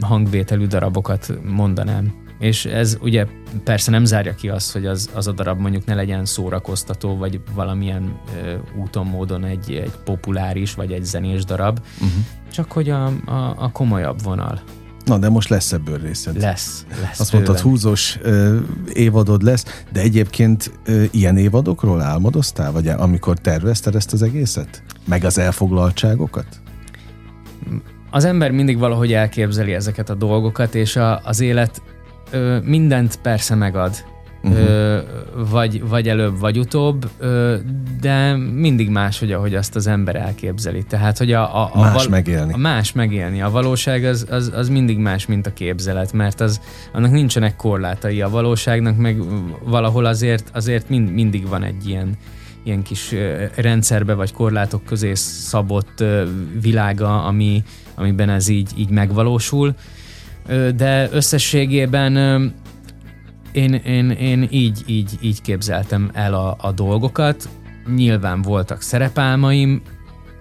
hangvételű 0.00 0.66
darabokat 0.66 1.32
mondanám. 1.44 2.20
És 2.38 2.64
ez 2.64 2.98
ugye 3.00 3.26
persze 3.64 3.90
nem 3.90 4.04
zárja 4.04 4.34
ki 4.34 4.48
azt, 4.48 4.72
hogy 4.72 4.86
az, 4.86 5.10
az 5.14 5.26
a 5.26 5.32
darab 5.32 5.60
mondjuk 5.60 5.84
ne 5.84 5.94
legyen 5.94 6.24
szórakoztató, 6.24 7.16
vagy 7.16 7.40
valamilyen 7.54 8.18
ö, 8.42 8.54
úton, 8.80 9.06
módon 9.06 9.44
egy, 9.44 9.72
egy 9.72 9.92
populáris, 10.04 10.74
vagy 10.74 10.92
egy 10.92 11.04
zenés 11.04 11.44
darab, 11.44 11.80
uh-huh. 11.94 12.24
Csak 12.52 12.72
hogy 12.72 12.90
a, 12.90 13.06
a, 13.06 13.54
a 13.56 13.70
komolyabb 13.72 14.22
vonal. 14.22 14.60
Na, 15.04 15.18
de 15.18 15.28
most 15.28 15.48
lesz 15.48 15.72
ebből 15.72 15.98
részed. 15.98 16.40
Lesz, 16.40 16.86
lesz. 17.02 17.20
Azt 17.20 17.32
mondtad, 17.32 17.58
húzós 17.58 18.18
ö, 18.22 18.58
évadod 18.92 19.42
lesz, 19.42 19.84
de 19.92 20.00
egyébként 20.00 20.78
ö, 20.84 21.04
ilyen 21.10 21.36
évadokról 21.36 22.00
álmodoztál, 22.00 22.72
vagy 22.72 22.88
amikor 22.88 23.38
tervezted 23.38 23.94
ezt 23.94 24.12
az 24.12 24.22
egészet? 24.22 24.82
Meg 25.04 25.24
az 25.24 25.38
elfoglaltságokat? 25.38 26.46
Az 28.10 28.24
ember 28.24 28.50
mindig 28.50 28.78
valahogy 28.78 29.12
elképzeli 29.12 29.72
ezeket 29.72 30.10
a 30.10 30.14
dolgokat, 30.14 30.74
és 30.74 30.96
a, 30.96 31.20
az 31.24 31.40
élet 31.40 31.82
ö, 32.30 32.58
mindent 32.64 33.18
persze 33.22 33.54
megad, 33.54 34.04
uh-huh. 34.42 35.02
vagy, 35.50 35.88
vagy 35.88 36.08
előbb, 36.08 36.38
vagy 36.38 36.58
utóbb, 36.58 37.10
de 38.00 38.36
mindig 38.36 38.88
más, 38.88 39.18
hogy 39.18 39.32
ahogy 39.32 39.54
azt 39.54 39.76
az 39.76 39.86
ember 39.86 40.16
elképzeli. 40.16 40.82
Tehát, 40.82 41.18
hogy 41.18 41.32
a, 41.32 41.62
a, 41.62 41.70
a 41.72 41.80
más 41.80 41.92
val- 41.92 42.08
megélni. 42.08 42.52
A 42.52 42.56
más 42.56 42.92
megélni. 42.92 43.42
A 43.42 43.50
valóság 43.50 44.04
az, 44.04 44.26
az, 44.30 44.52
az 44.54 44.68
mindig 44.68 44.98
más, 44.98 45.26
mint 45.26 45.46
a 45.46 45.52
képzelet, 45.52 46.12
mert 46.12 46.40
az, 46.40 46.60
annak 46.92 47.10
nincsenek 47.10 47.56
korlátai. 47.56 48.20
A 48.20 48.28
valóságnak 48.28 48.96
meg 48.96 49.16
valahol 49.64 50.04
azért, 50.04 50.50
azért 50.52 50.88
mind, 50.88 51.12
mindig 51.12 51.48
van 51.48 51.62
egy 51.62 51.88
ilyen, 51.88 52.16
ilyen 52.62 52.82
kis 52.82 53.14
rendszerbe 53.54 54.14
vagy 54.14 54.32
korlátok 54.32 54.84
közé 54.84 55.14
szabott 55.14 56.04
világa, 56.60 57.24
ami, 57.24 57.62
amiben 57.94 58.28
ez 58.28 58.48
így, 58.48 58.70
így 58.76 58.90
megvalósul 58.90 59.74
de 60.76 61.08
összességében 61.12 62.14
én, 63.52 63.74
én, 63.74 64.10
én 64.10 64.46
így, 64.50 64.82
így, 64.86 65.18
így 65.20 65.42
képzeltem 65.42 66.10
el 66.12 66.34
a, 66.34 66.56
a 66.58 66.72
dolgokat. 66.72 67.48
Nyilván 67.94 68.42
voltak 68.42 68.80
szerepálmaim, 68.82 69.82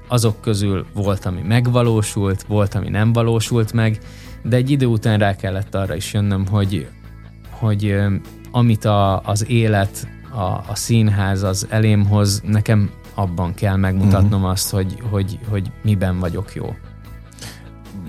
azok 0.07 0.41
közül 0.41 0.85
volt, 0.93 1.25
ami 1.25 1.41
megvalósult, 1.41 2.43
volt, 2.43 2.75
ami 2.75 2.89
nem 2.89 3.13
valósult 3.13 3.73
meg, 3.73 3.99
de 4.43 4.55
egy 4.55 4.69
idő 4.69 4.85
után 4.85 5.19
rá 5.19 5.35
kellett 5.35 5.75
arra 5.75 5.95
is 5.95 6.13
jönnöm, 6.13 6.47
hogy, 6.47 6.87
hogy 7.49 7.95
amit 8.51 8.85
a, 8.85 9.19
az 9.19 9.49
élet, 9.49 10.07
a, 10.29 10.41
a 10.41 10.75
színház 10.75 11.43
az 11.43 11.67
elém 11.69 12.05
hoz, 12.05 12.41
nekem 12.45 12.89
abban 13.13 13.53
kell 13.53 13.75
megmutatnom 13.75 14.39
uh-huh. 14.39 14.49
azt, 14.49 14.69
hogy, 14.69 14.97
hogy, 15.09 15.39
hogy 15.49 15.71
miben 15.83 16.19
vagyok 16.19 16.55
jó 16.55 16.75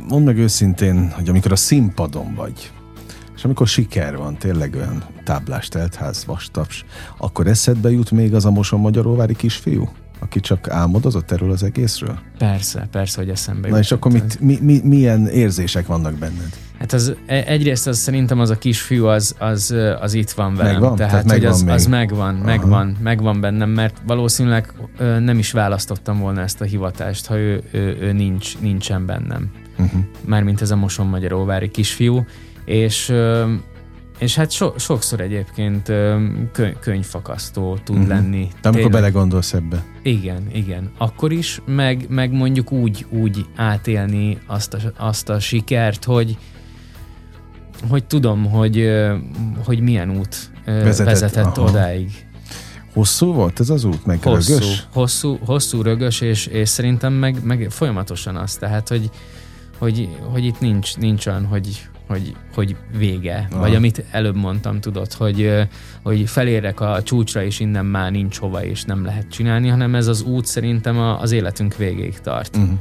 mondd 0.08 0.24
meg 0.24 0.38
őszintén, 0.38 1.10
hogy 1.10 1.28
amikor 1.28 1.52
a 1.52 1.56
színpadon 1.56 2.34
vagy, 2.34 2.70
és 3.42 3.48
amikor 3.48 3.66
siker 3.66 4.16
van, 4.16 4.36
tényleg 4.36 4.74
olyan 4.74 5.04
táblás, 5.24 5.68
teltház, 5.68 6.24
vastaps, 6.24 6.84
akkor 7.16 7.46
eszedbe 7.46 7.90
jut 7.90 8.10
még 8.10 8.34
az 8.34 8.44
a 8.44 8.50
moson 8.50 8.80
magyaróvári 8.80 9.34
kisfiú? 9.34 9.88
aki 10.18 10.40
csak 10.40 10.68
álmodozott 10.68 11.30
erről 11.30 11.50
az 11.50 11.62
egészről? 11.62 12.18
Persze, 12.38 12.88
persze, 12.90 13.20
hogy 13.20 13.28
eszembe 13.28 13.68
Na 13.68 13.78
és 13.78 13.92
akkor 13.92 14.12
mit, 14.12 14.40
mi, 14.40 14.58
mi, 14.60 14.80
milyen 14.84 15.26
érzések 15.26 15.86
vannak 15.86 16.14
benned? 16.14 16.56
Hát 16.78 16.92
az, 16.92 17.14
e, 17.26 17.44
egyrészt 17.46 17.86
az 17.86 17.98
szerintem 17.98 18.40
az 18.40 18.50
a 18.50 18.58
kisfiú 18.58 19.06
az, 19.06 19.34
az, 19.38 19.74
az 20.00 20.14
itt 20.14 20.30
van 20.30 20.54
velem. 20.54 20.72
Megvan? 20.72 20.96
Tehát, 20.96 21.10
Tehát 21.10 21.26
megvan 21.26 21.50
hogy 21.50 21.58
az, 21.58 21.62
még. 21.62 21.74
az 21.74 21.86
megvan, 21.86 22.34
Aha. 22.34 22.44
megvan, 22.44 22.96
megvan 23.00 23.40
bennem, 23.40 23.70
mert 23.70 24.02
valószínűleg 24.06 24.72
nem 24.98 25.38
is 25.38 25.52
választottam 25.52 26.18
volna 26.18 26.40
ezt 26.40 26.60
a 26.60 26.64
hivatást, 26.64 27.26
ha 27.26 27.36
ő, 27.36 27.62
ő, 27.70 27.96
ő 28.00 28.12
nincs, 28.12 28.58
nincsen 28.58 29.06
bennem 29.06 29.50
uh-huh. 29.78 30.00
mármint 30.24 30.60
ez 30.60 30.70
a 30.70 30.76
Moson 30.76 31.06
Magyaróvári 31.06 31.70
kisfiú, 31.70 32.24
és 32.64 33.14
és 34.22 34.34
hát 34.34 34.50
so, 34.50 34.72
sokszor 34.78 35.20
egyébként 35.20 35.92
köny- 36.52 36.78
könyvfakasztó 36.80 37.78
tud 37.84 37.96
uh-huh. 37.96 38.10
lenni. 38.10 38.48
De 38.62 38.68
amikor 38.68 38.90
belegondolsz 38.90 39.52
ebbe. 39.52 39.84
Igen, 40.02 40.48
igen. 40.52 40.90
Akkor 40.98 41.32
is, 41.32 41.60
meg, 41.66 42.06
meg 42.08 42.32
mondjuk 42.32 42.72
úgy, 42.72 43.06
úgy 43.10 43.46
átélni 43.56 44.38
azt 44.46 44.74
a, 44.74 44.78
azt 44.96 45.28
a 45.28 45.40
sikert, 45.40 46.04
hogy, 46.04 46.38
hogy 47.88 48.04
tudom, 48.04 48.44
hogy, 48.44 48.90
hogy 49.64 49.80
milyen 49.80 50.10
út 50.10 50.50
vezetett, 50.64 51.06
vezetett 51.06 51.58
odáig. 51.58 52.26
Hosszú 52.92 53.32
volt 53.32 53.60
ez 53.60 53.70
az 53.70 53.84
út, 53.84 54.06
meg 54.06 54.22
hosszú, 54.22 54.52
rögös? 54.52 54.86
Hosszú, 54.92 55.38
hosszú, 55.44 55.82
rögös, 55.82 56.20
és, 56.20 56.46
és 56.46 56.68
szerintem 56.68 57.12
meg, 57.12 57.44
meg 57.44 57.66
folyamatosan 57.70 58.36
az, 58.36 58.54
tehát, 58.54 58.88
hogy, 58.88 59.10
hogy, 59.78 60.08
hogy 60.32 60.44
itt 60.44 60.60
nincs, 60.60 60.96
nincs 60.96 61.26
olyan, 61.26 61.44
hogy, 61.44 61.88
hogy, 62.12 62.36
hogy 62.54 62.76
vége. 62.96 63.48
Aha. 63.50 63.60
Vagy 63.60 63.74
amit 63.74 64.04
előbb 64.10 64.36
mondtam, 64.36 64.80
tudod, 64.80 65.12
hogy, 65.12 65.68
hogy 66.02 66.28
felérek 66.28 66.80
a 66.80 67.02
csúcsra, 67.02 67.42
és 67.42 67.60
innen 67.60 67.86
már 67.86 68.10
nincs 68.10 68.38
hova, 68.38 68.64
és 68.64 68.84
nem 68.84 69.04
lehet 69.04 69.28
csinálni, 69.28 69.68
hanem 69.68 69.94
ez 69.94 70.06
az 70.06 70.22
út 70.22 70.46
szerintem 70.46 70.98
az 70.98 71.32
életünk 71.32 71.76
végéig 71.76 72.20
tart. 72.20 72.56
Uh-huh. 72.56 72.78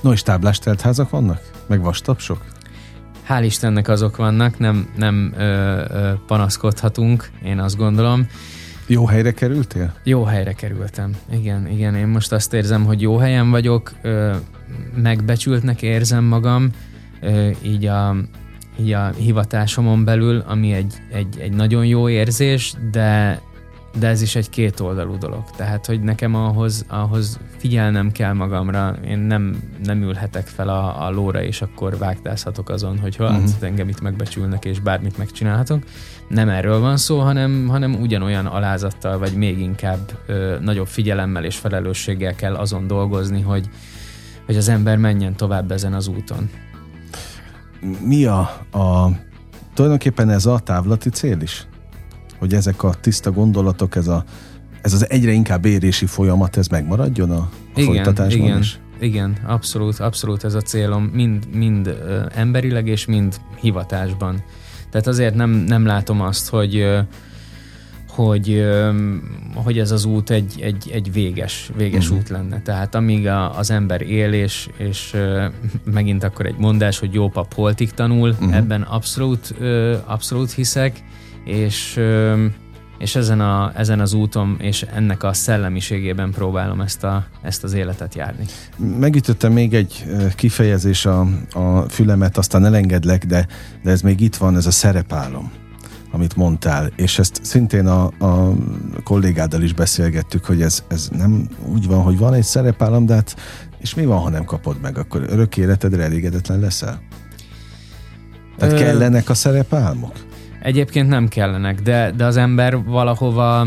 No, 0.00 0.12
és 0.12 0.22
táblástelt 0.22 0.80
házak 0.80 1.10
vannak? 1.10 1.50
Meg 1.66 1.82
vastapsok? 1.82 2.44
Hál' 3.28 3.42
Istennek 3.44 3.88
azok 3.88 4.16
vannak, 4.16 4.58
nem, 4.58 4.88
nem 4.96 5.32
ö, 5.36 5.42
ö, 5.42 6.12
panaszkodhatunk, 6.26 7.30
én 7.44 7.58
azt 7.58 7.76
gondolom. 7.76 8.26
Jó 8.86 9.06
helyre 9.06 9.32
kerültél? 9.32 9.94
Jó 10.04 10.24
helyre 10.24 10.52
kerültem, 10.52 11.16
igen, 11.32 11.68
igen. 11.68 11.94
Én 11.94 12.06
most 12.06 12.32
azt 12.32 12.54
érzem, 12.54 12.84
hogy 12.84 13.00
jó 13.00 13.16
helyen 13.16 13.50
vagyok, 13.50 13.92
ö, 14.02 14.34
megbecsültnek 15.02 15.82
érzem 15.82 16.24
magam, 16.24 16.70
ö, 17.20 17.50
így 17.62 17.86
a, 17.86 18.16
így 18.80 18.92
a 18.92 19.10
hivatásomon 19.10 20.04
belül, 20.04 20.44
ami 20.46 20.72
egy, 20.72 20.94
egy, 21.12 21.38
egy 21.38 21.52
nagyon 21.52 21.86
jó 21.86 22.08
érzés, 22.08 22.74
de, 22.90 23.40
de 23.98 24.06
ez 24.08 24.22
is 24.22 24.34
egy 24.34 24.50
kétoldalú 24.50 25.18
dolog. 25.18 25.44
Tehát, 25.56 25.86
hogy 25.86 26.00
nekem 26.00 26.34
ahhoz, 26.34 26.84
ahhoz 26.88 27.38
figyelnem 27.56 28.12
kell 28.12 28.32
magamra, 28.32 28.96
én 29.06 29.18
nem, 29.18 29.62
nem 29.84 30.02
ülhetek 30.02 30.46
fel 30.46 30.68
a, 30.68 31.06
a 31.06 31.10
lóra, 31.10 31.42
és 31.42 31.62
akkor 31.62 31.98
vágtázhatok 31.98 32.68
azon, 32.68 32.98
hogy 32.98 33.16
ha 33.16 33.24
uh-huh. 33.24 33.50
engem 33.60 33.88
itt 33.88 34.00
megbecsülnek, 34.00 34.64
és 34.64 34.80
bármit 34.80 35.18
megcsinálhatok. 35.18 35.82
Nem 36.28 36.48
erről 36.48 36.80
van 36.80 36.96
szó, 36.96 37.18
hanem, 37.18 37.66
hanem 37.68 37.94
ugyanolyan 37.94 38.46
alázattal, 38.46 39.18
vagy 39.18 39.32
még 39.32 39.58
inkább 39.58 40.18
ö, 40.26 40.56
nagyobb 40.60 40.86
figyelemmel 40.86 41.44
és 41.44 41.56
felelősséggel 41.56 42.34
kell 42.34 42.54
azon 42.54 42.86
dolgozni, 42.86 43.40
hogy, 43.40 43.68
hogy 44.46 44.56
az 44.56 44.68
ember 44.68 44.96
menjen 44.96 45.36
tovább 45.36 45.70
ezen 45.70 45.94
az 45.94 46.08
úton 46.08 46.50
mi 48.04 48.24
a, 48.24 48.38
a 48.72 49.10
tulajdonképpen 49.74 50.30
ez 50.30 50.46
a 50.46 50.58
távlati 50.58 51.08
cél 51.08 51.40
is? 51.40 51.66
Hogy 52.38 52.54
ezek 52.54 52.82
a 52.82 52.94
tiszta 53.00 53.32
gondolatok, 53.32 53.96
ez, 53.96 54.08
a, 54.08 54.24
ez 54.82 54.92
az 54.92 55.10
egyre 55.10 55.30
inkább 55.30 55.64
érési 55.64 56.06
folyamat, 56.06 56.56
ez 56.56 56.66
megmaradjon 56.66 57.30
a, 57.30 57.34
a 57.34 57.48
igen, 57.74 57.94
folytatásban 57.94 58.46
igen, 58.46 58.58
is? 58.58 58.80
Igen, 59.00 59.36
abszolút, 59.46 59.98
abszolút 59.98 60.44
ez 60.44 60.54
a 60.54 60.60
célom, 60.60 61.02
mind, 61.04 61.54
mind 61.54 62.02
emberileg 62.34 62.86
és 62.86 63.06
mind 63.06 63.40
hivatásban. 63.60 64.42
Tehát 64.90 65.06
azért 65.06 65.34
nem, 65.34 65.50
nem 65.50 65.86
látom 65.86 66.20
azt, 66.20 66.48
hogy 66.48 66.86
hogy, 68.14 68.64
hogy 69.54 69.78
ez 69.78 69.90
az 69.90 70.04
út 70.04 70.30
egy, 70.30 70.60
egy, 70.60 70.90
egy 70.92 71.12
véges, 71.12 71.70
véges 71.76 72.04
uh-huh. 72.04 72.18
út 72.18 72.28
lenne. 72.28 72.62
Tehát 72.62 72.94
amíg 72.94 73.26
a, 73.26 73.58
az 73.58 73.70
ember 73.70 74.02
él, 74.02 74.32
és, 74.32 74.68
és 74.76 75.16
megint 75.84 76.24
akkor 76.24 76.46
egy 76.46 76.58
mondás, 76.58 76.98
hogy 76.98 77.14
jó 77.14 77.28
pap 77.28 77.54
holtig 77.54 77.92
tanul, 77.92 78.30
uh-huh. 78.30 78.56
ebben 78.56 78.82
abszolút, 78.82 79.54
abszolút 80.06 80.50
hiszek, 80.50 81.02
és 81.44 82.00
és 82.98 83.14
ezen, 83.14 83.40
a, 83.40 83.72
ezen 83.76 84.00
az 84.00 84.12
úton 84.12 84.56
és 84.60 84.82
ennek 84.82 85.22
a 85.22 85.32
szellemiségében 85.32 86.30
próbálom 86.30 86.80
ezt, 86.80 87.04
a, 87.04 87.26
ezt 87.40 87.64
az 87.64 87.72
életet 87.72 88.14
járni. 88.14 88.44
Megütöttem 88.98 89.52
még 89.52 89.74
egy 89.74 90.04
kifejezés 90.36 91.06
a, 91.06 91.26
a 91.52 91.80
fülemet, 91.88 92.36
aztán 92.36 92.64
elengedlek, 92.64 93.24
de, 93.24 93.46
de 93.82 93.90
ez 93.90 94.00
még 94.00 94.20
itt 94.20 94.36
van, 94.36 94.56
ez 94.56 94.66
a 94.66 94.70
szerepálom 94.70 95.61
amit 96.12 96.36
mondtál, 96.36 96.90
és 96.96 97.18
ezt 97.18 97.40
szintén 97.42 97.86
a, 97.86 98.04
a 98.18 98.54
kollégáddal 99.04 99.62
is 99.62 99.74
beszélgettük, 99.74 100.44
hogy 100.44 100.62
ez, 100.62 100.84
ez 100.88 101.08
nem 101.12 101.48
úgy 101.66 101.86
van, 101.86 102.02
hogy 102.02 102.18
van 102.18 102.34
egy 102.34 102.42
szerepállam, 102.42 103.06
de 103.06 103.14
hát 103.14 103.36
és 103.78 103.94
mi 103.94 104.04
van, 104.04 104.18
ha 104.18 104.28
nem 104.28 104.44
kapod 104.44 104.80
meg, 104.80 104.98
akkor 104.98 105.24
örök 105.28 105.56
életedre 105.56 106.02
elégedetlen 106.02 106.60
leszel? 106.60 107.00
Tehát 108.56 108.74
Ö... 108.74 108.76
kellenek 108.76 109.28
a 109.28 109.34
szerepálmok? 109.34 110.12
Egyébként 110.62 111.08
nem 111.08 111.28
kellenek, 111.28 111.80
de, 111.80 112.10
de 112.16 112.24
az 112.24 112.36
ember 112.36 112.84
valahova, 112.84 113.66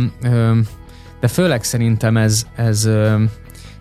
de 1.20 1.28
főleg 1.28 1.64
szerintem 1.64 2.18
ez, 2.18 2.46
ez, 2.56 2.90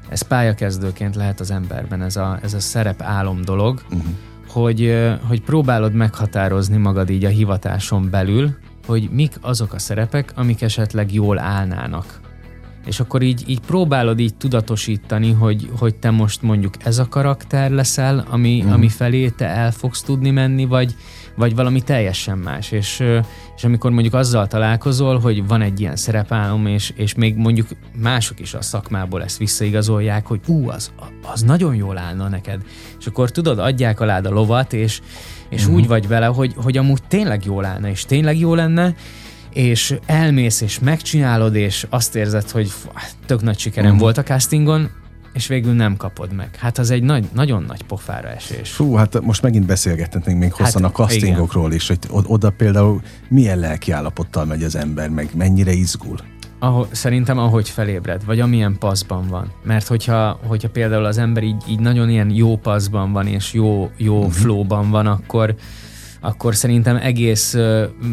ez 0.09 0.23
pályakezdőként 0.23 1.17
lehet 1.17 1.41
az 1.41 1.51
emberben, 1.51 2.03
ez 2.03 2.17
a, 2.17 2.39
ez 2.43 2.55
a 2.55 2.61
szerepálom 2.61 3.41
dolog, 3.43 3.83
uh-huh 3.91 4.15
hogy, 4.55 4.95
hogy 5.29 5.43
próbálod 5.43 5.93
meghatározni 5.93 6.77
magad 6.77 7.11
így 7.11 7.25
a 7.25 7.29
hivatáson 7.29 8.11
belül, 8.11 8.51
hogy 8.87 9.09
mik 9.13 9.33
azok 9.41 9.73
a 9.73 9.79
szerepek, 9.79 10.33
amik 10.35 10.63
esetleg 10.63 11.13
jól 11.13 11.39
állnának. 11.39 12.21
És 12.87 13.01
akkor 13.01 13.23
így, 13.23 13.45
így 13.47 13.61
próbálod 13.61 14.19
így 14.19 14.35
tudatosítani, 14.35 15.33
hogy, 15.33 15.71
hogy 15.79 15.95
te 15.95 16.11
most 16.11 16.43
mondjuk 16.43 16.75
ez 16.85 16.99
a 16.99 17.09
karakter 17.09 17.71
leszel, 17.71 18.27
ami, 18.31 18.63
mm. 18.67 18.73
ami 18.73 18.89
felé 18.89 19.29
te 19.29 19.47
el 19.47 19.73
fogsz 19.73 20.03
tudni 20.03 20.31
menni, 20.31 20.65
vagy, 20.65 20.95
vagy 21.37 21.55
valami 21.55 21.83
teljesen 21.83 22.39
más. 22.39 22.71
És, 22.71 23.03
és 23.57 23.65
amikor 23.65 23.91
mondjuk 23.91 24.15
azzal 24.15 24.47
találkozol, 24.47 25.19
hogy 25.19 25.47
van 25.47 25.63
egy 25.63 25.81
ilyen 25.81 25.97
szerepálom, 25.97 26.67
és, 26.67 26.93
és 26.97 27.15
még 27.15 27.37
mondjuk 27.37 27.69
mások 27.97 28.41
is 28.41 28.55
a 28.55 28.63
szakmából 28.63 29.23
ezt 29.23 29.39
visszaigazolják, 29.39 30.27
hogy 30.27 30.41
ú, 30.47 30.69
az, 30.69 30.93
az 31.33 31.43
nagyon 31.43 31.75
jól 31.75 31.99
állna 31.99 32.29
neked. 32.29 32.61
És 32.99 33.07
akkor 33.07 33.31
tudod, 33.31 33.59
adják 33.59 34.01
alá 34.01 34.19
a 34.19 34.31
lovat, 34.31 34.73
és, 34.73 35.01
és 35.49 35.61
uh-huh. 35.61 35.77
úgy 35.77 35.87
vagy 35.87 36.09
vele, 36.09 36.27
hogy, 36.27 36.55
hogy 36.63 36.77
amúgy 36.77 37.03
tényleg 37.09 37.45
jól 37.45 37.65
állna, 37.65 37.89
és 37.89 38.05
tényleg 38.05 38.39
jó 38.39 38.55
lenne, 38.55 38.95
és 39.53 39.95
elmész, 40.07 40.61
és 40.61 40.79
megcsinálod, 40.79 41.55
és 41.55 41.87
azt 41.91 42.17
érzed, 42.17 42.51
hogy 42.51 42.73
tök 43.27 43.43
nagy 43.43 43.59
sikerem 43.59 43.87
uh-huh. 43.87 44.03
volt 44.03 44.19
a 44.19 44.23
castingon, 44.23 44.91
és 45.35 45.47
végül 45.47 45.73
nem 45.73 45.97
kapod 45.97 46.33
meg. 46.33 46.57
Hát 46.57 46.79
az 46.79 46.91
egy 46.91 47.03
nagy, 47.03 47.29
nagyon 47.33 47.63
nagy 47.63 47.83
pofára 47.83 48.29
esés. 48.29 48.71
Fú, 48.71 48.95
hát 48.95 49.21
most 49.21 49.43
megint 49.43 49.67
beszélgethetünk 49.67 50.39
még 50.39 50.53
hosszan 50.53 50.83
hát, 50.83 50.91
a 50.91 50.95
castingokról 50.95 51.65
igen. 51.65 51.77
is, 51.77 51.89
hogy 51.89 51.99
oda 52.09 52.51
például 52.51 53.01
milyen 53.29 53.59
lelki 53.59 53.91
állapottal 53.91 54.45
megy 54.45 54.63
az 54.63 54.77
ember, 54.77 55.09
meg 55.09 55.31
mennyire 55.37 55.73
izgul. 55.73 56.19
Ahol, 56.59 56.89
szerintem 56.91 57.39
ahogy 57.39 57.69
felébred, 57.69 58.25
vagy 58.25 58.41
amilyen 58.41 58.79
paszban 58.79 59.29
van. 59.29 59.53
Mert 59.65 59.87
hogyha, 59.87 60.41
hogyha 60.47 60.69
például 60.69 61.05
az 61.05 61.19
ember 61.19 61.43
így, 61.43 61.63
így 61.69 61.81
nagyon 61.81 62.11
ilyen 62.11 62.31
jó 62.31 62.57
paszban 62.57 63.13
van, 63.13 63.27
és 63.27 63.53
jó, 63.53 63.91
jó 63.97 64.17
uh-huh. 64.17 64.33
flowban 64.33 64.91
van, 64.91 65.07
akkor, 65.07 65.55
akkor 66.21 66.55
szerintem 66.55 66.97
egész 66.97 67.57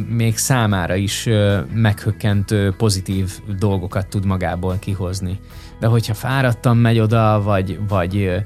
még 0.10 0.38
számára 0.38 0.96
is 0.96 1.28
meghökkentő 1.74 2.74
pozitív 2.78 3.40
dolgokat 3.60 4.08
tud 4.08 4.26
magából 4.26 4.78
kihozni 4.80 5.40
de 5.82 5.88
hogyha 5.88 6.14
fáradtan 6.14 6.78
megy 6.78 7.00
oda, 7.00 7.42
vagy, 7.44 7.80
vagy, 7.88 8.44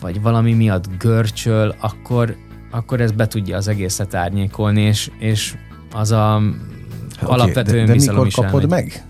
vagy 0.00 0.22
valami 0.22 0.52
miatt 0.52 0.84
görcsöl, 0.98 1.74
akkor, 1.80 2.36
akkor 2.70 3.00
ez 3.00 3.12
be 3.12 3.26
tudja 3.26 3.56
az 3.56 3.68
egészet 3.68 4.14
árnyékolni, 4.14 4.80
és, 4.80 5.10
és 5.18 5.54
az 5.92 6.12
a 6.12 6.42
okay, 7.22 7.34
alapvető 7.34 7.72
de, 7.72 7.84
de 7.84 7.94
mikor 7.94 8.28
kapod 8.28 8.68
meg? 8.68 9.04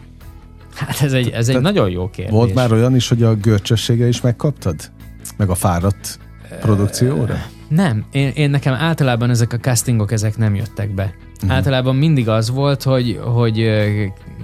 Hát 0.75 1.01
ez 1.01 1.13
egy, 1.13 1.29
ez 1.29 1.49
egy 1.49 1.61
nagyon 1.61 1.91
jó 1.91 2.11
kérdés. 2.11 2.33
Volt 2.35 2.55
már 2.55 2.73
olyan 2.73 2.95
is, 2.95 3.09
hogy 3.09 3.23
a 3.23 3.35
görcsösségre 3.35 4.09
is 4.09 4.21
megkaptad? 4.21 4.91
Meg 5.37 5.51
a 5.51 5.55
fáradt 5.55 6.19
produkcióra? 6.61 7.37
Nem, 7.69 8.05
én, 8.13 8.31
én 8.35 8.51
nekem 8.51 8.75
általában 8.75 9.31
ezek 9.31 9.53
a 9.53 9.59
castingok 9.59 10.13
ezek 10.13 10.37
nem 10.37 10.55
jöttek 10.55 10.95
be. 10.95 11.15
Uh-huh. 11.43 11.57
Általában 11.57 11.97
mindig 11.97 12.29
az 12.29 12.51
volt, 12.51 12.83
hogy, 12.83 13.21
hogy, 13.23 13.71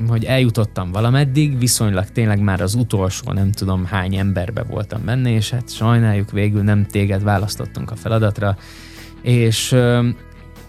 hogy 0.08 0.24
eljutottam 0.24 0.92
valameddig, 0.92 1.58
viszonylag 1.58 2.04
tényleg 2.10 2.40
már 2.40 2.60
az 2.60 2.74
utolsó 2.74 3.32
nem 3.32 3.52
tudom 3.52 3.84
hány 3.84 4.16
emberbe 4.16 4.62
voltam 4.62 5.00
benne, 5.04 5.30
és 5.30 5.50
hát 5.50 5.74
sajnáljuk 5.74 6.30
végül 6.30 6.62
nem 6.62 6.86
téged 6.86 7.22
választottunk 7.22 7.90
a 7.90 7.96
feladatra, 7.96 8.56
és 9.22 9.76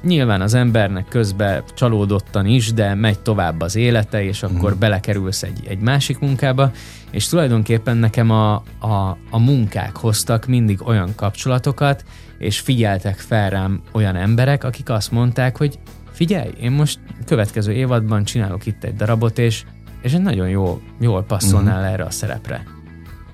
nyilván 0.04 0.42
az 0.42 0.54
embernek 0.54 1.08
közben 1.08 1.64
csalódottan 1.74 2.46
is, 2.46 2.74
de 2.74 2.94
megy 2.94 3.20
tovább 3.20 3.62
az 3.62 3.76
élete, 3.76 4.24
és 4.24 4.44
akkor 4.44 4.64
uh-huh. 4.64 4.80
belekerülsz 4.80 5.44
egy, 5.44 5.60
egy 5.68 5.80
másik 5.80 6.20
munkába, 6.20 6.72
és 7.12 7.28
tulajdonképpen 7.28 7.98
nekem 7.98 8.30
a, 8.30 8.54
a, 8.80 9.18
a 9.30 9.40
munkák 9.40 9.96
hoztak 9.96 10.46
mindig 10.46 10.88
olyan 10.88 11.16
kapcsolatokat, 11.16 12.04
és 12.38 12.60
figyeltek 12.60 13.18
fel 13.18 13.50
rám 13.50 13.82
olyan 13.92 14.16
emberek, 14.16 14.64
akik 14.64 14.90
azt 14.90 15.12
mondták, 15.12 15.58
hogy 15.58 15.80
figyelj, 16.20 16.50
én 16.62 16.72
most 16.72 17.00
következő 17.26 17.72
évadban 17.72 18.24
csinálok 18.24 18.66
itt 18.66 18.84
egy 18.84 18.96
darabot, 18.96 19.38
és, 19.38 19.64
és 20.02 20.12
nagyon 20.12 20.50
jó, 20.50 20.82
jól 21.00 21.24
passzolnál 21.24 21.78
uh-huh. 21.78 21.94
erre 21.94 22.04
a 22.04 22.12
szerepre. 22.12 22.64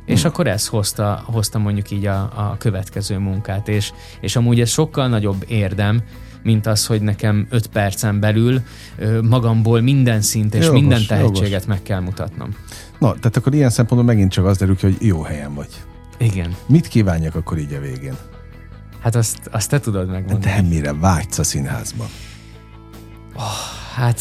És 0.06 0.14
uh-huh. 0.14 0.32
akkor 0.32 0.48
ez 0.48 0.68
hozta, 0.68 1.24
hozta 1.26 1.60
mondjuk 1.60 1.92
így 1.92 2.06
a, 2.06 2.22
a 2.22 2.56
következő 2.58 3.18
munkát, 3.18 3.68
és, 3.68 3.92
és 4.22 4.36
amúgy 4.36 4.60
ez 4.60 4.70
sokkal 4.70 5.08
nagyobb 5.08 5.46
érdem, 5.48 6.02
mint 6.44 6.66
az, 6.66 6.86
hogy 6.86 7.02
nekem 7.02 7.48
5 7.50 7.68
percen 7.68 8.20
belül 8.20 8.62
magamból 9.22 9.82
minden 9.82 10.22
szint 10.22 10.56
és 10.56 10.66
jogos, 10.66 10.80
minden 10.80 11.06
tehetséget 11.08 11.50
jogos. 11.50 11.66
meg 11.66 11.82
kell 11.82 12.00
mutatnom. 12.00 12.50
Na, 13.00 13.14
tehát 13.14 13.38
akkor 13.38 13.54
ilyen 13.54 13.70
szempontból 13.70 14.14
megint 14.14 14.32
csak 14.32 14.46
az 14.46 14.58
derül 14.58 14.76
ki, 14.76 14.86
hogy 14.86 14.98
jó 15.00 15.22
helyen 15.22 15.54
vagy. 15.54 15.70
Igen. 16.18 16.56
Mit 16.68 16.88
kívánjak 16.88 17.36
akkor 17.36 17.58
így 17.58 17.74
a 17.74 17.80
végén? 17.80 18.16
Hát 19.00 19.16
azt, 19.16 19.40
azt 19.52 19.70
te 19.70 19.80
tudod 19.80 20.10
megmondani. 20.10 20.54
De 20.54 20.62
mire 20.62 20.94
vágysz 20.94 21.38
a 21.38 21.44
színházban? 21.44 22.08
Oh, 23.36 23.44
hát 23.94 24.20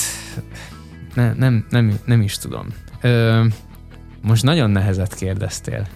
ne, 1.15 1.33
nem, 1.33 1.67
nem, 1.71 1.99
nem 2.05 2.21
is 2.21 2.39
tudom. 2.39 2.67
Ö, 3.01 3.45
most 4.23 4.43
nagyon 4.43 4.71
nehezet 4.71 5.15
kérdeztél. 5.15 5.87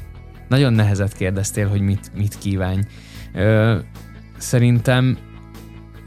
Nagyon 0.48 0.72
nehezet 0.72 1.12
kérdeztél, 1.12 1.68
hogy 1.68 1.80
mit, 1.80 2.10
mit 2.14 2.38
kívánj. 2.38 2.82
Ö, 3.34 3.78
szerintem 4.36 5.18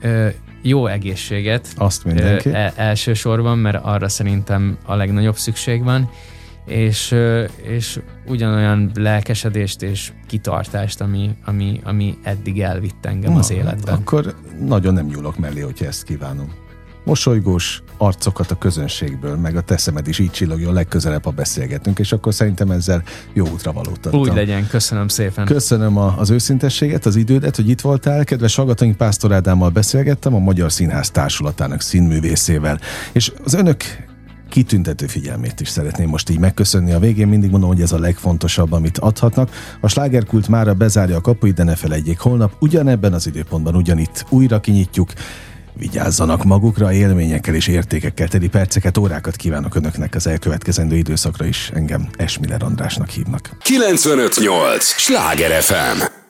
ö, 0.01 0.27
jó 0.61 0.87
egészséget. 0.87 1.73
Azt 1.75 2.05
mindenki. 2.05 2.49
Ö, 2.49 2.53
e, 2.53 2.73
elsősorban, 2.75 3.57
mert 3.57 3.83
arra 3.83 4.09
szerintem 4.09 4.77
a 4.85 4.95
legnagyobb 4.95 5.35
szükség 5.35 5.83
van 5.83 6.09
és, 6.65 7.15
és 7.61 7.99
ugyanolyan 8.25 8.91
lelkesedést 8.95 9.81
és 9.81 10.11
kitartást, 10.27 11.01
ami, 11.01 11.35
ami, 11.45 11.81
ami 11.83 12.17
eddig 12.23 12.61
elvitt 12.61 13.05
engem 13.05 13.31
Na, 13.31 13.39
az 13.39 13.51
életben. 13.51 13.93
Akkor 13.93 14.35
nagyon 14.59 14.93
nem 14.93 15.05
nyúlok 15.05 15.37
mellé, 15.37 15.59
hogyha 15.59 15.85
ezt 15.85 16.03
kívánom. 16.03 16.53
Mosolygós 17.03 17.81
arcokat 17.97 18.51
a 18.51 18.57
közönségből, 18.57 19.35
meg 19.35 19.55
a 19.55 19.61
teszemed 19.61 20.07
is 20.07 20.19
így 20.19 20.31
csillogjon 20.31 20.73
legközelebb, 20.73 21.23
ha 21.23 21.31
beszélgetünk, 21.31 21.99
és 21.99 22.11
akkor 22.11 22.33
szerintem 22.33 22.71
ezzel 22.71 23.03
jó 23.33 23.47
útra 23.47 23.71
valót 23.71 24.13
Úgy 24.13 24.33
legyen, 24.33 24.67
köszönöm 24.67 25.07
szépen. 25.07 25.45
Köszönöm 25.45 25.97
a, 25.97 26.17
az 26.17 26.29
őszintességet, 26.29 27.05
az 27.05 27.15
idődet, 27.15 27.55
hogy 27.55 27.69
itt 27.69 27.81
voltál. 27.81 28.23
Kedves 28.23 28.55
hallgatóink, 28.55 28.97
Pásztor 28.97 29.33
Ádámmal 29.33 29.69
beszélgettem, 29.69 30.35
a 30.35 30.39
Magyar 30.39 30.71
Színház 30.71 31.11
Társulatának 31.11 31.81
színművészével. 31.81 32.79
És 33.11 33.31
az 33.43 33.53
önök 33.53 33.83
kitüntető 34.51 35.07
figyelmét 35.07 35.59
is 35.59 35.69
szeretném 35.69 36.09
most 36.09 36.29
így 36.29 36.39
megköszönni. 36.39 36.91
A 36.91 36.99
végén 36.99 37.27
mindig 37.27 37.49
mondom, 37.49 37.69
hogy 37.69 37.81
ez 37.81 37.91
a 37.91 37.99
legfontosabb, 37.99 38.71
amit 38.71 38.97
adhatnak. 38.97 39.49
A 39.81 39.87
slágerkult 39.87 40.47
mára 40.47 40.73
bezárja 40.73 41.15
a 41.15 41.21
kapuit, 41.21 41.53
de 41.53 41.63
ne 41.63 41.75
felejtjék, 41.75 42.19
holnap 42.19 42.53
ugyanebben 42.59 43.13
az 43.13 43.27
időpontban 43.27 43.75
ugyanitt 43.75 44.25
újra 44.29 44.59
kinyitjuk. 44.59 45.13
Vigyázzanak 45.81 46.43
magukra, 46.43 46.93
élményekkel 46.93 47.55
és 47.55 47.67
értékekkel 47.67 48.27
teli 48.27 48.47
perceket, 48.47 48.97
órákat 48.97 49.35
kívánok 49.35 49.75
Önöknek 49.75 50.15
az 50.15 50.27
elkövetkezendő 50.27 50.95
időszakra 50.95 51.45
is. 51.45 51.71
Engem 51.73 52.09
Esmiller 52.17 52.63
Andrásnak 52.63 53.09
hívnak. 53.09 53.49
958! 53.63 54.85
Sláger 54.85 55.61
FM! 55.61 56.20